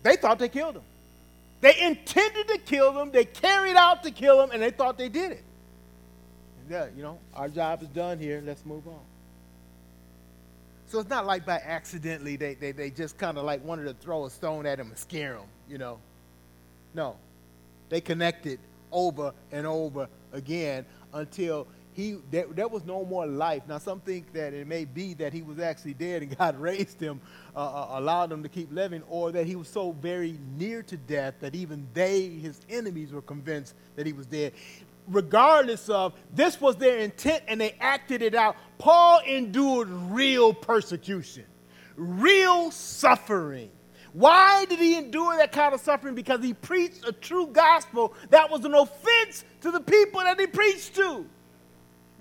They 0.05 0.17
thought 0.17 0.39
they 0.39 0.51
killed 0.51 0.77
him. 0.77 0.83
They 1.63 1.81
intended 1.81 2.47
to 2.49 2.59
kill 2.59 2.93
them. 2.93 3.11
they 3.11 3.25
carried 3.25 3.75
out 3.75 4.05
to 4.05 4.11
kill 4.11 4.37
them, 4.37 4.51
and 4.53 4.63
they 4.63 4.71
thought 4.71 4.99
they 4.99 5.09
did 5.09 5.33
it. 5.33 5.43
Yeah, 6.71 6.87
you 6.95 7.03
know, 7.03 7.19
our 7.35 7.49
job 7.49 7.83
is 7.83 7.89
done 7.89 8.19
here, 8.19 8.43
let's 8.45 8.65
move 8.65 8.87
on. 8.87 9.01
So 10.87 11.01
it's 11.01 11.09
not 11.09 11.27
like 11.27 11.47
by 11.47 11.57
accidentally 11.57 12.37
they, 12.37 12.55
they, 12.55 12.73
they 12.73 12.91
just 12.91 13.17
kind 13.17 13.39
of 13.39 13.45
like 13.45 13.65
wanted 13.65 13.85
to 13.85 13.95
throw 13.95 14.27
a 14.27 14.31
stone 14.31 14.67
at 14.67 14.79
him 14.79 14.89
and 14.89 14.99
scare 14.99 15.35
him, 15.35 15.47
you 15.69 15.79
know. 15.79 15.99
No. 16.95 17.17
They 17.89 18.01
connected 18.01 18.61
over 18.93 19.33
and 19.53 19.67
over 19.67 20.09
again 20.33 20.85
until 21.15 21.67
he 21.95 22.19
there, 22.31 22.47
there, 22.51 22.69
was 22.69 22.85
no 22.85 23.05
more 23.05 23.27
life. 23.27 23.63
Now, 23.69 23.79
some 23.79 24.01
think 24.01 24.33
that 24.33 24.53
it 24.53 24.67
may 24.67 24.85
be 24.85 25.15
that 25.15 25.33
he 25.33 25.43
was 25.43 25.61
actually 25.61 25.95
dead 25.95 26.23
and 26.23 26.37
God 26.39 26.59
raised 26.59 27.01
him, 27.01 27.21
uh, 27.55 27.61
uh, 27.61 27.99
allowed 27.99 28.33
him 28.33 28.43
to 28.43 28.49
keep 28.49 28.73
living, 28.73 29.03
or 29.09 29.31
that 29.33 29.47
he 29.47 29.55
was 29.57 29.69
so 29.69 29.93
very 29.93 30.39
near 30.59 30.83
to 30.83 30.97
death 30.97 31.35
that 31.41 31.55
even 31.55 31.87
they, 31.95 32.29
his 32.29 32.61
enemies, 32.69 33.13
were 33.13 33.23
convinced 33.23 33.75
that 33.95 34.07
he 34.07 34.13
was 34.13 34.27
dead. 34.27 34.53
Regardless 35.07 35.89
of, 35.89 36.15
this 36.35 36.61
was 36.61 36.77
their 36.77 36.99
intent 36.99 37.45
and 37.47 37.61
they 37.61 37.77
acted 37.79 38.23
it 38.23 38.35
out. 38.35 38.57
Paul 38.79 39.21
endured 39.27 39.89
real 39.89 40.53
persecution, 40.53 41.45
real 41.97 42.71
suffering. 42.71 43.71
Why 44.15 44.65
did 44.65 44.79
he 44.79 44.97
endure 44.97 45.37
that 45.37 45.53
kind 45.53 45.75
of 45.75 45.81
suffering? 45.81 46.15
Because 46.15 46.43
he 46.43 46.55
preached 46.55 47.07
a 47.07 47.13
true 47.13 47.49
gospel 47.49 48.15
that 48.31 48.51
was 48.51 48.65
an 48.65 48.75
offense 48.75 49.45
to 49.61 49.71
the 49.71 49.81
people 49.81 50.21
that 50.21 50.41
he 50.41 50.47
preached 50.47 50.95
to. 50.97 51.27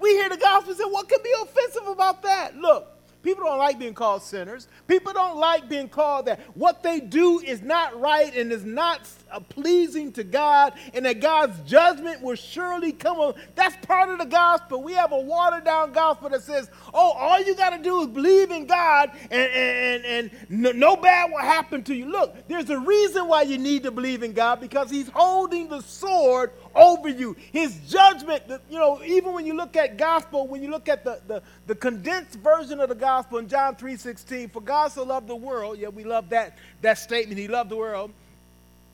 We 0.03 0.09
hear 0.11 0.29
the 0.29 0.37
gospel 0.37 0.71
and 0.71 0.79
say, 0.79 0.85
what 0.85 1.09
can 1.09 1.19
be 1.23 1.33
offensive 1.41 1.87
about 1.87 2.21
that? 2.23 2.57
Look, 2.57 2.93
People 3.23 3.45
don't 3.45 3.57
like 3.57 3.79
being 3.79 3.93
called 3.93 4.21
sinners. 4.21 4.67
People 4.85 5.13
don't 5.13 5.37
like 5.37 5.69
being 5.69 5.87
called 5.87 6.25
that 6.25 6.41
what 6.55 6.83
they 6.83 6.99
do 6.99 7.39
is 7.39 7.61
not 7.61 7.97
right 7.99 8.35
and 8.35 8.51
is 8.51 8.65
not 8.65 9.07
pleasing 9.41 10.11
to 10.13 10.23
God, 10.23 10.73
and 10.93 11.05
that 11.05 11.19
God's 11.19 11.59
judgment 11.69 12.21
will 12.21 12.35
surely 12.35 12.91
come. 12.91 13.33
That's 13.55 13.75
part 13.85 14.09
of 14.09 14.19
the 14.19 14.25
gospel. 14.25 14.81
We 14.81 14.93
have 14.93 15.11
a 15.11 15.19
watered 15.19 15.65
down 15.65 15.91
gospel 15.91 16.29
that 16.29 16.43
says, 16.43 16.69
oh, 16.93 17.11
all 17.11 17.41
you 17.41 17.55
got 17.55 17.71
to 17.71 17.83
do 17.83 18.01
is 18.01 18.07
believe 18.07 18.51
in 18.51 18.65
God, 18.65 19.11
and, 19.31 19.51
and, 19.51 20.05
and 20.05 20.31
no, 20.49 20.71
no 20.71 20.95
bad 20.95 21.31
will 21.31 21.39
happen 21.39 21.83
to 21.83 21.95
you. 21.95 22.05
Look, 22.05 22.47
there's 22.47 22.69
a 22.69 22.79
reason 22.79 23.27
why 23.27 23.43
you 23.43 23.57
need 23.57 23.83
to 23.83 23.91
believe 23.91 24.23
in 24.23 24.33
God 24.33 24.59
because 24.59 24.89
He's 24.89 25.09
holding 25.09 25.69
the 25.69 25.81
sword 25.81 26.51
over 26.75 27.09
you. 27.09 27.35
His 27.51 27.75
judgment, 27.87 28.43
you 28.69 28.77
know, 28.77 29.01
even 29.03 29.33
when 29.33 29.45
you 29.45 29.53
look 29.55 29.75
at 29.75 29.97
gospel, 29.97 30.47
when 30.47 30.63
you 30.63 30.69
look 30.69 30.89
at 30.89 31.03
the, 31.03 31.21
the, 31.27 31.43
the 31.67 31.75
condensed 31.75 32.35
version 32.39 32.79
of 32.79 32.89
the 32.89 32.95
gospel 32.95 33.37
in 33.37 33.47
John 33.47 33.75
3.16, 33.75 34.51
for 34.51 34.61
God 34.61 34.91
so 34.91 35.03
loved 35.03 35.27
the 35.27 35.35
world, 35.35 35.77
yeah, 35.77 35.89
we 35.89 36.03
love 36.03 36.29
that, 36.29 36.57
that 36.81 36.97
statement, 36.97 37.39
he 37.39 37.47
loved 37.47 37.69
the 37.69 37.77
world. 37.77 38.11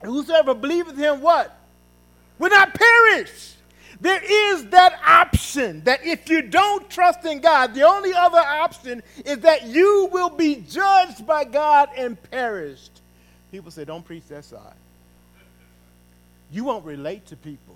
Whosoever 0.04 0.54
believeth 0.54 0.98
him, 0.98 1.22
what? 1.22 1.56
Will 2.38 2.50
not 2.50 2.74
perish. 2.74 3.56
There 4.02 4.22
is 4.24 4.66
that 4.68 4.98
option 5.06 5.84
that 5.84 6.06
if 6.06 6.30
you 6.30 6.42
don't 6.42 6.90
trust 6.90 7.26
in 7.26 7.42
God, 7.42 7.74
the 7.74 7.84
only 7.84 8.14
other 8.14 8.40
option 8.40 9.04
is 9.26 9.40
that 9.40 9.66
you 9.66 10.08
will 10.12 10.30
be 10.30 10.64
judged 10.70 11.28
by 11.28 11.44
God 11.44 11.90
and 11.98 12.18
perished. 12.32 13.02
People 13.52 13.72
say, 13.72 13.84
don't 13.84 14.06
preach 14.06 14.26
that 14.30 14.46
side 14.46 14.76
you 16.52 16.64
won't 16.64 16.86
relate 16.86 17.26
to 17.28 17.36
people. 17.36 17.76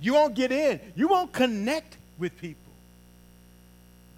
You 0.00 0.14
won't 0.14 0.34
get 0.34 0.52
in. 0.52 0.80
You 0.94 1.08
won't 1.08 1.32
connect 1.32 1.96
with 2.18 2.36
people. 2.38 2.60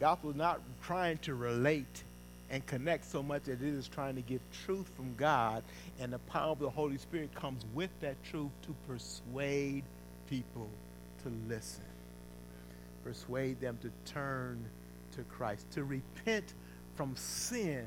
Gospel 0.00 0.30
is 0.30 0.36
not 0.36 0.60
trying 0.82 1.18
to 1.18 1.34
relate 1.34 2.02
and 2.50 2.64
connect 2.66 3.04
so 3.04 3.22
much 3.22 3.42
as 3.42 3.60
it 3.60 3.62
is 3.62 3.88
trying 3.88 4.14
to 4.14 4.22
give 4.22 4.40
truth 4.64 4.88
from 4.96 5.14
God, 5.16 5.62
and 5.98 6.12
the 6.12 6.18
power 6.20 6.52
of 6.52 6.58
the 6.58 6.70
Holy 6.70 6.98
Spirit 6.98 7.34
comes 7.34 7.64
with 7.74 7.90
that 8.00 8.22
truth 8.22 8.52
to 8.62 8.74
persuade 8.86 9.84
people 10.28 10.68
to 11.22 11.32
listen, 11.48 11.84
persuade 13.02 13.60
them 13.60 13.78
to 13.82 13.90
turn 14.10 14.64
to 15.12 15.22
Christ, 15.24 15.70
to 15.72 15.84
repent 15.84 16.54
from 16.94 17.16
sin 17.16 17.86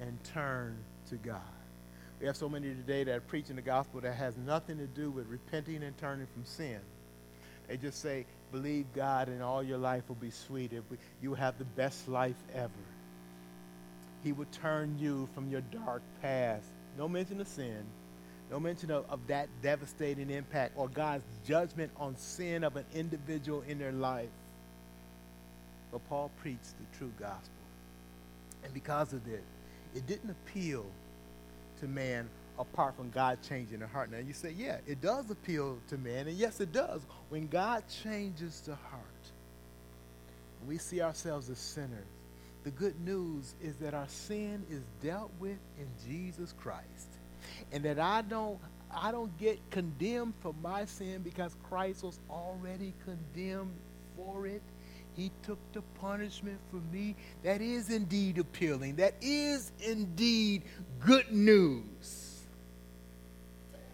and 0.00 0.22
turn 0.24 0.76
to 1.08 1.16
God. 1.16 1.40
We 2.20 2.26
have 2.26 2.36
so 2.36 2.48
many 2.48 2.68
today 2.68 3.04
that 3.04 3.14
are 3.14 3.20
preaching 3.20 3.56
the 3.56 3.62
gospel 3.62 4.02
that 4.02 4.14
has 4.14 4.36
nothing 4.36 4.76
to 4.76 4.86
do 4.86 5.10
with 5.10 5.26
repenting 5.28 5.82
and 5.82 5.96
turning 5.96 6.26
from 6.34 6.44
sin. 6.44 6.80
They 7.66 7.78
just 7.78 8.02
say, 8.02 8.26
believe 8.52 8.84
God 8.94 9.28
and 9.28 9.42
all 9.42 9.62
your 9.62 9.78
life 9.78 10.02
will 10.08 10.16
be 10.16 10.30
sweet. 10.30 10.72
You 11.22 11.30
will 11.30 11.36
have 11.36 11.56
the 11.56 11.64
best 11.64 12.08
life 12.08 12.36
ever. 12.54 12.70
He 14.22 14.32
will 14.32 14.46
turn 14.52 14.98
you 14.98 15.28
from 15.34 15.48
your 15.48 15.62
dark 15.62 16.02
past. 16.20 16.66
No 16.98 17.08
mention 17.08 17.40
of 17.40 17.48
sin. 17.48 17.84
No 18.50 18.58
mention 18.58 18.90
of, 18.90 19.08
of 19.08 19.20
that 19.28 19.48
devastating 19.62 20.30
impact 20.30 20.72
or 20.76 20.88
God's 20.88 21.24
judgment 21.46 21.92
on 21.96 22.16
sin 22.16 22.64
of 22.64 22.76
an 22.76 22.84
individual 22.94 23.62
in 23.68 23.78
their 23.78 23.92
life. 23.92 24.28
But 25.92 26.06
Paul 26.08 26.30
preached 26.40 26.74
the 26.78 26.98
true 26.98 27.12
gospel. 27.18 27.52
And 28.64 28.74
because 28.74 29.12
of 29.12 29.26
it, 29.28 29.42
it 29.94 30.06
didn't 30.06 30.30
appeal 30.30 30.84
to 31.80 31.88
man 31.88 32.28
apart 32.58 32.94
from 32.96 33.10
God 33.10 33.38
changing 33.48 33.80
the 33.80 33.86
heart. 33.86 34.10
Now 34.10 34.18
you 34.18 34.32
say, 34.32 34.52
yeah, 34.56 34.78
it 34.86 35.00
does 35.00 35.30
appeal 35.30 35.78
to 35.88 35.98
man, 35.98 36.28
and 36.28 36.36
yes, 36.36 36.60
it 36.60 36.72
does. 36.72 37.00
When 37.30 37.46
God 37.48 37.84
changes 38.02 38.60
the 38.60 38.74
heart, 38.74 39.02
we 40.68 40.76
see 40.76 41.00
ourselves 41.00 41.48
as 41.48 41.58
sinners. 41.58 42.04
The 42.64 42.70
good 42.70 43.00
news 43.00 43.54
is 43.62 43.76
that 43.76 43.94
our 43.94 44.08
sin 44.08 44.64
is 44.70 44.82
dealt 45.02 45.30
with 45.38 45.58
in 45.78 45.86
Jesus 46.06 46.54
Christ. 46.60 47.08
And 47.72 47.84
that 47.84 47.98
I 47.98 48.22
don't 48.22 48.58
I 48.92 49.12
don't 49.12 49.36
get 49.38 49.58
condemned 49.70 50.34
for 50.40 50.52
my 50.62 50.84
sin 50.84 51.22
because 51.22 51.54
Christ 51.68 52.02
was 52.02 52.18
already 52.28 52.92
condemned 53.04 53.76
for 54.16 54.46
it. 54.46 54.62
He 55.16 55.30
took 55.42 55.58
the 55.72 55.82
punishment 56.00 56.58
for 56.70 56.80
me. 56.92 57.14
That 57.42 57.60
is 57.60 57.90
indeed 57.90 58.38
appealing. 58.38 58.96
That 58.96 59.14
is 59.20 59.70
indeed 59.80 60.62
good 60.98 61.30
news. 61.32 62.46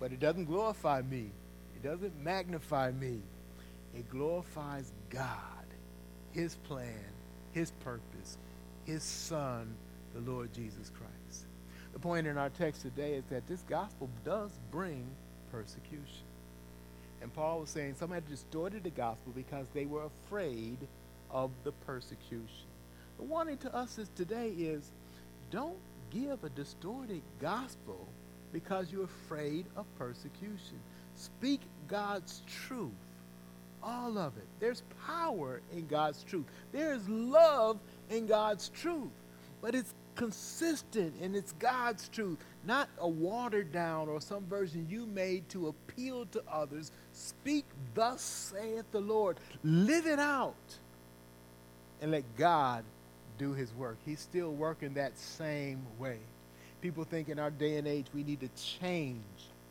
But 0.01 0.12
it 0.12 0.21
doesn't 0.21 0.45
glorify 0.45 1.03
me, 1.03 1.31
it 1.75 1.83
doesn't 1.83 2.23
magnify 2.23 2.93
me. 2.93 3.21
It 3.95 4.11
glorifies 4.11 4.93
God, 5.09 5.64
His 6.33 6.55
plan, 6.55 7.05
His 7.53 7.71
purpose, 7.83 8.37
His 8.87 9.03
Son, 9.03 9.74
the 10.14 10.30
Lord 10.30 10.53
Jesus 10.55 10.91
Christ. 10.91 11.47
The 11.93 11.99
point 11.99 12.26
in 12.26 12.39
our 12.39 12.51
text 12.51 12.82
today 12.82 13.14
is 13.14 13.24
that 13.30 13.47
this 13.49 13.62
gospel 13.68 14.09
does 14.24 14.53
bring 14.70 15.05
persecution. 15.51 16.24
And 17.20 17.32
Paul 17.34 17.61
was 17.61 17.70
saying 17.70 17.97
some 17.99 18.11
had 18.11 18.28
distorted 18.28 18.84
the 18.84 18.91
gospel 18.91 19.32
because 19.34 19.66
they 19.74 19.87
were 19.87 20.05
afraid 20.05 20.78
of 21.30 21.51
the 21.64 21.72
persecution. 21.72 22.68
The 23.18 23.24
warning 23.24 23.57
to 23.59 23.74
us 23.74 23.99
is 23.99 24.11
today 24.14 24.51
is 24.51 24.91
don't 25.51 25.78
give 26.11 26.45
a 26.45 26.51
distorted 26.51 27.22
gospel 27.41 28.07
because 28.53 28.93
you're 28.93 29.05
afraid 29.05 29.64
of 29.76 29.87
persecution. 29.99 30.78
Speak 31.14 31.61
God's 31.89 32.43
truth, 32.47 32.91
all 33.82 34.18
of 34.18 34.37
it. 34.37 34.47
There's 34.61 34.82
power 35.07 35.61
in 35.72 35.87
God's 35.87 36.22
truth. 36.22 36.45
There's 36.72 37.09
love 37.09 37.78
in 38.11 38.26
God's 38.26 38.68
truth. 38.70 39.11
But 39.61 39.74
it's 39.74 39.94
consistent 40.16 41.14
and 41.22 41.36
it's 41.36 41.52
God's 41.52 42.09
truth, 42.09 42.38
not 42.64 42.88
a 42.98 43.09
watered 43.09 43.72
down 43.72 44.09
or 44.09 44.20
some 44.20 44.46
version 44.46 44.86
you 44.90 45.07
made 45.07 45.48
to 45.50 45.68
appeal 45.68 46.26
to 46.26 46.42
others. 46.50 46.90
Speak, 47.12 47.64
thus 47.94 48.20
saith 48.22 48.90
the 48.92 49.00
Lord. 49.00 49.38
Live 49.62 50.07
it 50.07 50.18
out 50.18 50.54
and 52.00 52.11
let 52.11 52.24
God 52.36 52.84
do 53.38 53.52
his 53.52 53.72
work. 53.74 53.98
He's 54.04 54.20
still 54.20 54.52
working 54.52 54.94
that 54.94 55.18
same 55.18 55.82
way. 55.98 56.18
People 56.80 57.04
think 57.04 57.28
in 57.28 57.38
our 57.38 57.50
day 57.50 57.76
and 57.76 57.86
age 57.86 58.07
we 58.14 58.22
need 58.22 58.40
to 58.40 58.48
change 58.48 59.22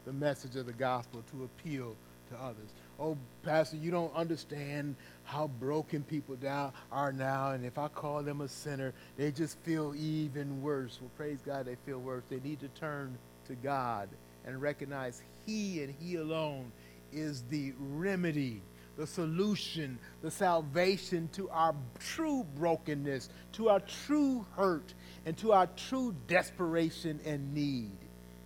the 0.06 0.14
message 0.14 0.56
of 0.56 0.66
the 0.66 0.74
gospel 0.74 1.24
to 1.32 1.44
appeal 1.44 1.96
to 2.30 2.38
others. 2.38 2.70
Oh, 3.00 3.18
Pastor, 3.44 3.78
you 3.78 3.92
don't 3.92 4.14
understand 4.16 4.96
how 5.26 5.48
broken 5.48 6.04
people 6.04 6.36
down 6.36 6.72
are 6.92 7.12
now, 7.12 7.52
and 7.52 7.66
if 7.66 7.78
I 7.78 7.88
call 7.88 8.24
them 8.24 8.42
a 8.42 8.48
sinner, 8.48 8.94
they 9.18 9.32
just 9.32 9.60
feel 9.60 9.94
even 9.96 10.62
worse. 10.62 11.00
Well, 11.02 11.12
praise 11.18 11.40
God, 11.46 11.66
they 11.66 11.76
feel 11.86 12.00
worse. 12.00 12.24
They 12.30 12.40
need 12.40 12.60
to 12.62 12.68
turn 12.70 13.18
to 13.48 13.56
God 13.56 14.08
and 14.46 14.62
recognize 14.62 15.22
He 15.46 15.84
and 15.84 15.94
He 16.00 16.16
alone 16.16 16.72
is 17.12 17.44
the 17.50 17.74
remedy 17.80 18.62
the 18.98 19.08
solution, 19.08 20.00
the 20.22 20.32
salvation 20.32 21.30
to 21.34 21.50
our 21.50 21.76
true 22.00 22.46
brokenness, 22.56 23.30
to 23.54 23.70
our 23.70 23.80
true 23.82 24.46
hurt, 24.56 24.94
and 25.26 25.38
to 25.38 25.52
our 25.52 25.68
true 25.68 26.16
desperation 26.28 27.20
and 27.26 27.54
need. 27.54 27.98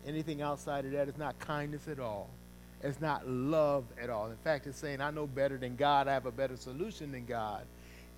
Anything 0.06 0.42
outside 0.42 0.86
of 0.86 0.92
that 0.94 1.08
is 1.08 1.18
not 1.18 1.38
kindness 1.40 1.88
at 1.88 2.00
all. 2.00 2.30
It's 2.82 3.02
not 3.02 3.28
love 3.28 3.86
at 4.02 4.10
all. 4.10 4.28
In 4.28 4.38
fact, 4.38 4.68
it's 4.68 4.78
saying, 4.78 5.02
I 5.02 5.12
know 5.12 5.28
better 5.28 5.58
than 5.58 5.76
God. 5.76 6.08
I 6.08 6.14
have 6.14 6.26
a 6.26 6.32
better 6.32 6.56
solution 6.56 7.12
than 7.12 7.26
God. 7.26 7.64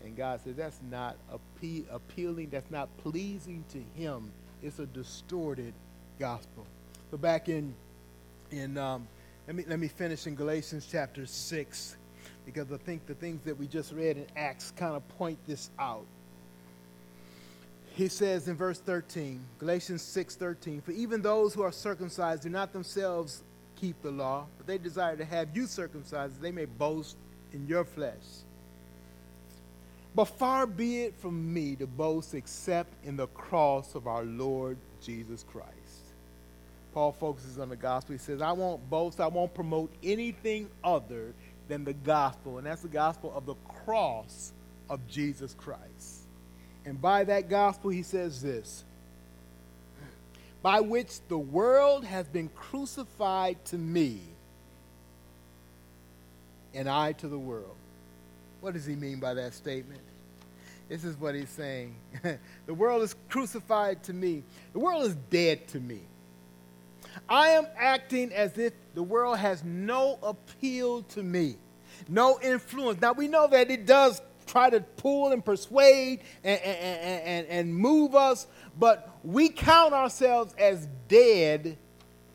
And 0.04 0.16
God 0.16 0.42
says, 0.44 0.56
that's 0.56 0.80
not 0.90 1.16
appe- 1.32 1.86
appealing. 1.92 2.50
That's 2.50 2.70
not 2.70 2.90
pleasing 2.98 3.64
to 3.70 3.80
Him. 4.00 4.32
It's 4.62 4.80
a 4.80 4.86
distorted 4.86 5.74
gospel. 6.20 6.66
So 7.10 7.18
back 7.18 7.50
in, 7.50 7.74
in 8.52 8.78
um, 8.78 9.08
let, 9.48 9.56
me, 9.56 9.66
let 9.68 9.80
me 9.80 9.88
finish 9.88 10.28
in 10.28 10.36
Galatians 10.36 10.88
chapter 10.90 11.26
6, 11.26 11.98
because 12.46 12.72
I 12.72 12.78
think 12.78 13.06
the 13.08 13.16
things 13.16 13.44
that 13.46 13.58
we 13.58 13.68
just 13.68 13.94
read 13.94 14.18
in 14.18 14.28
Acts 14.36 14.72
kind 14.76 14.96
of 14.96 15.08
point 15.10 15.40
this 15.48 15.72
out 15.80 16.06
he 17.94 18.08
says 18.08 18.48
in 18.48 18.56
verse 18.56 18.80
13 18.80 19.40
galatians 19.60 20.02
6.13 20.02 20.82
for 20.82 20.92
even 20.92 21.22
those 21.22 21.54
who 21.54 21.62
are 21.62 21.72
circumcised 21.72 22.44
do 22.44 22.50
not 22.50 22.72
themselves 22.72 23.44
keep 23.82 24.02
the 24.04 24.12
law 24.12 24.46
but 24.58 24.68
they 24.68 24.78
desire 24.78 25.18
to 25.18 25.26
have 25.26 25.56
you 25.56 25.66
circumcised 25.66 26.40
they 26.40 26.52
may 26.52 26.66
boast 26.66 27.18
in 27.52 27.68
your 27.68 27.84
flesh. 27.84 28.46
But 30.16 30.26
far 30.26 30.66
be 30.68 31.04
it 31.04 31.16
from 31.16 31.54
me 31.54 31.76
to 31.78 31.88
boast 31.88 32.34
except 32.34 32.94
in 33.04 33.18
the 33.18 33.28
cross 33.28 33.96
of 33.96 34.08
our 34.08 34.24
lord 34.24 34.78
jesus 35.02 35.44
christ. 35.52 35.68
Paul 36.94 37.14
focuses 37.14 37.58
on 37.58 37.70
the 37.70 37.76
gospel. 37.76 38.14
He 38.14 38.20
says 38.20 38.42
i 38.42 38.52
won't 38.52 38.88
boast 38.90 39.20
i 39.20 39.28
won't 39.28 39.54
promote 39.54 39.92
anything 40.04 40.70
other 40.84 41.34
than 41.68 41.84
the 41.84 41.94
gospel 41.94 42.58
and 42.58 42.68
that's 42.68 42.82
the 42.82 42.88
gospel 42.88 43.34
of 43.36 43.46
the 43.46 43.56
cross 43.84 44.54
of 44.90 45.08
jesus 45.08 45.56
christ. 45.56 46.22
And 46.86 47.02
by 47.02 47.24
that 47.26 47.50
gospel, 47.50 47.92
he 47.92 48.04
says 48.04 48.42
this 48.42 48.84
by 50.62 50.80
which 50.80 51.20
the 51.28 51.38
world 51.38 52.06
has 52.06 52.28
been 52.28 52.50
crucified 52.50 53.64
to 53.66 53.78
me, 53.78 54.20
and 56.74 56.88
I 56.88 57.14
to 57.14 57.28
the 57.28 57.40
world. 57.40 57.76
What 58.62 58.74
does 58.74 58.86
he 58.86 58.96
mean 58.96 59.20
by 59.20 59.34
that 59.34 59.54
statement? 59.54 60.02
This 60.88 61.04
is 61.04 61.18
what 61.20 61.36
he's 61.36 61.50
saying. 61.50 61.96
the 62.66 62.74
world 62.74 63.02
is 63.02 63.16
crucified 63.30 64.04
to 64.04 64.14
me, 64.14 64.44
the 64.74 64.80
world 64.80 65.06
is 65.06 65.16
dead 65.30 65.68
to 65.70 65.80
me. 65.80 66.02
I 67.28 67.50
am 67.50 67.66
acting 67.78 68.32
as 68.34 68.58
if 68.58 68.74
the 68.94 69.04
world 69.04 69.38
has 69.38 69.64
no 69.64 70.20
appeal 70.22 71.04
to 71.04 71.24
me, 71.24 71.56
no 72.08 72.40
influence. 72.42 73.02
Now, 73.02 73.14
we 73.14 73.28
know 73.28 73.48
that 73.48 73.72
it 73.72 73.86
does 73.86 74.22
try 74.46 74.70
to 74.70 74.82
pull 74.82 75.32
and 75.32 75.44
persuade 75.44 76.20
and, 76.44 76.62
and, 76.62 77.24
and, 77.24 77.48
and 77.48 77.76
move 77.76 78.16
us, 78.16 78.48
but 78.80 79.10
we 79.24 79.50
count 79.50 79.94
ourselves 79.94 80.54
as 80.58 80.88
dead, 81.08 81.78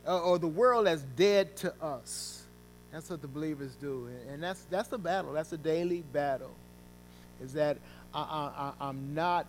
uh, 0.06 0.20
or 0.20 0.38
the 0.38 0.46
world 0.46 0.86
as 0.86 1.02
dead 1.16 1.56
to 1.56 1.74
us. 1.82 2.44
That's 2.92 3.10
what 3.10 3.20
the 3.20 3.28
believers 3.28 3.74
do. 3.74 4.08
And 4.30 4.42
that's, 4.42 4.62
that's 4.70 4.92
a 4.92 4.98
battle, 4.98 5.32
that's 5.32 5.52
a 5.52 5.58
daily 5.58 6.02
battle. 6.12 6.54
Is 7.42 7.52
that 7.54 7.78
I, 8.14 8.72
I, 8.80 8.88
I'm 8.88 9.14
not 9.14 9.46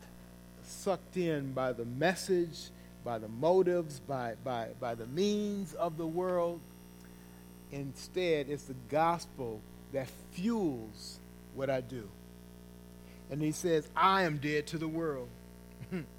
sucked 0.64 1.16
in 1.18 1.54
by 1.54 1.72
the 1.72 1.86
message, 1.86 2.70
by 3.06 3.18
the 3.20 3.30
motives, 3.30 4.02
by, 4.02 4.34
by, 4.44 4.70
by 4.80 4.96
the 4.96 5.08
means 5.08 5.74
of 5.76 5.98
the 5.98 6.08
world. 6.08 6.60
Instead, 7.72 8.50
it's 8.50 8.64
the 8.64 8.76
gospel 8.90 9.62
that 9.94 10.08
fuels 10.32 11.20
what 11.56 11.70
I 11.70 11.82
do. 11.82 12.08
And 13.30 13.42
he 13.42 13.52
says, 13.52 13.88
I 13.96 14.24
am 14.24 14.38
dead 14.38 14.68
to 14.68 14.78
the 14.78 14.88
world. 14.88 15.30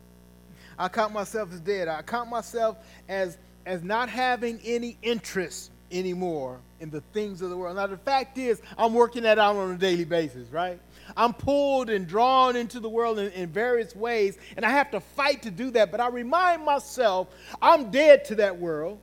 I 0.78 0.88
count 0.88 1.12
myself 1.12 1.52
as 1.52 1.60
dead. 1.60 1.88
I 1.88 2.02
count 2.02 2.30
myself 2.30 2.78
as, 3.08 3.38
as 3.66 3.82
not 3.82 4.08
having 4.08 4.60
any 4.64 4.96
interest 5.02 5.70
anymore 5.90 6.60
in 6.80 6.90
the 6.90 7.00
things 7.12 7.42
of 7.42 7.50
the 7.50 7.56
world. 7.56 7.76
Now, 7.76 7.86
the 7.86 7.96
fact 7.96 8.38
is, 8.38 8.60
I'm 8.76 8.94
working 8.94 9.22
that 9.24 9.38
out 9.38 9.56
on 9.56 9.72
a 9.72 9.78
daily 9.78 10.04
basis, 10.04 10.48
right? 10.50 10.78
I'm 11.16 11.32
pulled 11.32 11.90
and 11.90 12.06
drawn 12.06 12.54
into 12.54 12.78
the 12.78 12.88
world 12.88 13.18
in, 13.18 13.32
in, 13.32 13.48
various 13.48 13.96
ways, 13.96 14.38
and 14.56 14.64
I 14.64 14.70
have 14.70 14.90
to 14.92 15.00
fight 15.00 15.42
to 15.42 15.50
do 15.50 15.70
that. 15.72 15.90
But 15.90 16.00
I 16.00 16.08
remind 16.08 16.64
myself 16.64 17.28
I'm 17.60 17.90
dead 17.90 18.26
to 18.26 18.36
that 18.36 18.58
world, 18.58 18.98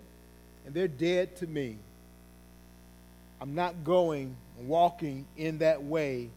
and 0.65 0.73
they're 0.73 0.87
dead 0.87 1.35
to 1.37 1.47
me. 1.47 1.77
I'm 3.41 3.55
not 3.55 3.83
going, 3.83 4.35
walking 4.59 5.25
in 5.35 5.57
that 5.57 5.83
way 5.83 6.29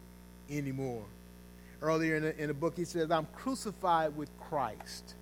anymore 0.49 1.05
earlier 1.81 2.15
in 2.15 2.23
the, 2.23 2.41
in 2.41 2.47
the 2.47 2.53
book, 2.53 2.75
he 2.75 2.85
says, 2.85 3.11
I'm 3.11 3.27
crucified 3.33 4.15
with 4.15 4.29
Christ. 4.39 5.15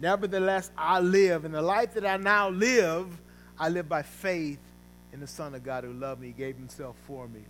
Nevertheless, 0.00 0.70
I 0.76 1.00
live. 1.00 1.44
And 1.44 1.54
the 1.54 1.62
life 1.62 1.94
that 1.94 2.06
I 2.06 2.16
now 2.16 2.48
live, 2.48 3.06
I 3.58 3.68
live 3.68 3.88
by 3.88 4.02
faith 4.02 4.58
in 5.12 5.20
the 5.20 5.26
Son 5.26 5.54
of 5.54 5.62
God 5.62 5.84
who 5.84 5.92
loved 5.92 6.20
me, 6.20 6.32
gave 6.36 6.56
himself 6.56 6.96
for 7.06 7.28
me. 7.28 7.44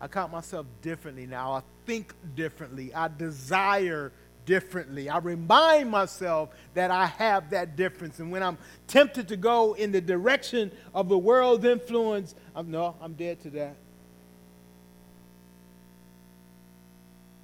I 0.00 0.08
count 0.08 0.32
myself 0.32 0.66
differently 0.80 1.26
now. 1.26 1.52
I 1.52 1.62
think 1.84 2.14
differently. 2.34 2.94
I 2.94 3.08
desire 3.08 4.12
differently. 4.46 5.10
I 5.10 5.18
remind 5.18 5.90
myself 5.90 6.50
that 6.74 6.90
I 6.90 7.06
have 7.06 7.50
that 7.50 7.76
difference. 7.76 8.18
And 8.18 8.32
when 8.32 8.42
I'm 8.42 8.56
tempted 8.86 9.28
to 9.28 9.36
go 9.36 9.74
in 9.74 9.92
the 9.92 10.00
direction 10.00 10.72
of 10.94 11.08
the 11.08 11.18
world's 11.18 11.66
influence, 11.66 12.34
I'm, 12.56 12.70
no, 12.70 12.96
I'm 13.02 13.12
dead 13.12 13.40
to 13.40 13.50
that. 13.50 13.76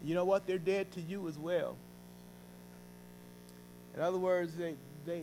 you 0.06 0.14
know 0.14 0.24
what? 0.24 0.46
They're 0.46 0.58
dead 0.58 0.92
to 0.92 1.00
you 1.00 1.26
as 1.26 1.36
well. 1.36 1.76
In 3.96 4.02
other 4.02 4.18
words, 4.18 4.54
they, 4.54 4.74
they, 5.06 5.22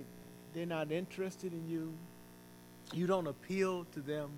they're 0.53 0.65
not 0.65 0.91
interested 0.91 1.53
in 1.53 1.69
you. 1.69 1.93
You 2.91 3.07
don't 3.07 3.27
appeal 3.27 3.85
to 3.93 3.99
them. 3.99 4.31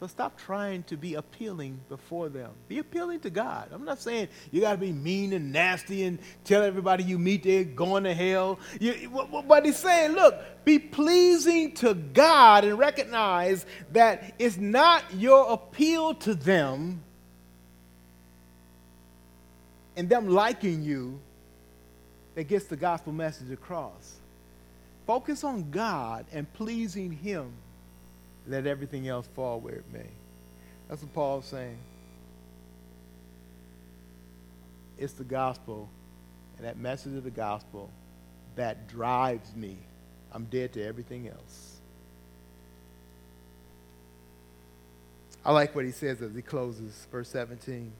So 0.00 0.06
stop 0.06 0.38
trying 0.38 0.82
to 0.84 0.96
be 0.96 1.14
appealing 1.14 1.78
before 1.90 2.30
them. 2.30 2.52
Be 2.68 2.78
appealing 2.78 3.20
to 3.20 3.28
God. 3.28 3.68
I'm 3.70 3.84
not 3.84 4.00
saying 4.00 4.28
you 4.50 4.62
got 4.62 4.72
to 4.72 4.78
be 4.78 4.92
mean 4.92 5.34
and 5.34 5.52
nasty 5.52 6.04
and 6.04 6.18
tell 6.42 6.62
everybody 6.62 7.04
you 7.04 7.18
meet 7.18 7.42
they're 7.42 7.64
going 7.64 8.04
to 8.04 8.14
hell. 8.14 8.58
You, 8.80 9.10
but 9.46 9.66
he's 9.66 9.76
saying, 9.76 10.12
look, 10.12 10.34
be 10.64 10.78
pleasing 10.78 11.72
to 11.74 11.92
God 11.92 12.64
and 12.64 12.78
recognize 12.78 13.66
that 13.92 14.32
it's 14.38 14.56
not 14.56 15.04
your 15.14 15.52
appeal 15.52 16.14
to 16.14 16.34
them 16.34 17.02
and 19.96 20.08
them 20.08 20.28
liking 20.28 20.82
you 20.82 21.20
that 22.34 22.44
gets 22.44 22.66
the 22.66 22.76
gospel 22.76 23.12
message 23.12 23.50
across. 23.50 24.16
Focus 25.06 25.44
on 25.44 25.70
God 25.70 26.26
and 26.32 26.50
pleasing 26.52 27.12
Him. 27.12 27.52
Let 28.46 28.66
everything 28.66 29.08
else 29.08 29.28
fall 29.34 29.60
where 29.60 29.74
it 29.74 29.92
may. 29.92 30.06
That's 30.88 31.02
what 31.02 31.12
Paul's 31.12 31.46
saying. 31.46 31.78
It's 34.98 35.12
the 35.14 35.24
gospel 35.24 35.88
and 36.58 36.66
that 36.66 36.76
message 36.76 37.14
of 37.14 37.24
the 37.24 37.30
gospel 37.30 37.90
that 38.56 38.88
drives 38.88 39.54
me. 39.56 39.76
I'm 40.32 40.44
dead 40.44 40.72
to 40.74 40.84
everything 40.84 41.28
else. 41.28 41.76
I 45.44 45.52
like 45.52 45.74
what 45.74 45.84
he 45.84 45.90
says 45.90 46.20
as 46.20 46.34
he 46.34 46.42
closes, 46.42 47.06
verse 47.10 47.28
17. 47.30 47.90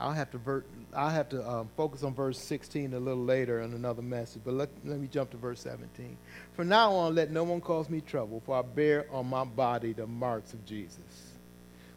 I'll 0.00 0.12
have 0.12 0.30
to 0.30 0.38
ver- 0.38 0.64
I'll 0.94 1.10
have 1.10 1.28
to 1.30 1.48
um, 1.48 1.68
focus 1.76 2.02
on 2.02 2.14
verse 2.14 2.38
16 2.38 2.94
a 2.94 3.00
little 3.00 3.24
later 3.24 3.60
in 3.62 3.72
another 3.72 4.02
message, 4.02 4.42
but 4.44 4.54
let, 4.54 4.70
let 4.84 4.98
me 4.98 5.08
jump 5.08 5.30
to 5.32 5.36
verse 5.36 5.60
17. 5.60 6.16
From 6.54 6.68
now 6.68 6.92
on, 6.92 7.14
let 7.14 7.30
no 7.30 7.44
one 7.44 7.60
cause 7.60 7.90
me 7.90 8.00
trouble, 8.00 8.40
for 8.46 8.58
I 8.58 8.62
bear 8.62 9.06
on 9.10 9.26
my 9.26 9.44
body 9.44 9.92
the 9.92 10.06
marks 10.06 10.52
of 10.52 10.64
Jesus. 10.64 11.32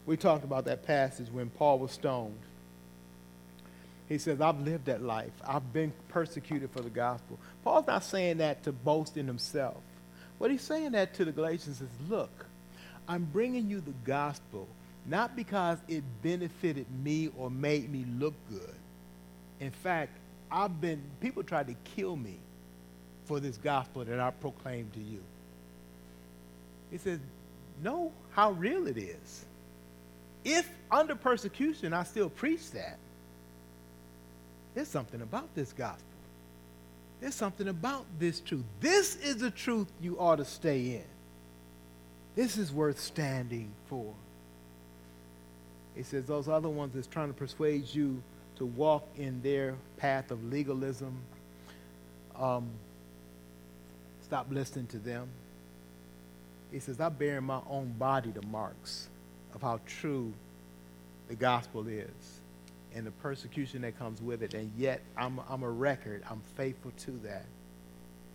We 0.05 0.17
talked 0.17 0.43
about 0.43 0.65
that 0.65 0.85
passage 0.85 1.27
when 1.31 1.49
Paul 1.51 1.79
was 1.79 1.91
stoned. 1.91 2.39
He 4.09 4.17
says, 4.17 4.41
I've 4.41 4.59
lived 4.59 4.85
that 4.85 5.01
life. 5.01 5.31
I've 5.47 5.71
been 5.71 5.93
persecuted 6.09 6.71
for 6.71 6.81
the 6.81 6.89
gospel. 6.89 7.39
Paul's 7.63 7.87
not 7.87 8.03
saying 8.03 8.39
that 8.39 8.63
to 8.63 8.71
boast 8.71 9.15
in 9.15 9.25
himself. 9.25 9.77
What 10.37 10.51
he's 10.51 10.63
saying 10.63 10.91
that 10.93 11.13
to 11.13 11.23
the 11.23 11.31
Galatians 11.31 11.79
is, 11.81 11.89
look, 12.09 12.45
I'm 13.07 13.25
bringing 13.25 13.69
you 13.69 13.79
the 13.79 13.93
gospel 14.03 14.67
not 15.05 15.35
because 15.35 15.79
it 15.87 16.03
benefited 16.21 16.85
me 17.03 17.29
or 17.37 17.49
made 17.49 17.91
me 17.91 18.05
look 18.19 18.33
good. 18.49 18.75
In 19.59 19.71
fact, 19.71 20.11
I've 20.51 20.79
been, 20.81 21.01
people 21.19 21.43
tried 21.43 21.67
to 21.67 21.75
kill 21.95 22.15
me 22.15 22.37
for 23.25 23.39
this 23.39 23.57
gospel 23.57 24.03
that 24.05 24.19
I 24.19 24.31
proclaim 24.31 24.89
to 24.93 24.99
you. 24.99 25.21
He 26.91 26.97
says, 26.97 27.19
know 27.81 28.11
how 28.31 28.51
real 28.51 28.87
it 28.87 28.97
is. 28.97 29.45
If 30.43 30.69
under 30.91 31.15
persecution 31.15 31.93
I 31.93 32.03
still 32.03 32.29
preach 32.29 32.71
that, 32.71 32.97
there's 34.73 34.87
something 34.87 35.21
about 35.21 35.53
this 35.55 35.73
gospel. 35.73 36.05
There's 37.19 37.35
something 37.35 37.67
about 37.67 38.05
this 38.19 38.39
truth. 38.39 38.63
This 38.79 39.15
is 39.17 39.37
the 39.37 39.51
truth 39.51 39.87
you 40.01 40.19
ought 40.19 40.37
to 40.37 40.45
stay 40.45 40.95
in. 40.95 41.03
This 42.35 42.57
is 42.57 42.71
worth 42.71 42.99
standing 42.99 43.71
for. 43.87 44.13
He 45.95 46.03
says 46.03 46.25
those 46.25 46.47
other 46.47 46.69
ones 46.69 46.93
that's 46.93 47.07
trying 47.07 47.27
to 47.27 47.33
persuade 47.33 47.93
you 47.93 48.21
to 48.57 48.65
walk 48.65 49.07
in 49.17 49.41
their 49.41 49.75
path 49.97 50.31
of 50.31 50.43
legalism. 50.51 51.17
Um, 52.39 52.69
stop 54.23 54.47
listening 54.49 54.87
to 54.87 54.97
them. 54.97 55.27
He 56.71 56.79
says, 56.79 57.01
I 57.01 57.09
bear 57.09 57.37
in 57.37 57.43
my 57.43 57.59
own 57.69 57.93
body 57.97 58.31
the 58.31 58.45
marks 58.47 59.09
of 59.53 59.61
how 59.61 59.79
true 59.85 60.31
the 61.27 61.35
gospel 61.35 61.87
is 61.87 62.39
and 62.95 63.05
the 63.05 63.11
persecution 63.11 63.81
that 63.81 63.97
comes 63.97 64.21
with 64.21 64.41
it. 64.41 64.53
And 64.53 64.71
yet, 64.77 65.01
I'm, 65.17 65.39
I'm 65.49 65.63
a 65.63 65.69
record. 65.69 66.23
I'm 66.29 66.41
faithful 66.55 66.91
to 67.05 67.11
that. 67.23 67.45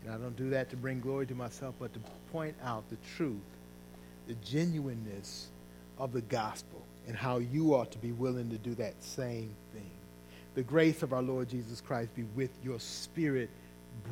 And 0.05 0.15
I 0.15 0.19
don't 0.19 0.37
do 0.37 0.51
that 0.51 0.71
to 0.71 0.77
bring 0.77 1.01
glory 1.01 1.27
to 1.27 1.35
myself, 1.35 1.75
but 1.79 1.93
to 1.95 2.01
point 2.33 2.55
out 2.63 2.89
the 2.91 2.97
truth, 3.17 3.37
the 4.27 4.35
genuineness 4.35 5.49
of 5.99 6.13
the 6.13 6.21
gospel, 6.23 6.76
and 7.07 7.17
how 7.17 7.39
you 7.39 7.75
ought 7.75 7.93
to 7.93 7.99
be 7.99 8.13
willing 8.13 8.51
to 8.51 8.59
do 8.59 8.75
that 8.77 8.95
same 9.03 9.55
thing. 9.73 9.91
The 10.55 10.63
grace 10.63 11.03
of 11.03 11.13
our 11.13 11.23
Lord 11.23 11.49
Jesus 11.49 11.81
Christ 11.81 12.15
be 12.15 12.25
with 12.35 12.51
your 12.65 12.81
spirit, 12.81 13.51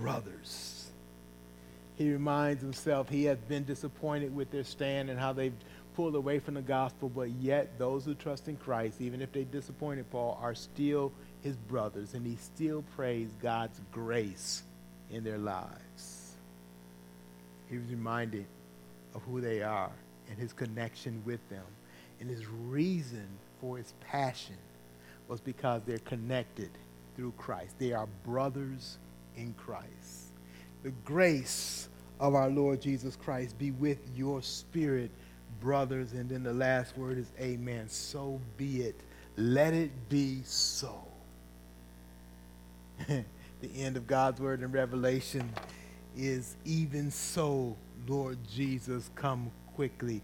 brothers. 0.00 0.90
He 1.96 2.12
reminds 2.12 2.62
himself 2.62 3.08
he 3.08 3.24
has 3.24 3.38
been 3.38 3.64
disappointed 3.64 4.34
with 4.34 4.50
their 4.50 4.64
stand 4.64 5.10
and 5.10 5.18
how 5.18 5.32
they've 5.32 5.54
pulled 5.94 6.16
away 6.16 6.40
from 6.40 6.54
the 6.54 6.62
gospel, 6.62 7.08
but 7.08 7.30
yet 7.30 7.78
those 7.78 8.04
who 8.04 8.14
trust 8.14 8.48
in 8.48 8.56
Christ, 8.56 9.00
even 9.00 9.22
if 9.22 9.32
they 9.32 9.44
disappointed 9.44 10.10
Paul, 10.10 10.38
are 10.42 10.54
still 10.54 11.12
his 11.42 11.56
brothers, 11.56 12.14
and 12.14 12.26
he 12.26 12.36
still 12.36 12.82
prays 12.96 13.28
God's 13.40 13.80
grace 13.92 14.62
in 15.10 15.24
their 15.24 15.38
lives. 15.38 16.32
He 17.70 17.78
was 17.78 17.88
reminded 17.88 18.46
of 19.14 19.22
who 19.22 19.40
they 19.40 19.62
are 19.62 19.92
and 20.28 20.38
his 20.38 20.52
connection 20.52 21.22
with 21.24 21.46
them. 21.48 21.64
And 22.24 22.34
his 22.34 22.46
reason 22.48 23.26
for 23.60 23.76
his 23.76 23.92
passion 24.00 24.56
was 25.28 25.40
because 25.42 25.82
they're 25.84 25.98
connected 25.98 26.70
through 27.14 27.34
Christ. 27.36 27.78
They 27.78 27.92
are 27.92 28.08
brothers 28.24 28.96
in 29.36 29.52
Christ. 29.58 30.32
The 30.84 30.92
grace 31.04 31.90
of 32.18 32.34
our 32.34 32.48
Lord 32.48 32.80
Jesus 32.80 33.14
Christ 33.14 33.58
be 33.58 33.72
with 33.72 33.98
your 34.16 34.40
spirit, 34.40 35.10
brothers. 35.60 36.14
And 36.14 36.30
then 36.30 36.42
the 36.42 36.54
last 36.54 36.96
word 36.96 37.18
is 37.18 37.30
amen. 37.38 37.90
So 37.90 38.40
be 38.56 38.80
it. 38.80 38.98
Let 39.36 39.74
it 39.74 39.90
be 40.08 40.40
so. 40.44 41.04
the 43.06 43.24
end 43.76 43.98
of 43.98 44.06
God's 44.06 44.40
word 44.40 44.62
in 44.62 44.72
Revelation 44.72 45.52
is 46.16 46.56
even 46.64 47.10
so, 47.10 47.76
Lord 48.08 48.38
Jesus, 48.50 49.10
come 49.14 49.50
quickly. 49.74 50.22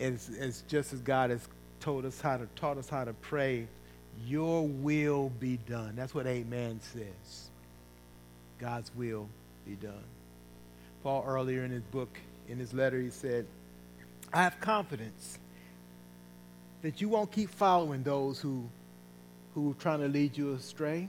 It's, 0.00 0.28
it's 0.30 0.62
just 0.62 0.92
as 0.92 1.00
God 1.00 1.30
has 1.30 1.46
told 1.78 2.04
us 2.04 2.20
how 2.20 2.38
to 2.38 2.46
taught 2.56 2.78
us 2.78 2.88
how 2.88 3.04
to 3.04 3.12
pray, 3.12 3.68
your 4.26 4.66
will 4.66 5.30
be 5.38 5.58
done. 5.68 5.94
That's 5.94 6.14
what 6.14 6.26
amen 6.26 6.80
says. 6.80 7.50
God's 8.58 8.90
will 8.96 9.28
be 9.66 9.74
done. 9.74 10.04
Paul 11.02 11.24
earlier 11.26 11.64
in 11.64 11.70
his 11.70 11.82
book, 11.84 12.18
in 12.48 12.58
his 12.58 12.74
letter, 12.74 13.00
he 13.00 13.10
said, 13.10 13.46
I 14.32 14.42
have 14.42 14.58
confidence 14.60 15.38
that 16.82 17.00
you 17.00 17.08
won't 17.08 17.30
keep 17.30 17.50
following 17.50 18.02
those 18.02 18.40
who 18.40 18.64
who 19.54 19.72
are 19.72 19.74
trying 19.74 20.00
to 20.00 20.08
lead 20.08 20.36
you 20.36 20.54
astray. 20.54 21.08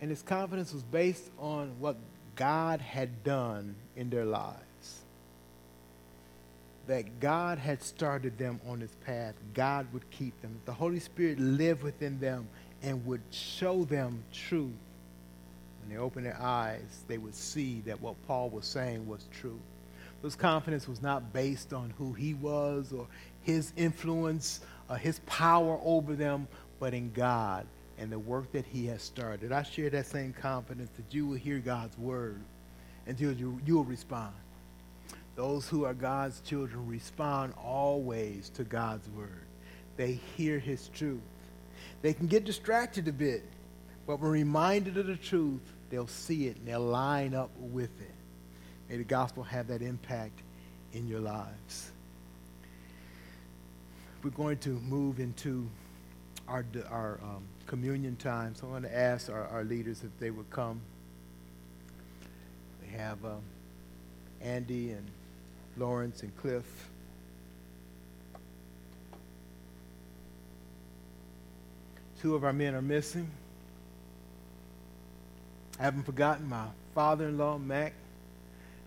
And 0.00 0.10
his 0.10 0.22
confidence 0.22 0.72
was 0.72 0.82
based 0.82 1.30
on 1.38 1.72
what 1.78 1.96
God 2.34 2.80
had 2.80 3.24
done 3.24 3.74
in 3.96 4.10
their 4.10 4.24
lives. 4.24 4.65
That 6.86 7.20
God 7.20 7.58
had 7.58 7.82
started 7.82 8.38
them 8.38 8.60
on 8.68 8.80
this 8.80 8.94
path. 9.04 9.34
God 9.54 9.86
would 9.92 10.08
keep 10.10 10.40
them. 10.40 10.58
The 10.66 10.72
Holy 10.72 11.00
Spirit 11.00 11.38
lived 11.40 11.82
within 11.82 12.20
them 12.20 12.48
and 12.82 13.04
would 13.06 13.22
show 13.30 13.84
them 13.84 14.22
truth. 14.32 14.70
When 15.80 15.90
they 15.90 15.96
opened 15.96 16.26
their 16.26 16.40
eyes, 16.40 17.04
they 17.08 17.18
would 17.18 17.34
see 17.34 17.82
that 17.86 18.00
what 18.00 18.14
Paul 18.26 18.50
was 18.50 18.66
saying 18.66 19.06
was 19.08 19.26
true. 19.32 19.58
His 20.22 20.34
confidence 20.34 20.88
was 20.88 21.02
not 21.02 21.32
based 21.32 21.72
on 21.72 21.92
who 21.98 22.12
he 22.12 22.34
was 22.34 22.92
or 22.92 23.06
his 23.42 23.72
influence 23.76 24.60
or 24.88 24.96
his 24.96 25.20
power 25.26 25.78
over 25.84 26.14
them, 26.14 26.48
but 26.80 26.94
in 26.94 27.12
God 27.12 27.66
and 27.98 28.10
the 28.10 28.18
work 28.18 28.50
that 28.52 28.64
he 28.64 28.86
has 28.86 29.02
started. 29.02 29.52
I 29.52 29.62
share 29.62 29.90
that 29.90 30.06
same 30.06 30.32
confidence 30.32 30.90
that 30.96 31.14
you 31.14 31.26
will 31.26 31.36
hear 31.36 31.58
God's 31.58 31.96
word 31.98 32.40
and 33.06 33.18
you, 33.20 33.60
you 33.64 33.76
will 33.76 33.84
respond. 33.84 34.34
Those 35.36 35.68
who 35.68 35.84
are 35.84 35.94
God's 35.94 36.40
children 36.40 36.88
respond 36.88 37.52
always 37.62 38.48
to 38.50 38.64
God's 38.64 39.06
word. 39.10 39.44
They 39.96 40.12
hear 40.36 40.58
his 40.58 40.88
truth. 40.88 41.20
They 42.00 42.14
can 42.14 42.26
get 42.26 42.44
distracted 42.44 43.06
a 43.06 43.12
bit, 43.12 43.44
but 44.06 44.18
when 44.18 44.30
reminded 44.30 44.96
of 44.96 45.06
the 45.06 45.16
truth, 45.16 45.60
they'll 45.90 46.06
see 46.06 46.46
it 46.46 46.56
and 46.56 46.66
they'll 46.66 46.80
line 46.80 47.34
up 47.34 47.50
with 47.58 48.00
it. 48.00 48.14
May 48.88 48.96
the 48.96 49.04
gospel 49.04 49.42
have 49.42 49.68
that 49.68 49.82
impact 49.82 50.40
in 50.92 51.06
your 51.06 51.20
lives. 51.20 51.90
We're 54.22 54.30
going 54.30 54.58
to 54.58 54.70
move 54.70 55.20
into 55.20 55.68
our, 56.48 56.64
our 56.90 57.20
um, 57.22 57.42
communion 57.66 58.16
time. 58.16 58.54
So 58.54 58.68
I 58.68 58.70
want 58.70 58.84
to 58.84 58.96
ask 58.96 59.30
our, 59.30 59.46
our 59.48 59.64
leaders 59.64 60.02
if 60.02 60.18
they 60.18 60.30
would 60.30 60.48
come. 60.50 60.80
We 62.82 62.96
have 62.96 63.22
um, 63.24 63.42
Andy 64.40 64.92
and 64.92 65.06
Lawrence 65.76 66.22
and 66.22 66.34
Cliff. 66.36 66.64
Two 72.20 72.34
of 72.34 72.44
our 72.44 72.52
men 72.52 72.74
are 72.74 72.82
missing. 72.82 73.30
I 75.78 75.82
haven't 75.82 76.04
forgotten 76.04 76.48
my 76.48 76.66
father-in-law, 76.94 77.58
Mac. 77.58 77.92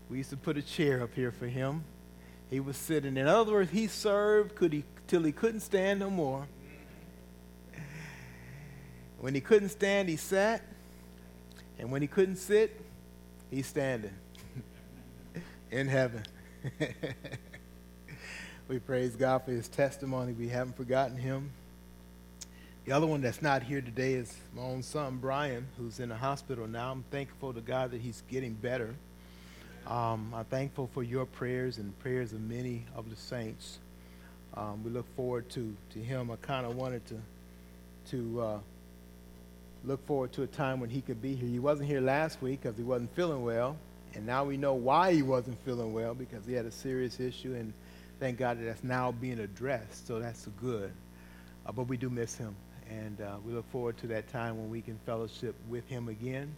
We 0.08 0.18
used 0.18 0.30
to 0.30 0.36
put 0.36 0.56
a 0.56 0.62
chair 0.62 1.02
up 1.02 1.14
here 1.14 1.30
for 1.30 1.46
him. 1.46 1.84
He 2.50 2.58
was 2.58 2.76
sitting. 2.76 3.16
In 3.16 3.28
other 3.28 3.52
words, 3.52 3.70
he 3.70 3.86
served 3.86 4.56
could 4.56 4.72
he, 4.72 4.82
till 5.06 5.22
he 5.22 5.30
couldn't 5.30 5.60
stand 5.60 6.00
no 6.00 6.10
more. 6.10 6.48
When 9.20 9.34
he 9.34 9.40
couldn't 9.40 9.68
stand, 9.68 10.08
he 10.08 10.16
sat. 10.16 10.62
And 11.78 11.92
when 11.92 12.02
he 12.02 12.08
couldn't 12.08 12.36
sit, 12.36 12.80
he's 13.50 13.66
standing 13.66 14.14
in 15.70 15.86
heaven. 15.86 16.24
we 18.68 18.78
praise 18.78 19.16
God 19.16 19.44
for 19.44 19.50
his 19.50 19.68
testimony. 19.68 20.32
We 20.32 20.48
haven't 20.48 20.76
forgotten 20.76 21.16
him. 21.16 21.50
The 22.84 22.92
other 22.92 23.06
one 23.06 23.20
that's 23.20 23.42
not 23.42 23.62
here 23.62 23.80
today 23.80 24.14
is 24.14 24.34
my 24.54 24.62
own 24.62 24.82
son, 24.82 25.18
Brian, 25.18 25.66
who's 25.78 26.00
in 26.00 26.08
the 26.08 26.16
hospital 26.16 26.66
now. 26.66 26.90
I'm 26.90 27.04
thankful 27.10 27.52
to 27.52 27.60
God 27.60 27.92
that 27.92 28.00
he's 28.00 28.22
getting 28.28 28.54
better. 28.54 28.94
Um, 29.86 30.32
I'm 30.34 30.44
thankful 30.46 30.88
for 30.92 31.02
your 31.02 31.26
prayers 31.26 31.78
and 31.78 31.96
prayers 32.00 32.32
of 32.32 32.40
many 32.40 32.84
of 32.94 33.10
the 33.10 33.16
saints. 33.16 33.78
Um, 34.54 34.82
we 34.82 34.90
look 34.90 35.06
forward 35.14 35.48
to, 35.50 35.74
to 35.92 35.98
him. 35.98 36.30
I 36.30 36.36
kind 36.36 36.66
of 36.66 36.76
wanted 36.76 37.02
to, 37.06 37.20
to 38.10 38.40
uh, 38.40 38.58
look 39.84 40.04
forward 40.06 40.32
to 40.32 40.42
a 40.42 40.46
time 40.46 40.80
when 40.80 40.90
he 40.90 41.00
could 41.00 41.22
be 41.22 41.34
here. 41.34 41.48
He 41.48 41.58
wasn't 41.58 41.88
here 41.88 42.00
last 42.00 42.42
week 42.42 42.62
because 42.62 42.76
he 42.76 42.82
wasn't 42.82 43.14
feeling 43.14 43.44
well, 43.44 43.76
and 44.14 44.26
now 44.26 44.44
we 44.44 44.56
know 44.56 44.74
why 44.74 45.12
he 45.14 45.22
wasn't 45.22 45.58
feeling 45.64 45.92
well 45.92 46.14
because 46.14 46.46
he 46.46 46.52
had 46.54 46.66
a 46.66 46.70
serious 46.70 47.20
issue, 47.20 47.54
and 47.54 47.72
thank 48.18 48.38
God 48.38 48.58
that 48.58 48.64
that's 48.64 48.84
now 48.84 49.12
being 49.12 49.40
addressed. 49.40 50.06
So 50.06 50.18
that's 50.20 50.46
good. 50.60 50.92
Uh, 51.66 51.72
but 51.72 51.84
we 51.88 51.96
do 51.96 52.10
miss 52.10 52.36
him, 52.36 52.54
and 52.90 53.20
uh, 53.20 53.36
we 53.46 53.52
look 53.52 53.70
forward 53.70 53.96
to 53.98 54.06
that 54.08 54.28
time 54.32 54.58
when 54.58 54.70
we 54.70 54.80
can 54.82 54.98
fellowship 55.06 55.54
with 55.68 55.86
him 55.88 56.08
again, 56.08 56.52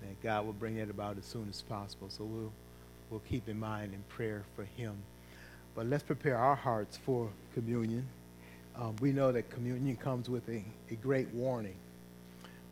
and 0.00 0.10
that 0.10 0.22
God 0.22 0.46
will 0.46 0.52
bring 0.54 0.76
that 0.76 0.90
about 0.90 1.18
as 1.18 1.24
soon 1.24 1.48
as 1.50 1.62
possible. 1.62 2.08
So 2.10 2.24
we'll 2.24 2.52
we'll 3.10 3.20
keep 3.28 3.48
in 3.48 3.58
mind 3.58 3.94
in 3.94 4.02
prayer 4.08 4.44
for 4.56 4.64
him. 4.64 4.94
But 5.74 5.86
let's 5.86 6.02
prepare 6.02 6.36
our 6.38 6.56
hearts 6.56 6.96
for 6.96 7.30
communion. 7.54 8.06
Um, 8.76 8.96
we 9.00 9.12
know 9.12 9.32
that 9.32 9.50
communion 9.50 9.96
comes 9.96 10.28
with 10.28 10.48
a, 10.48 10.64
a 10.90 10.94
great 10.96 11.28
warning 11.34 11.76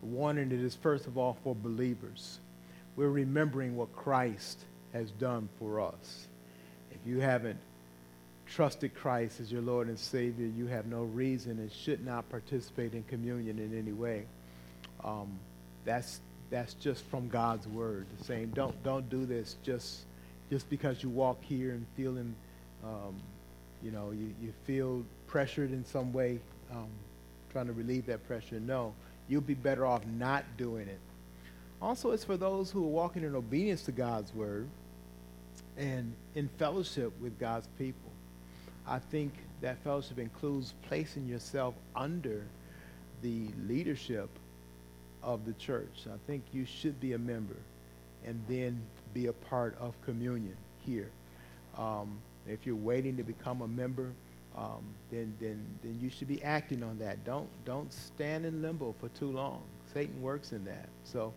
A 0.03 0.07
warning 0.07 0.53
it 0.53 0.61
is 0.61 0.75
first 0.75 1.07
of 1.07 1.17
all 1.19 1.37
for 1.43 1.55
believers. 1.55 2.39
We're 2.97 3.11
remembering 3.11 3.77
what 3.77 3.95
Christ 3.95 4.59
has 4.93 5.11
done 5.13 5.49
for 5.59 5.81
us. 5.81 6.27
If 6.93 6.99
you 7.07 7.21
haven't 7.21 7.59
trusted 8.47 8.95
Christ 8.95 9.41
as 9.41 9.51
your 9.51 9.63
Lord 9.63 9.89
and 9.89 9.99
Savior, 9.99 10.47
you 10.47 10.67
have 10.67 10.87
no 10.87 11.03
reason 11.03 11.59
and 11.59 11.73
should 11.73 12.05
not 12.05 12.29
participate 12.29 12.95
in 12.95 13.03
communion 13.05 13.59
in 13.59 13.77
any 13.77 13.93
way. 13.93 14.27
Um, 15.03 15.39
that's 15.85 16.21
that's 16.51 16.75
just 16.75 17.05
from 17.07 17.29
God's 17.29 17.67
word. 17.67 18.07
Saying 18.23 18.53
don't 18.55 18.81
don't 18.85 19.09
do 19.11 19.27
this 19.27 19.57
just 19.65 20.05
just 20.51 20.69
because 20.71 21.03
you 21.03 21.09
walk 21.09 21.43
here 21.43 21.73
and 21.73 21.87
feeling, 21.97 22.35
um, 22.85 23.15
you 23.83 23.91
know, 23.91 24.11
you, 24.13 24.35
you 24.43 24.53
feel 24.65 25.03
pressured 25.27 25.73
in 25.73 25.85
some 25.85 26.13
way, 26.13 26.39
um, 26.71 26.87
trying 27.51 27.67
to 27.67 27.73
relieve 27.73 28.07
that 28.07 28.27
pressure. 28.29 28.61
No, 28.61 28.93
you'll 29.29 29.41
be 29.41 29.55
better 29.55 29.85
off 29.87 30.03
not 30.07 30.45
doing 30.57 30.87
it. 30.87 31.01
Also, 31.85 32.13
it's 32.13 32.25
for 32.25 32.39
those 32.39 32.71
who 32.71 32.83
are 32.83 32.89
walking 32.89 33.25
in 33.25 33.35
obedience 33.37 33.83
to 33.83 33.93
God's 33.93 34.35
word 34.35 34.67
and 35.77 36.15
in 36.35 36.49
fellowship 36.59 37.13
with 37.21 37.39
God's 37.39 37.69
people. 37.79 38.11
I 38.89 39.01
think 39.01 39.35
that 39.61 39.77
fellowship 39.85 40.19
includes 40.19 40.73
placing 40.89 41.27
yourself 41.29 41.75
under 41.95 42.47
the 43.23 43.49
leadership 43.69 44.31
of 45.23 45.45
the 45.45 45.53
church. 45.55 46.07
I 46.09 46.17
think 46.27 46.43
you 46.55 46.65
should 46.65 46.99
be 47.01 47.13
a 47.13 47.19
member. 47.19 47.57
and 48.27 48.43
then 48.49 48.81
be 49.13 49.27
a 49.27 49.33
part 49.33 49.77
of 49.81 49.95
communion 50.05 50.57
here. 50.87 51.11
Um, 51.79 52.19
if 52.49 52.67
you're 52.67 52.77
waiting 52.77 53.17
to 53.19 53.23
become 53.23 53.63
a 53.63 53.69
member, 53.69 54.11
um, 54.57 54.85
then, 55.11 55.35
then, 55.41 55.65
then 55.83 55.99
you 56.01 56.11
should 56.11 56.29
be 56.29 56.43
acting 56.43 56.83
on 56.83 56.99
that. 56.99 57.25
Don't, 57.25 57.49
don't 57.65 57.93
stand 57.93 58.47
in 58.47 58.63
limbo 58.63 58.95
for 59.01 59.09
too 59.11 59.31
long. 59.31 59.63
Satan 59.93 60.21
works 60.23 60.53
in 60.53 60.65
that. 60.65 60.89
So 61.05 61.33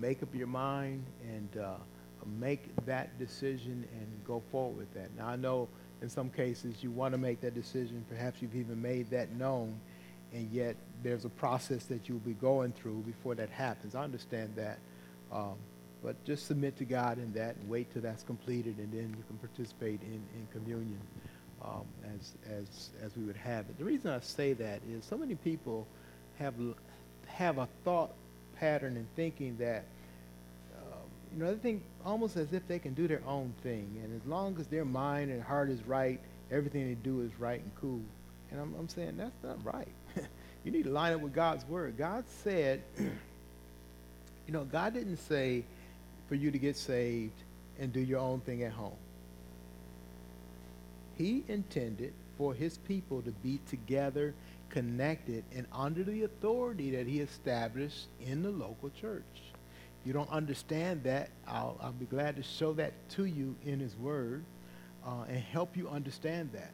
make 0.00 0.22
up 0.22 0.34
your 0.34 0.46
mind 0.46 1.04
and 1.22 1.62
uh, 1.62 1.74
make 2.38 2.74
that 2.86 3.18
decision 3.18 3.86
and 3.92 4.24
go 4.26 4.42
forward 4.50 4.76
with 4.78 4.94
that. 4.94 5.14
Now, 5.16 5.28
I 5.28 5.36
know 5.36 5.68
in 6.02 6.08
some 6.08 6.30
cases 6.30 6.82
you 6.82 6.90
want 6.90 7.12
to 7.12 7.18
make 7.18 7.40
that 7.40 7.54
decision. 7.54 8.04
Perhaps 8.08 8.42
you've 8.42 8.56
even 8.56 8.80
made 8.80 9.10
that 9.10 9.32
known, 9.32 9.78
and 10.32 10.50
yet 10.50 10.76
there's 11.02 11.24
a 11.24 11.30
process 11.30 11.84
that 11.84 12.08
you'll 12.08 12.18
be 12.18 12.34
going 12.34 12.72
through 12.72 13.02
before 13.06 13.34
that 13.34 13.50
happens. 13.50 13.94
I 13.94 14.04
understand 14.04 14.54
that. 14.56 14.78
Um, 15.32 15.54
but 16.02 16.22
just 16.24 16.46
submit 16.46 16.76
to 16.76 16.84
God 16.84 17.18
in 17.18 17.32
that 17.32 17.56
and 17.56 17.68
wait 17.68 17.92
till 17.92 18.02
that's 18.02 18.22
completed, 18.22 18.78
and 18.78 18.92
then 18.92 19.14
you 19.16 19.24
can 19.26 19.38
participate 19.38 20.00
in, 20.02 20.22
in 20.34 20.46
communion 20.52 21.00
um, 21.64 21.84
as, 22.04 22.34
as, 22.48 22.90
as 23.02 23.16
we 23.16 23.24
would 23.24 23.36
have 23.36 23.64
it. 23.68 23.78
The 23.78 23.84
reason 23.84 24.10
I 24.10 24.20
say 24.20 24.52
that 24.52 24.80
is 24.88 25.04
so 25.04 25.16
many 25.16 25.34
people 25.34 25.86
have, 26.38 26.54
have 27.26 27.58
a 27.58 27.68
thought 27.84 28.12
pattern 28.58 28.96
in 28.96 29.06
thinking 29.16 29.56
that, 29.58 29.84
um, 30.76 30.98
you 31.32 31.42
know, 31.42 31.52
they 31.52 31.58
think 31.58 31.82
almost 32.04 32.36
as 32.36 32.52
if 32.52 32.66
they 32.68 32.78
can 32.78 32.94
do 32.94 33.08
their 33.08 33.22
own 33.26 33.52
thing. 33.62 34.00
And 34.02 34.20
as 34.20 34.26
long 34.28 34.56
as 34.58 34.66
their 34.66 34.84
mind 34.84 35.30
and 35.30 35.42
heart 35.42 35.70
is 35.70 35.82
right, 35.86 36.20
everything 36.50 36.86
they 36.88 36.94
do 36.94 37.22
is 37.22 37.30
right 37.38 37.60
and 37.60 37.70
cool. 37.80 38.02
And 38.50 38.60
I'm, 38.60 38.74
I'm 38.78 38.88
saying 38.88 39.16
that's 39.16 39.42
not 39.42 39.64
right. 39.64 39.88
you 40.64 40.70
need 40.70 40.84
to 40.84 40.90
line 40.90 41.12
up 41.12 41.20
with 41.20 41.34
God's 41.34 41.64
word. 41.66 41.96
God 41.96 42.24
said, 42.42 42.82
you 42.98 44.52
know, 44.52 44.64
God 44.64 44.94
didn't 44.94 45.18
say 45.18 45.64
for 46.28 46.34
you 46.34 46.50
to 46.50 46.58
get 46.58 46.76
saved 46.76 47.42
and 47.78 47.92
do 47.92 48.00
your 48.00 48.20
own 48.20 48.40
thing 48.40 48.62
at 48.62 48.72
home. 48.72 48.96
He 51.16 51.44
intended 51.48 52.12
for 52.36 52.52
his 52.52 52.78
people 52.78 53.22
to 53.22 53.30
be 53.30 53.58
together, 53.68 54.34
connected, 54.76 55.42
and 55.54 55.66
under 55.72 56.04
the 56.04 56.24
authority 56.24 56.90
that 56.90 57.06
he 57.06 57.20
established 57.20 58.08
in 58.20 58.42
the 58.42 58.50
local 58.50 58.90
church. 58.90 59.24
If 59.34 60.06
you 60.06 60.12
don't 60.12 60.28
understand 60.28 61.04
that, 61.04 61.30
I'll, 61.48 61.78
I'll 61.80 61.92
be 61.92 62.04
glad 62.04 62.36
to 62.36 62.42
show 62.42 62.74
that 62.74 62.92
to 63.12 63.24
you 63.24 63.56
in 63.64 63.80
his 63.80 63.96
word 63.96 64.44
uh, 65.02 65.22
and 65.30 65.38
help 65.38 65.78
you 65.78 65.88
understand 65.88 66.50
that. 66.52 66.72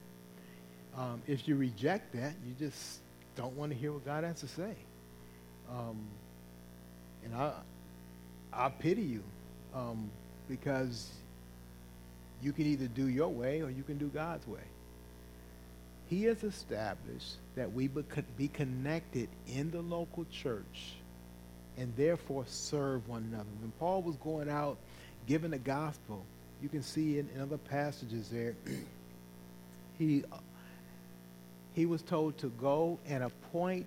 Um, 1.01 1.23
if 1.29 1.47
you 1.47 1.55
reject 1.55 2.13
that, 2.17 2.33
you 2.45 2.55
just 2.59 2.99
don't 3.37 3.57
want 3.57 3.71
to 3.71 3.79
hear 3.79 3.93
what 3.93 4.05
God 4.05 4.25
has 4.25 4.41
to 4.41 4.49
say. 4.49 4.75
Um, 5.71 6.05
and 7.25 7.37
I, 7.37 7.53
I 8.53 8.69
pity 8.69 9.03
you 9.03 9.23
um, 9.77 10.11
because 10.49 11.09
you 12.43 12.51
can 12.51 12.67
either 12.67 12.89
do 12.89 13.07
your 13.07 13.29
way 13.29 13.63
or 13.63 13.71
you 13.71 13.85
can 13.85 13.97
do 13.97 14.09
God's 14.09 14.45
way. 14.49 14.72
He 16.13 16.25
has 16.25 16.45
established 16.45 17.37
that 17.55 17.73
we 17.73 17.89
be 18.37 18.49
connected 18.49 19.31
in 19.49 19.71
the 19.71 19.81
local 19.81 20.27
church 20.31 20.97
and 21.79 21.91
therefore 21.97 22.45
serve 22.47 23.09
one 23.09 23.27
another. 23.33 23.49
When 23.63 23.73
Paul 23.81 24.03
was 24.03 24.17
going 24.17 24.51
out 24.51 24.77
giving 25.27 25.53
the 25.53 25.59
gospel, 25.59 26.23
you 26.61 26.69
can 26.69 26.83
see 26.83 27.19
in, 27.19 27.31
in 27.35 27.41
other 27.41 27.57
passages 27.57 28.29
there, 28.29 28.55
he, 29.99 30.23
he 31.73 31.87
was 31.87 32.03
told 32.03 32.37
to 32.39 32.49
go 32.61 32.99
and 33.09 33.25
appoint 33.25 33.87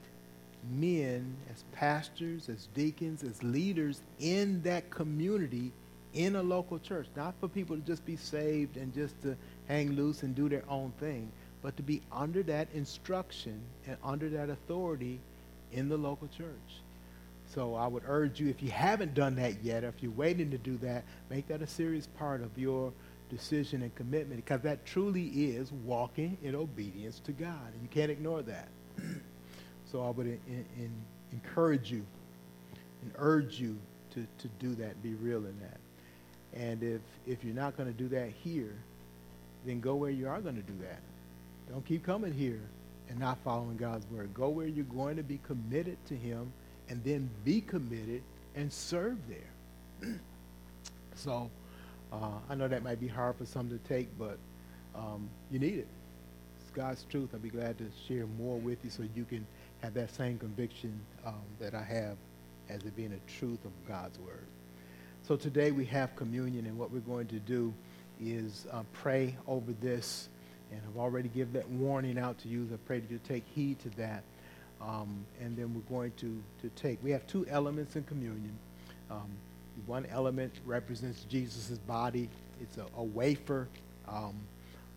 men 0.71 1.37
as 1.53 1.63
pastors, 1.73 2.49
as 2.49 2.69
deacons, 2.73 3.21
as 3.21 3.43
leaders 3.43 4.01
in 4.19 4.63
that 4.63 4.89
community 4.89 5.71
in 6.15 6.35
a 6.37 6.41
local 6.41 6.79
church. 6.79 7.05
Not 7.15 7.35
for 7.39 7.47
people 7.47 7.75
to 7.75 7.83
just 7.83 8.03
be 8.03 8.15
saved 8.15 8.77
and 8.77 8.95
just 8.95 9.21
to 9.21 9.37
hang 9.67 9.91
loose 9.91 10.23
and 10.23 10.33
do 10.33 10.49
their 10.49 10.63
own 10.67 10.91
thing, 10.99 11.31
but 11.65 11.75
to 11.77 11.81
be 11.81 11.99
under 12.11 12.43
that 12.43 12.67
instruction 12.75 13.59
and 13.87 13.97
under 14.03 14.29
that 14.29 14.51
authority 14.51 15.19
in 15.71 15.89
the 15.89 15.97
local 15.97 16.27
church. 16.27 16.83
So 17.47 17.73
I 17.73 17.87
would 17.87 18.03
urge 18.07 18.39
you, 18.39 18.49
if 18.49 18.61
you 18.61 18.69
haven't 18.69 19.15
done 19.15 19.35
that 19.37 19.63
yet, 19.63 19.83
or 19.83 19.87
if 19.87 19.95
you're 19.99 20.11
waiting 20.11 20.51
to 20.51 20.59
do 20.59 20.77
that, 20.83 21.03
make 21.31 21.47
that 21.47 21.63
a 21.63 21.67
serious 21.67 22.05
part 22.19 22.43
of 22.43 22.55
your 22.55 22.93
decision 23.31 23.81
and 23.81 23.95
commitment 23.95 24.45
because 24.45 24.61
that 24.61 24.85
truly 24.85 25.23
is 25.25 25.71
walking 25.71 26.37
in 26.43 26.53
obedience 26.53 27.19
to 27.21 27.31
God. 27.31 27.73
And 27.73 27.81
you 27.81 27.89
can't 27.89 28.11
ignore 28.11 28.43
that. 28.43 28.67
So 29.91 30.03
I 30.03 30.09
would 30.09 30.25
in, 30.25 30.65
in, 30.77 30.91
encourage 31.31 31.91
you 31.91 32.03
and 33.01 33.11
urge 33.17 33.59
you 33.59 33.77
to, 34.13 34.27
to 34.39 34.47
do 34.59 34.75
that, 34.75 35.01
be 35.01 35.13
real 35.13 35.45
in 35.45 35.57
that. 35.61 36.59
And 36.59 36.83
if, 36.83 37.01
if 37.25 37.43
you're 37.43 37.55
not 37.55 37.77
going 37.77 37.91
to 37.91 37.97
do 37.97 38.09
that 38.09 38.31
here, 38.43 38.73
then 39.65 39.79
go 39.79 39.95
where 39.95 40.09
you 40.09 40.27
are 40.27 40.41
going 40.41 40.55
to 40.55 40.63
do 40.63 40.73
that. 40.81 40.99
Don't 41.69 41.85
keep 41.85 42.03
coming 42.03 42.33
here 42.33 42.61
and 43.09 43.19
not 43.19 43.37
following 43.43 43.77
God's 43.77 44.05
word. 44.11 44.33
Go 44.33 44.49
where 44.49 44.67
you're 44.67 44.85
going 44.85 45.17
to 45.17 45.23
be 45.23 45.39
committed 45.45 45.97
to 46.07 46.15
him 46.15 46.51
and 46.89 47.03
then 47.03 47.29
be 47.43 47.61
committed 47.61 48.21
and 48.55 48.71
serve 48.71 49.17
there. 49.27 50.11
so 51.15 51.49
uh, 52.11 52.31
I 52.49 52.55
know 52.55 52.67
that 52.67 52.83
might 52.83 52.99
be 52.99 53.07
hard 53.07 53.35
for 53.35 53.45
some 53.45 53.69
to 53.69 53.77
take, 53.89 54.07
but 54.17 54.37
um, 54.95 55.29
you 55.51 55.59
need 55.59 55.79
it. 55.79 55.87
It's 56.61 56.71
God's 56.71 57.03
truth. 57.09 57.29
I'll 57.33 57.39
be 57.39 57.49
glad 57.49 57.77
to 57.79 57.85
share 58.07 58.25
more 58.37 58.57
with 58.57 58.79
you 58.83 58.89
so 58.89 59.03
you 59.15 59.25
can 59.25 59.45
have 59.81 59.93
that 59.95 60.13
same 60.15 60.37
conviction 60.37 60.99
um, 61.25 61.41
that 61.59 61.73
I 61.73 61.83
have 61.83 62.17
as 62.69 62.83
it 62.83 62.95
being 62.95 63.13
a 63.13 63.31
truth 63.39 63.63
of 63.65 63.71
God's 63.87 64.17
word. 64.19 64.45
So 65.27 65.35
today 65.35 65.71
we 65.71 65.85
have 65.85 66.15
communion, 66.15 66.65
and 66.65 66.77
what 66.77 66.91
we're 66.91 66.99
going 66.99 67.27
to 67.27 67.39
do 67.39 67.73
is 68.21 68.65
uh, 68.71 68.83
pray 68.93 69.35
over 69.47 69.73
this. 69.81 70.29
And 70.71 70.81
I've 70.87 70.97
already 70.97 71.29
given 71.29 71.53
that 71.53 71.69
warning 71.69 72.17
out 72.17 72.37
to 72.39 72.47
you. 72.47 72.67
I 72.73 72.77
pray 72.85 72.99
that 72.99 73.09
you 73.09 73.19
take 73.27 73.43
heed 73.53 73.79
to 73.79 73.89
that. 73.91 74.23
Um, 74.81 75.25
and 75.41 75.55
then 75.57 75.73
we're 75.73 75.95
going 75.95 76.11
to, 76.17 76.41
to 76.61 76.69
take, 76.75 77.01
we 77.03 77.11
have 77.11 77.25
two 77.27 77.45
elements 77.49 77.95
in 77.95 78.03
communion. 78.03 78.57
Um, 79.09 79.29
one 79.85 80.05
element 80.07 80.53
represents 80.65 81.23
Jesus' 81.29 81.77
body. 81.79 82.29
It's 82.61 82.77
a, 82.77 82.85
a 82.97 83.03
wafer, 83.03 83.67
um, 84.07 84.35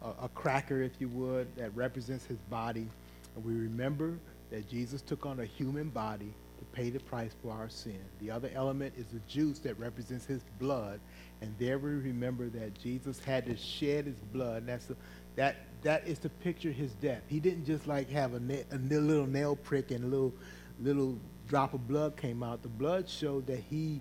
a, 0.02 0.24
a 0.24 0.28
cracker, 0.34 0.82
if 0.82 0.92
you 1.00 1.08
would, 1.08 1.54
that 1.56 1.74
represents 1.74 2.24
his 2.24 2.38
body. 2.50 2.86
And 3.34 3.44
we 3.44 3.54
remember 3.54 4.18
that 4.50 4.68
Jesus 4.68 5.02
took 5.02 5.26
on 5.26 5.40
a 5.40 5.44
human 5.44 5.88
body 5.90 6.32
to 6.58 6.64
pay 6.72 6.90
the 6.90 7.00
price 7.00 7.32
for 7.42 7.52
our 7.52 7.68
sin. 7.68 8.00
The 8.20 8.30
other 8.30 8.50
element 8.54 8.94
is 8.96 9.06
the 9.06 9.20
juice 9.28 9.58
that 9.60 9.78
represents 9.78 10.26
his 10.26 10.42
blood. 10.58 11.00
And 11.40 11.54
there 11.58 11.78
we 11.78 11.90
remember 11.90 12.48
that 12.48 12.74
Jesus 12.80 13.20
had 13.20 13.46
to 13.46 13.56
shed 13.56 14.06
his 14.06 14.18
blood. 14.32 14.58
And 14.58 14.68
that's 14.68 14.86
the, 14.86 14.96
that, 15.38 15.54
that 15.82 16.06
is 16.08 16.18
to 16.18 16.28
picture 16.28 16.72
his 16.72 16.92
death. 16.94 17.22
He 17.28 17.38
didn't 17.38 17.64
just 17.64 17.86
like 17.86 18.10
have 18.10 18.34
a, 18.34 18.40
na- 18.40 18.64
a 18.72 18.76
little 18.76 19.26
nail 19.26 19.54
prick 19.54 19.92
and 19.92 20.02
a 20.04 20.06
little, 20.08 20.34
little 20.82 21.16
drop 21.46 21.74
of 21.74 21.86
blood 21.86 22.16
came 22.16 22.42
out. 22.42 22.62
The 22.62 22.68
blood 22.68 23.08
showed 23.08 23.46
that 23.46 23.60
he 23.70 24.00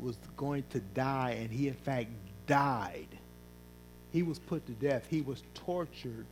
was 0.00 0.16
going 0.38 0.64
to 0.70 0.80
die, 0.80 1.36
and 1.38 1.50
he 1.50 1.68
in 1.68 1.74
fact 1.74 2.08
died. 2.46 3.08
He 4.14 4.22
was 4.22 4.38
put 4.38 4.64
to 4.66 4.72
death. 4.72 5.06
He 5.10 5.20
was 5.20 5.42
tortured 5.52 6.24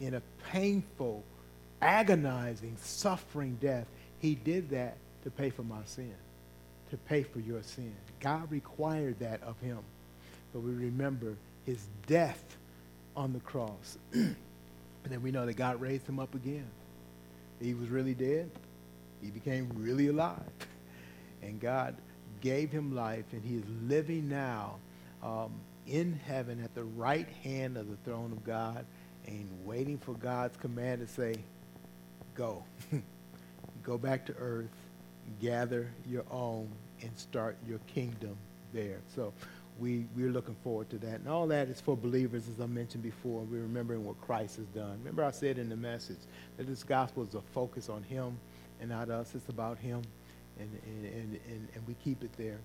in 0.00 0.14
a 0.14 0.22
painful, 0.52 1.24
agonizing, 1.82 2.76
suffering 2.80 3.58
death. 3.60 3.86
He 4.20 4.36
did 4.36 4.70
that 4.70 4.96
to 5.24 5.30
pay 5.30 5.50
for 5.50 5.64
my 5.64 5.80
sin, 5.86 6.14
to 6.90 6.96
pay 6.96 7.24
for 7.24 7.40
your 7.40 7.64
sin. 7.64 7.92
God 8.20 8.48
required 8.52 9.18
that 9.18 9.42
of 9.42 9.58
him. 9.58 9.78
But 10.52 10.60
we 10.60 10.70
remember 10.70 11.34
his 11.66 11.84
death 12.06 12.44
on 13.16 13.32
the 13.32 13.40
cross. 13.40 13.98
and 14.12 14.36
then 15.08 15.22
we 15.22 15.30
know 15.30 15.46
that 15.46 15.54
God 15.54 15.80
raised 15.80 16.06
him 16.06 16.18
up 16.18 16.34
again. 16.34 16.66
He 17.60 17.74
was 17.74 17.88
really 17.88 18.14
dead. 18.14 18.50
He 19.22 19.30
became 19.30 19.70
really 19.76 20.08
alive. 20.08 20.40
And 21.42 21.60
God 21.60 21.94
gave 22.40 22.72
him 22.72 22.94
life, 22.94 23.26
and 23.32 23.44
he 23.44 23.56
is 23.56 23.64
living 23.86 24.30
now 24.30 24.76
um, 25.22 25.52
in 25.86 26.18
heaven 26.26 26.58
at 26.64 26.74
the 26.74 26.84
right 26.84 27.28
hand 27.42 27.76
of 27.76 27.90
the 27.90 27.96
throne 27.96 28.32
of 28.32 28.42
God 28.44 28.86
and 29.26 29.48
waiting 29.64 29.98
for 29.98 30.14
God's 30.14 30.56
command 30.56 31.06
to 31.06 31.12
say, 31.12 31.34
go. 32.34 32.64
go 33.82 33.98
back 33.98 34.26
to 34.26 34.34
earth, 34.38 34.70
gather 35.40 35.90
your 36.06 36.24
own, 36.30 36.68
and 37.02 37.10
start 37.18 37.56
your 37.66 37.78
kingdom 37.86 38.36
there. 38.72 39.00
So 39.14 39.32
we, 39.78 40.06
we're 40.16 40.30
looking 40.30 40.56
forward 40.62 40.88
to 40.90 40.98
that. 40.98 41.20
And 41.20 41.28
all 41.28 41.46
that 41.48 41.68
is 41.68 41.80
for 41.80 41.96
believers, 41.96 42.48
as 42.48 42.60
I 42.60 42.66
mentioned 42.66 43.02
before. 43.02 43.42
We're 43.42 43.62
remembering 43.62 44.04
what 44.04 44.20
Christ 44.20 44.56
has 44.56 44.66
done. 44.66 44.98
Remember 44.98 45.24
I 45.24 45.30
said 45.30 45.58
in 45.58 45.68
the 45.68 45.76
message 45.76 46.18
that 46.56 46.66
this 46.66 46.84
gospel 46.84 47.24
is 47.24 47.34
a 47.34 47.40
focus 47.52 47.88
on 47.88 48.02
him 48.04 48.38
and 48.80 48.90
not 48.90 49.10
us. 49.10 49.34
It's 49.34 49.48
about 49.48 49.78
him, 49.78 50.02
and, 50.58 50.70
and, 50.84 51.04
and, 51.06 51.40
and, 51.48 51.68
and 51.74 51.86
we 51.86 51.94
keep 52.04 52.22
it 52.22 52.30
there. 52.36 52.58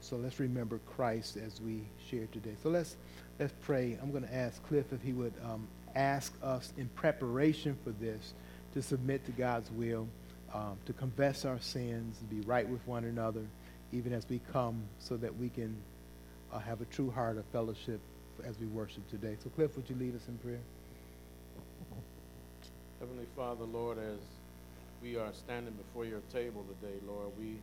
So 0.00 0.16
let's 0.16 0.40
remember 0.40 0.80
Christ 0.86 1.36
as 1.36 1.60
we 1.60 1.82
share 2.10 2.26
today. 2.32 2.54
So 2.62 2.70
let's, 2.70 2.96
let's 3.38 3.52
pray. 3.62 3.98
I'm 4.02 4.10
going 4.10 4.24
to 4.24 4.34
ask 4.34 4.62
Cliff 4.66 4.92
if 4.92 5.02
he 5.02 5.12
would 5.12 5.34
um, 5.44 5.66
ask 5.94 6.32
us 6.42 6.72
in 6.78 6.88
preparation 6.88 7.76
for 7.84 7.90
this 7.90 8.34
to 8.74 8.82
submit 8.82 9.24
to 9.26 9.32
God's 9.32 9.70
will, 9.70 10.08
um, 10.54 10.78
to 10.86 10.92
confess 10.92 11.44
our 11.44 11.60
sins, 11.60 12.16
be 12.30 12.40
right 12.40 12.68
with 12.68 12.86
one 12.86 13.04
another, 13.04 13.42
even 13.92 14.12
as 14.12 14.26
we 14.28 14.40
come, 14.52 14.82
so 14.98 15.16
that 15.16 15.36
we 15.36 15.48
can 15.48 15.76
uh, 16.52 16.58
have 16.58 16.80
a 16.80 16.84
true 16.86 17.10
heart 17.10 17.38
of 17.38 17.44
fellowship 17.46 18.00
as 18.44 18.58
we 18.58 18.66
worship 18.66 19.08
today. 19.10 19.36
So, 19.42 19.50
Cliff, 19.50 19.76
would 19.76 19.88
you 19.88 19.96
lead 19.96 20.14
us 20.16 20.22
in 20.28 20.38
prayer? 20.38 20.60
Heavenly 23.00 23.26
Father, 23.36 23.64
Lord, 23.64 23.98
as 23.98 24.18
we 25.02 25.16
are 25.16 25.32
standing 25.32 25.74
before 25.74 26.04
your 26.04 26.20
table 26.32 26.64
today, 26.80 26.96
Lord, 27.06 27.28
we 27.38 27.56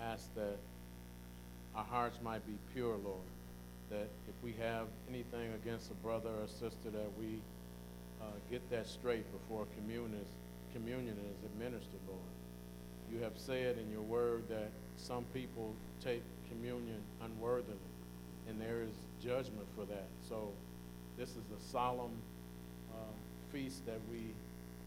ask 0.00 0.32
that 0.34 0.56
our 1.74 1.84
hearts 1.84 2.18
might 2.22 2.46
be 2.46 2.52
pure, 2.72 2.96
Lord. 3.04 3.26
That 3.90 4.08
if 4.28 4.34
we 4.42 4.54
have 4.60 4.86
anything 5.08 5.52
against 5.62 5.90
a 5.90 5.94
brother 5.94 6.28
or 6.28 6.46
sister, 6.46 6.90
that 6.92 7.10
we 7.18 7.40
uh, 8.20 8.26
get 8.50 8.68
that 8.70 8.86
straight 8.86 9.24
before 9.32 9.66
communion 9.76 10.14
is, 10.20 10.28
communion 10.72 11.16
is 11.18 11.44
administered, 11.44 12.00
Lord. 12.06 12.20
You 13.12 13.22
have 13.22 13.32
said 13.36 13.78
in 13.78 13.90
your 13.90 14.02
word 14.02 14.44
that 14.48 14.70
some 14.96 15.24
people 15.34 15.74
take 16.02 16.22
communion 16.48 17.00
unworthily, 17.22 17.76
and 18.48 18.60
there 18.60 18.82
is 18.82 18.94
judgment 19.22 19.66
for 19.76 19.84
that. 19.86 20.06
So 20.28 20.50
this 21.18 21.30
is 21.30 21.36
a 21.36 21.70
solemn 21.70 22.16
uh, 22.92 22.96
feast 23.52 23.84
that 23.86 24.00
we 24.10 24.20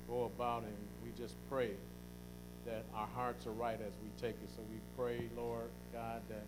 go 0.07 0.25
about, 0.35 0.63
and 0.63 0.75
we 1.03 1.11
just 1.17 1.35
pray 1.49 1.71
that 2.65 2.83
our 2.95 3.07
hearts 3.07 3.45
are 3.45 3.51
right 3.51 3.79
as 3.79 3.93
we 4.03 4.09
take 4.21 4.35
it. 4.43 4.49
So 4.55 4.61
we 4.71 4.79
pray, 4.97 5.29
Lord 5.37 5.69
God, 5.93 6.21
that 6.29 6.43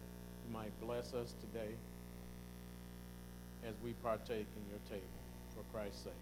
you 0.47 0.53
might 0.53 0.71
bless 0.81 1.13
us 1.13 1.33
today 1.41 1.73
as 3.67 3.73
we 3.83 3.93
partake 4.03 4.47
in 4.55 4.69
your 4.69 4.79
table. 4.89 5.03
For 5.55 5.63
Christ's 5.75 6.03
sake, 6.03 6.13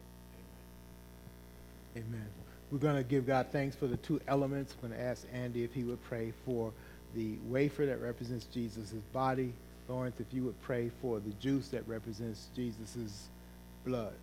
amen. 1.95 2.07
Amen. 2.07 2.27
We're 2.71 2.79
going 2.79 2.95
to 2.95 3.03
give 3.03 3.27
God 3.27 3.47
thanks 3.51 3.75
for 3.75 3.88
the 3.88 3.97
two 3.97 4.21
elements. 4.27 4.73
I'm 4.81 4.89
going 4.89 4.99
to 4.99 5.05
ask 5.05 5.25
Andy 5.33 5.63
if 5.63 5.73
he 5.73 5.83
would 5.83 6.01
pray 6.05 6.33
for 6.45 6.71
the 7.13 7.36
wafer 7.47 7.86
that 7.86 8.01
represents 8.01 8.45
Jesus' 8.45 8.91
body. 9.13 9.53
Lawrence, 9.88 10.19
if 10.19 10.33
you 10.33 10.43
would 10.43 10.59
pray 10.61 10.89
for 11.01 11.19
the 11.19 11.31
juice 11.33 11.67
that 11.69 11.88
represents 11.88 12.49
Jesus' 12.55 13.29
blood. 13.86 14.13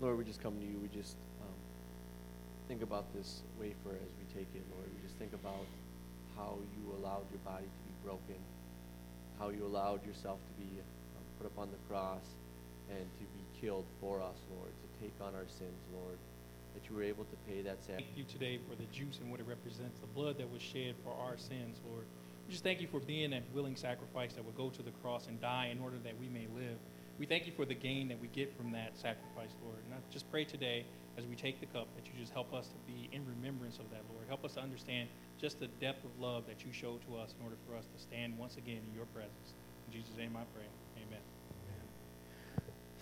Lord, 0.00 0.18
we 0.18 0.24
just 0.24 0.42
come 0.42 0.58
to 0.58 0.64
you. 0.64 0.78
We 0.80 0.88
just 0.88 1.14
um, 1.42 1.54
think 2.68 2.82
about 2.82 3.12
this 3.14 3.42
wafer 3.60 3.94
as 3.94 4.12
we 4.18 4.24
take 4.34 4.48
it, 4.54 4.62
Lord. 4.74 4.88
We 4.96 5.06
just 5.06 5.16
think 5.18 5.32
about 5.34 5.66
how 6.36 6.56
you 6.74 6.92
allowed 6.98 7.28
your 7.30 7.38
body 7.44 7.68
to 7.68 7.82
be 7.84 7.94
broken, 8.02 8.40
how 9.38 9.50
you 9.50 9.64
allowed 9.66 10.04
yourself 10.06 10.38
to 10.40 10.52
be 10.58 10.80
um, 10.80 11.24
put 11.38 11.46
upon 11.46 11.68
the 11.70 11.78
cross 11.88 12.24
and 12.90 13.04
to 13.20 13.24
be 13.36 13.44
killed 13.60 13.84
for 14.00 14.20
us, 14.20 14.40
Lord, 14.56 14.72
to 14.72 15.04
take 15.04 15.12
on 15.20 15.34
our 15.34 15.46
sins, 15.46 15.78
Lord, 15.92 16.16
that 16.74 16.88
you 16.88 16.96
were 16.96 17.04
able 17.04 17.24
to 17.24 17.36
pay 17.46 17.60
that 17.62 17.78
sacrifice. 17.84 18.08
Thank 18.08 18.16
you 18.16 18.24
today 18.24 18.58
for 18.68 18.74
the 18.74 18.88
juice 18.90 19.20
and 19.20 19.30
what 19.30 19.38
it 19.38 19.46
represents, 19.46 20.00
the 20.00 20.10
blood 20.16 20.38
that 20.38 20.50
was 20.50 20.62
shed 20.62 20.96
for 21.04 21.12
our 21.12 21.36
sins, 21.36 21.76
Lord. 21.86 22.06
We 22.52 22.54
just 22.54 22.64
thank 22.64 22.82
you 22.82 22.86
for 22.86 23.00
being 23.00 23.30
that 23.30 23.44
willing 23.54 23.76
sacrifice 23.76 24.34
that 24.34 24.44
would 24.44 24.58
go 24.58 24.68
to 24.68 24.82
the 24.82 24.90
cross 24.90 25.26
and 25.26 25.40
die 25.40 25.70
in 25.72 25.80
order 25.80 25.96
that 26.04 26.12
we 26.20 26.28
may 26.28 26.46
live. 26.54 26.76
We 27.18 27.24
thank 27.24 27.46
you 27.46 27.52
for 27.56 27.64
the 27.64 27.72
gain 27.72 28.08
that 28.08 28.20
we 28.20 28.28
get 28.28 28.54
from 28.54 28.70
that 28.72 28.94
sacrifice, 28.94 29.56
Lord. 29.64 29.78
And 29.86 29.94
I 29.94 29.96
just 30.12 30.30
pray 30.30 30.44
today 30.44 30.84
as 31.16 31.24
we 31.24 31.34
take 31.34 31.60
the 31.60 31.66
cup 31.66 31.88
that 31.96 32.04
you 32.08 32.12
just 32.20 32.30
help 32.30 32.52
us 32.52 32.68
to 32.68 32.76
be 32.86 33.08
in 33.10 33.24
remembrance 33.26 33.78
of 33.78 33.88
that, 33.88 34.02
Lord. 34.12 34.28
Help 34.28 34.44
us 34.44 34.52
to 34.52 34.60
understand 34.60 35.08
just 35.40 35.60
the 35.60 35.68
depth 35.80 36.04
of 36.04 36.10
love 36.20 36.44
that 36.46 36.62
you 36.62 36.74
show 36.74 36.98
to 37.08 37.16
us 37.16 37.34
in 37.38 37.42
order 37.42 37.56
for 37.66 37.74
us 37.74 37.86
to 37.86 37.98
stand 37.98 38.36
once 38.36 38.58
again 38.58 38.82
in 38.86 38.92
your 38.92 39.06
presence. 39.06 39.54
In 39.86 39.92
Jesus' 39.94 40.18
name 40.18 40.36
I 40.36 40.44
pray. 40.54 40.68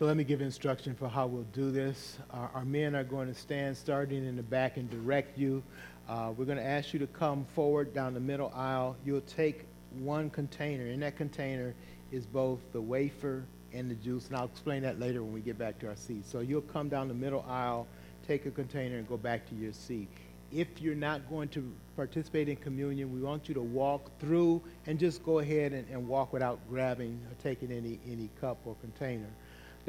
So 0.00 0.06
let 0.06 0.16
me 0.16 0.24
give 0.24 0.40
instruction 0.40 0.94
for 0.94 1.08
how 1.08 1.26
we'll 1.26 1.42
do 1.52 1.70
this. 1.70 2.16
Uh, 2.32 2.48
our 2.54 2.64
men 2.64 2.96
are 2.96 3.04
going 3.04 3.28
to 3.28 3.38
stand 3.38 3.76
starting 3.76 4.26
in 4.26 4.34
the 4.34 4.42
back 4.42 4.78
and 4.78 4.88
direct 4.88 5.36
you. 5.36 5.62
Uh, 6.08 6.32
we're 6.34 6.46
going 6.46 6.56
to 6.56 6.64
ask 6.64 6.94
you 6.94 6.98
to 7.00 7.06
come 7.06 7.44
forward 7.54 7.92
down 7.92 8.14
the 8.14 8.20
middle 8.20 8.50
aisle. 8.56 8.96
You'll 9.04 9.20
take 9.20 9.66
one 9.98 10.30
container. 10.30 10.86
In 10.86 11.00
that 11.00 11.18
container 11.18 11.74
is 12.12 12.24
both 12.24 12.60
the 12.72 12.80
wafer 12.80 13.44
and 13.74 13.90
the 13.90 13.94
juice, 13.94 14.28
and 14.28 14.38
I'll 14.38 14.46
explain 14.46 14.80
that 14.84 14.98
later 14.98 15.22
when 15.22 15.34
we 15.34 15.42
get 15.42 15.58
back 15.58 15.78
to 15.80 15.88
our 15.88 15.96
seats. 15.96 16.30
So 16.30 16.40
you'll 16.40 16.62
come 16.62 16.88
down 16.88 17.06
the 17.06 17.12
middle 17.12 17.44
aisle, 17.46 17.86
take 18.26 18.46
a 18.46 18.50
container, 18.50 18.96
and 18.96 19.06
go 19.06 19.18
back 19.18 19.46
to 19.50 19.54
your 19.54 19.74
seat. 19.74 20.08
If 20.50 20.80
you're 20.80 20.94
not 20.94 21.28
going 21.28 21.48
to 21.48 21.70
participate 21.94 22.48
in 22.48 22.56
communion, 22.56 23.12
we 23.12 23.20
want 23.20 23.48
you 23.48 23.54
to 23.54 23.60
walk 23.60 24.10
through 24.18 24.62
and 24.86 24.98
just 24.98 25.22
go 25.22 25.40
ahead 25.40 25.74
and, 25.74 25.86
and 25.90 26.08
walk 26.08 26.32
without 26.32 26.58
grabbing 26.70 27.20
or 27.30 27.34
taking 27.42 27.70
any, 27.70 28.00
any 28.10 28.30
cup 28.40 28.56
or 28.64 28.76
container. 28.80 29.28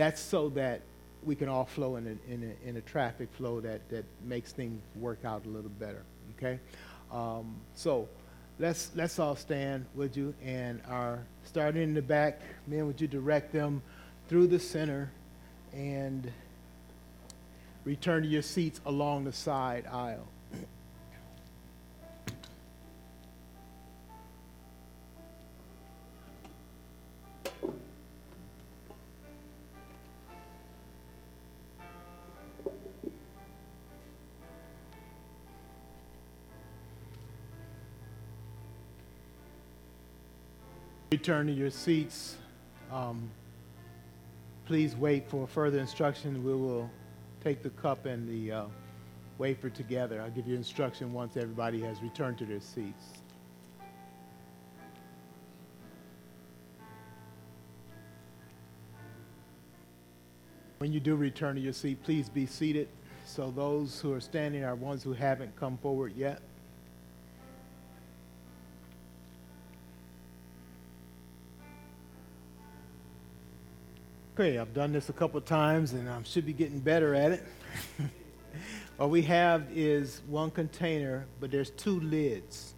That's 0.02 0.20
so 0.20 0.50
that 0.50 0.82
we 1.24 1.36
can 1.36 1.48
all 1.48 1.66
flow 1.66 1.98
in 1.98 2.08
a, 2.08 2.34
in 2.34 2.56
a, 2.66 2.68
in 2.68 2.78
a 2.78 2.82
traffic 2.82 3.30
flow 3.34 3.60
that, 3.60 3.88
that 3.90 4.04
makes 4.26 4.52
things 4.52 4.82
work 4.96 5.24
out 5.24 5.46
a 5.46 5.48
little 5.48 5.70
better, 5.70 6.02
okay? 6.36 6.60
Um, 7.12 7.58
so 7.76 8.10
let's, 8.58 8.90
let's 8.96 9.20
all 9.20 9.36
stand, 9.36 9.86
would 9.94 10.18
you? 10.18 10.34
And 10.44 10.82
our, 10.88 11.20
starting 11.44 11.84
in 11.84 11.94
the 11.94 12.02
back, 12.02 12.42
men, 12.66 12.88
would 12.88 13.00
you 13.00 13.08
direct 13.08 13.54
them 13.54 13.84
through 14.28 14.48
the 14.48 14.58
center 14.58 15.12
and 15.72 16.32
return 17.84 18.24
to 18.24 18.28
your 18.28 18.42
seats 18.42 18.82
along 18.88 19.26
the 19.26 19.34
side 19.34 19.86
aisle. 19.86 20.26
Return 41.12 41.48
to 41.48 41.52
your 41.52 41.70
seats. 41.70 42.38
Um, 42.90 43.30
please 44.64 44.96
wait 44.96 45.30
for 45.30 45.46
further 45.46 45.78
instruction. 45.78 46.42
We 46.42 46.54
will 46.54 46.90
take 47.44 47.62
the 47.62 47.70
cup 47.72 48.06
and 48.06 48.26
the 48.30 48.54
uh, 48.54 48.66
wafer 49.38 49.70
together. 49.70 50.22
I'll 50.22 50.32
give 50.32 50.48
you 50.48 50.56
instruction 50.56 51.12
once 51.12 51.36
everybody 51.36 51.82
has 51.82 52.02
returned 52.02 52.38
to 52.38 52.46
their 52.46 52.62
seats. 52.62 53.04
When 60.78 60.94
you 60.94 61.02
do 61.02 61.18
return 61.18 61.56
to 61.56 61.62
your 61.62 61.74
seat, 61.74 62.02
please 62.04 62.30
be 62.30 62.46
seated. 62.46 62.88
So 63.26 63.52
those 63.52 64.00
who 64.00 64.14
are 64.14 64.22
standing 64.22 64.64
are 64.64 64.76
ones 64.76 65.04
who 65.04 65.12
haven't 65.12 65.58
come 65.58 65.78
forward 65.78 66.14
yet. 66.16 66.42
I've 74.42 74.74
done 74.74 74.92
this 74.92 75.10
a 75.10 75.14
couple 75.14 75.40
times 75.40 75.94
and 75.94 76.10
I 76.10 76.20
should 76.24 76.48
be 76.48 76.54
getting 76.54 76.80
better 76.80 77.14
at 77.14 77.32
it. 77.32 77.44
what 78.98 79.12
we 79.12 79.22
have 79.22 79.68
is 79.72 80.22
one 80.28 80.50
container, 80.50 81.28
but 81.40 81.52
there's 81.52 81.70
two 81.70 82.00
lids. 82.00 82.74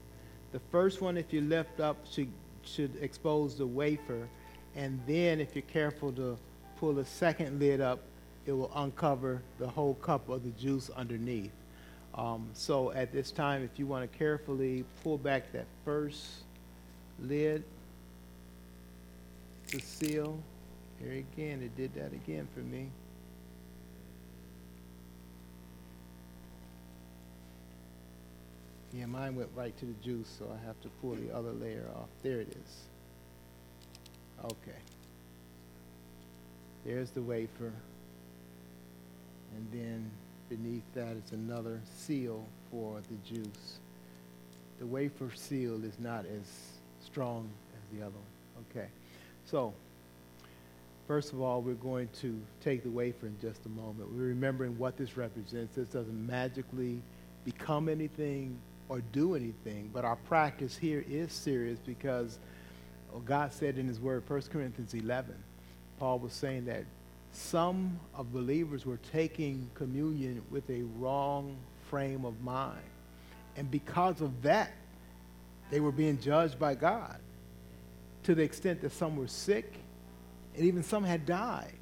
The 0.51 0.59
first 0.71 0.99
one, 0.99 1.15
if 1.15 1.31
you 1.31 1.39
lift 1.39 1.79
up, 1.79 1.95
should, 2.05 2.27
should 2.63 2.91
expose 3.01 3.57
the 3.57 3.65
wafer. 3.65 4.27
And 4.75 4.99
then, 5.07 5.39
if 5.39 5.55
you're 5.55 5.61
careful 5.61 6.11
to 6.13 6.37
pull 6.79 6.93
the 6.93 7.05
second 7.05 7.59
lid 7.59 7.79
up, 7.79 7.99
it 8.45 8.51
will 8.51 8.71
uncover 8.75 9.41
the 9.57 9.67
whole 9.67 9.93
cup 9.95 10.27
of 10.27 10.43
the 10.43 10.49
juice 10.61 10.89
underneath. 10.89 11.51
Um, 12.13 12.49
so 12.53 12.91
at 12.91 13.13
this 13.13 13.31
time, 13.31 13.63
if 13.63 13.79
you 13.79 13.87
want 13.87 14.11
to 14.11 14.17
carefully 14.17 14.83
pull 15.01 15.17
back 15.17 15.53
that 15.53 15.65
first 15.85 16.43
lid, 17.19 17.63
the 19.71 19.79
seal, 19.79 20.37
here 21.03 21.23
again, 21.33 21.61
it 21.61 21.75
did 21.75 21.93
that 21.95 22.13
again 22.13 22.47
for 22.53 22.61
me. 22.61 22.89
Yeah, 28.93 29.07
mine 29.07 29.35
went 29.35 29.49
right 29.55 29.75
to 29.79 29.85
the 29.85 29.93
juice, 30.03 30.29
so 30.37 30.45
I 30.53 30.65
have 30.67 30.79
to 30.81 30.89
pull 31.01 31.15
the 31.15 31.35
other 31.35 31.51
layer 31.51 31.89
off. 31.95 32.09
There 32.21 32.39
it 32.39 32.49
is. 32.49 32.83
Okay. 34.45 34.77
There's 36.85 37.09
the 37.09 37.21
wafer. 37.21 37.73
And 39.55 39.67
then 39.71 40.11
beneath 40.49 40.83
that 40.93 41.15
is 41.15 41.31
another 41.31 41.81
seal 41.95 42.45
for 42.69 43.01
the 43.09 43.33
juice. 43.33 43.79
The 44.79 44.85
wafer 44.85 45.31
seal 45.33 45.83
is 45.83 45.99
not 45.99 46.25
as 46.25 46.47
strong 47.03 47.49
as 47.73 47.97
the 47.97 48.05
other 48.05 48.15
one. 48.15 48.65
Okay. 48.71 48.89
So, 49.45 49.73
First 51.07 51.33
of 51.33 51.41
all, 51.41 51.61
we're 51.61 51.73
going 51.73 52.09
to 52.21 52.39
take 52.61 52.83
the 52.83 52.89
wafer 52.89 53.27
in 53.27 53.37
just 53.41 53.65
a 53.65 53.69
moment. 53.69 54.11
We're 54.11 54.27
remembering 54.27 54.77
what 54.77 54.97
this 54.97 55.17
represents. 55.17 55.75
This 55.75 55.87
doesn't 55.87 56.27
magically 56.27 57.01
become 57.43 57.89
anything 57.89 58.57
or 58.89 59.01
do 59.11 59.35
anything, 59.35 59.89
but 59.93 60.05
our 60.05 60.15
practice 60.15 60.77
here 60.77 61.03
is 61.09 61.31
serious 61.31 61.79
because 61.85 62.39
oh, 63.13 63.19
God 63.19 63.51
said 63.53 63.77
in 63.77 63.87
his 63.87 63.99
word, 63.99 64.23
1 64.27 64.41
Corinthians 64.51 64.93
11, 64.93 65.35
Paul 65.99 66.19
was 66.19 66.33
saying 66.33 66.65
that 66.65 66.85
some 67.33 67.99
of 68.15 68.31
believers 68.31 68.85
were 68.85 68.99
taking 69.11 69.69
communion 69.73 70.41
with 70.51 70.69
a 70.69 70.83
wrong 70.99 71.57
frame 71.89 72.23
of 72.25 72.41
mind. 72.41 72.79
And 73.57 73.69
because 73.69 74.21
of 74.21 74.41
that, 74.43 74.71
they 75.69 75.79
were 75.79 75.91
being 75.91 76.19
judged 76.19 76.59
by 76.59 76.75
God. 76.75 77.19
to 78.23 78.33
the 78.35 78.43
extent 78.43 78.81
that 78.81 78.91
some 78.93 79.17
were 79.17 79.27
sick, 79.27 79.82
and 80.55 80.65
even 80.65 80.83
some 80.83 81.03
had 81.03 81.25
died 81.25 81.73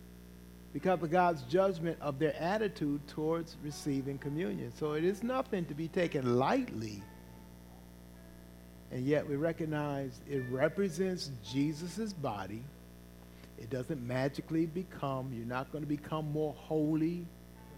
because 0.74 1.02
of 1.04 1.12
God's 1.12 1.42
judgment 1.44 1.98
of 2.00 2.20
their 2.20 2.36
attitude 2.38 3.06
towards 3.08 3.58
receiving 3.64 4.18
communion. 4.18 4.72
So 4.76 4.94
it 4.94 5.04
is 5.04 5.24
nothing 5.24 5.66
to 5.66 5.74
be 5.74 5.88
taken 5.88 6.38
lightly. 6.38 7.04
And 8.92 9.06
yet 9.06 9.28
we 9.28 9.36
recognize 9.36 10.22
it 10.30 10.44
represents 10.50 11.32
Jesus' 11.52 12.14
body. 12.14 12.64
It 13.58 13.70
doesn't 13.70 14.06
magically 14.06 14.66
become, 14.66 15.32
you're 15.34 15.46
not 15.46 15.72
going 15.72 15.84
to 15.84 15.90
become 15.90 16.32
more 16.32 16.54
holy 16.58 17.26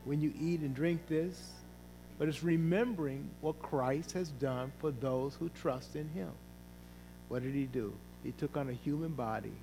when 0.05 0.21
you 0.21 0.31
eat 0.39 0.61
and 0.61 0.75
drink 0.75 1.07
this, 1.07 1.51
but 2.19 2.27
it's 2.27 2.43
remembering 2.43 3.29
what 3.41 3.59
Christ 3.61 4.11
has 4.13 4.29
done 4.29 4.71
for 4.79 4.91
those 4.91 5.35
who 5.35 5.49
trust 5.49 5.95
in 5.95 6.07
him. 6.09 6.31
What 7.27 7.43
did 7.43 7.53
he 7.53 7.65
do? 7.65 7.93
He 8.23 8.31
took 8.31 8.55
on 8.55 8.69
a 8.69 8.73
human 8.73 9.09
body 9.09 9.53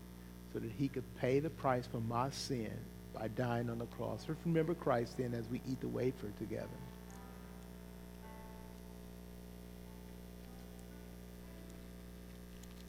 so 0.52 0.58
that 0.58 0.70
he 0.78 0.88
could 0.88 1.04
pay 1.16 1.38
the 1.38 1.50
price 1.50 1.86
for 1.86 2.00
my 2.00 2.30
sin 2.30 2.72
by 3.14 3.28
dying 3.28 3.70
on 3.70 3.78
the 3.78 3.86
cross. 3.86 4.24
Let's 4.28 4.40
remember 4.44 4.74
Christ 4.74 5.16
then 5.18 5.34
as 5.34 5.48
we 5.48 5.60
eat 5.68 5.80
the 5.80 5.88
wafer 5.88 6.28
together. 6.38 6.68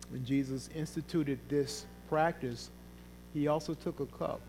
When 0.09 0.26
Jesus 0.26 0.70
instituted 0.76 1.39
this 1.47 1.86
practice, 2.09 2.70
he 3.34 3.47
also 3.47 3.74
took 3.74 3.99
a 4.01 4.05
cup 4.05 4.41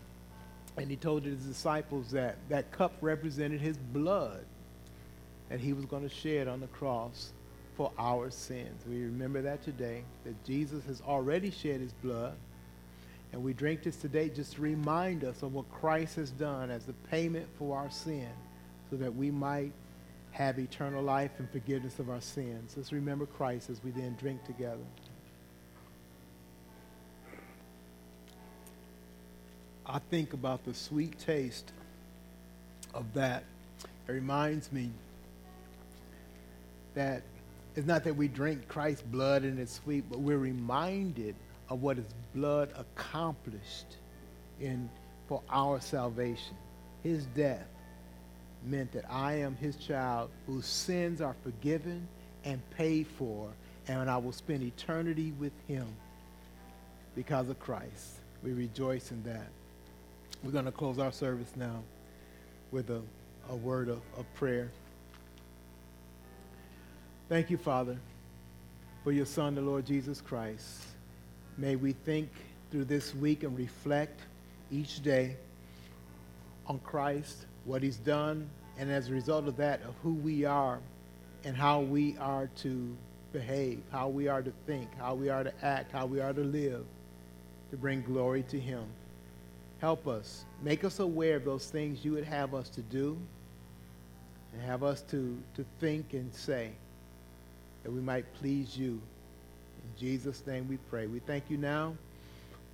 and 0.75 0.89
he 0.89 0.97
told 0.97 1.23
his 1.23 1.39
disciples 1.43 2.11
that 2.11 2.35
that 2.49 2.71
cup 2.71 2.93
represented 3.01 3.61
his 3.61 3.77
blood 3.77 4.45
and 5.49 5.61
he 5.61 5.71
was 5.71 5.85
going 5.85 6.03
to 6.03 6.13
shed 6.13 6.47
on 6.47 6.59
the 6.59 6.67
cross 6.67 7.31
for 7.77 7.91
our 7.97 8.29
sins. 8.29 8.83
We 8.87 9.03
remember 9.03 9.41
that 9.43 9.63
today, 9.63 10.03
that 10.25 10.43
Jesus 10.43 10.83
has 10.85 11.01
already 11.01 11.51
shed 11.51 11.79
his 11.79 11.93
blood. 11.93 12.35
And 13.33 13.43
we 13.43 13.51
drink 13.51 13.81
this 13.83 13.95
today 13.95 14.29
just 14.29 14.53
to 14.53 14.61
remind 14.61 15.23
us 15.23 15.41
of 15.41 15.53
what 15.53 15.69
Christ 15.71 16.17
has 16.17 16.29
done 16.29 16.69
as 16.69 16.85
the 16.85 16.93
payment 16.93 17.47
for 17.57 17.75
our 17.75 17.89
sin 17.89 18.29
so 18.91 18.95
that 18.97 19.13
we 19.13 19.31
might 19.31 19.71
have 20.31 20.59
eternal 20.59 21.01
life 21.01 21.31
and 21.39 21.49
forgiveness 21.49 21.97
of 21.97 22.11
our 22.11 22.21
sins. 22.21 22.75
Let's 22.77 22.91
remember 22.91 23.25
Christ 23.25 23.71
as 23.71 23.83
we 23.83 23.89
then 23.89 24.15
drink 24.19 24.43
together. 24.45 24.83
I 29.83 29.97
think 30.11 30.33
about 30.33 30.63
the 30.63 30.73
sweet 30.75 31.17
taste 31.17 31.73
of 32.93 33.13
that. 33.15 33.43
It 34.07 34.11
reminds 34.11 34.71
me 34.71 34.91
that 36.93 37.23
it's 37.75 37.87
not 37.87 38.03
that 38.03 38.15
we 38.15 38.27
drink 38.27 38.67
Christ's 38.67 39.01
blood 39.01 39.41
and 39.41 39.59
it's 39.59 39.73
sweet, 39.73 40.03
but 40.07 40.19
we're 40.19 40.37
reminded 40.37 41.35
of 41.73 41.81
what 41.81 41.97
his 41.97 42.05
blood 42.35 42.71
accomplished 42.77 43.97
in 44.61 44.87
for 45.27 45.41
our 45.49 45.81
salvation. 45.81 46.55
His 47.01 47.25
death 47.25 47.65
meant 48.63 48.91
that 48.91 49.09
I 49.09 49.39
am 49.39 49.55
his 49.55 49.75
child 49.75 50.29
whose 50.45 50.67
sins 50.67 51.19
are 51.19 51.35
forgiven 51.43 52.07
and 52.45 52.61
paid 52.77 53.07
for, 53.07 53.49
and 53.87 54.07
I 54.07 54.17
will 54.17 54.31
spend 54.31 54.61
eternity 54.61 55.33
with 55.39 55.51
him 55.67 55.87
because 57.15 57.49
of 57.49 57.59
Christ. 57.59 58.19
We 58.43 58.53
rejoice 58.53 59.09
in 59.09 59.23
that. 59.23 59.47
We're 60.43 60.51
going 60.51 60.65
to 60.65 60.71
close 60.71 60.99
our 60.99 61.11
service 61.11 61.53
now 61.55 61.81
with 62.69 62.91
a, 62.91 63.01
a 63.49 63.55
word 63.55 63.89
of, 63.89 64.01
of 64.15 64.31
prayer. 64.35 64.69
Thank 67.29 67.49
you, 67.49 67.57
Father, 67.57 67.97
for 69.03 69.11
your 69.11 69.25
Son, 69.25 69.55
the 69.55 69.61
Lord 69.61 69.87
Jesus 69.87 70.21
Christ. 70.21 70.92
May 71.57 71.75
we 71.75 71.93
think 71.93 72.29
through 72.71 72.85
this 72.85 73.13
week 73.13 73.43
and 73.43 73.57
reflect 73.57 74.19
each 74.71 75.03
day 75.03 75.37
on 76.67 76.79
Christ, 76.79 77.45
what 77.65 77.83
he's 77.83 77.97
done, 77.97 78.49
and 78.77 78.91
as 78.91 79.09
a 79.09 79.13
result 79.13 79.47
of 79.47 79.57
that, 79.57 79.81
of 79.83 79.93
who 80.01 80.13
we 80.13 80.45
are 80.45 80.79
and 81.43 81.55
how 81.55 81.81
we 81.81 82.17
are 82.17 82.49
to 82.57 82.95
behave, 83.31 83.81
how 83.91 84.07
we 84.07 84.27
are 84.27 84.41
to 84.41 84.51
think, 84.65 84.87
how 84.97 85.13
we 85.13 85.29
are 85.29 85.43
to 85.43 85.53
act, 85.61 85.91
how 85.91 86.05
we 86.05 86.19
are 86.19 86.33
to 86.33 86.41
live 86.41 86.85
to 87.73 87.77
bring 87.77 88.01
glory 88.01 88.43
to 88.43 88.59
him. 88.59 88.83
Help 89.79 90.07
us. 90.07 90.45
Make 90.61 90.83
us 90.83 90.99
aware 90.99 91.35
of 91.35 91.43
those 91.43 91.65
things 91.65 92.05
you 92.05 92.13
would 92.13 92.23
have 92.23 92.53
us 92.53 92.69
to 92.69 92.81
do 92.81 93.17
and 94.53 94.61
have 94.61 94.83
us 94.83 95.01
to, 95.09 95.37
to 95.55 95.65
think 95.79 96.13
and 96.13 96.33
say 96.33 96.71
that 97.83 97.91
we 97.91 97.99
might 97.99 98.31
please 98.35 98.77
you. 98.77 99.01
Jesus' 99.97 100.45
name 100.45 100.67
we 100.67 100.77
pray. 100.77 101.07
We 101.07 101.19
thank 101.19 101.49
you 101.49 101.57
now 101.57 101.95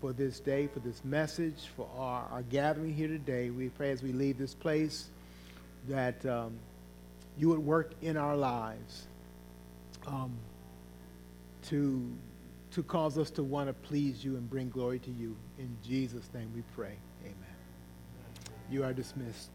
for 0.02 0.14
this 0.14 0.40
day, 0.40 0.68
for 0.68 0.80
this 0.80 1.04
message, 1.04 1.68
for 1.76 1.88
our, 1.98 2.28
our 2.32 2.42
gathering 2.44 2.94
here 2.94 3.08
today. 3.08 3.50
We 3.50 3.70
pray 3.70 3.92
as 3.92 4.02
we 4.02 4.12
leave 4.12 4.38
this 4.38 4.54
place 4.54 5.10
that 5.88 6.26
um, 6.26 6.58
you 7.38 7.50
would 7.50 7.60
work 7.60 7.94
in 8.02 8.18
our 8.18 8.36
lives 8.36 9.08
um, 10.08 10.32
to, 11.68 12.10
to 12.72 12.84
cause 12.84 13.18
us 13.18 13.30
to 13.32 13.44
want 13.44 13.68
to 13.68 13.74
please 13.74 14.24
you 14.24 14.36
and 14.36 14.50
bring 14.50 14.70
glory 14.70 15.00
to 15.00 15.12
you. 15.12 15.36
In 15.58 15.78
Jesus' 15.84 16.30
name 16.34 16.52
we 16.56 16.64
pray. 16.76 16.96
Amen. 17.24 17.36
You 18.72 18.84
are 18.84 18.94
dismissed. 18.94 19.50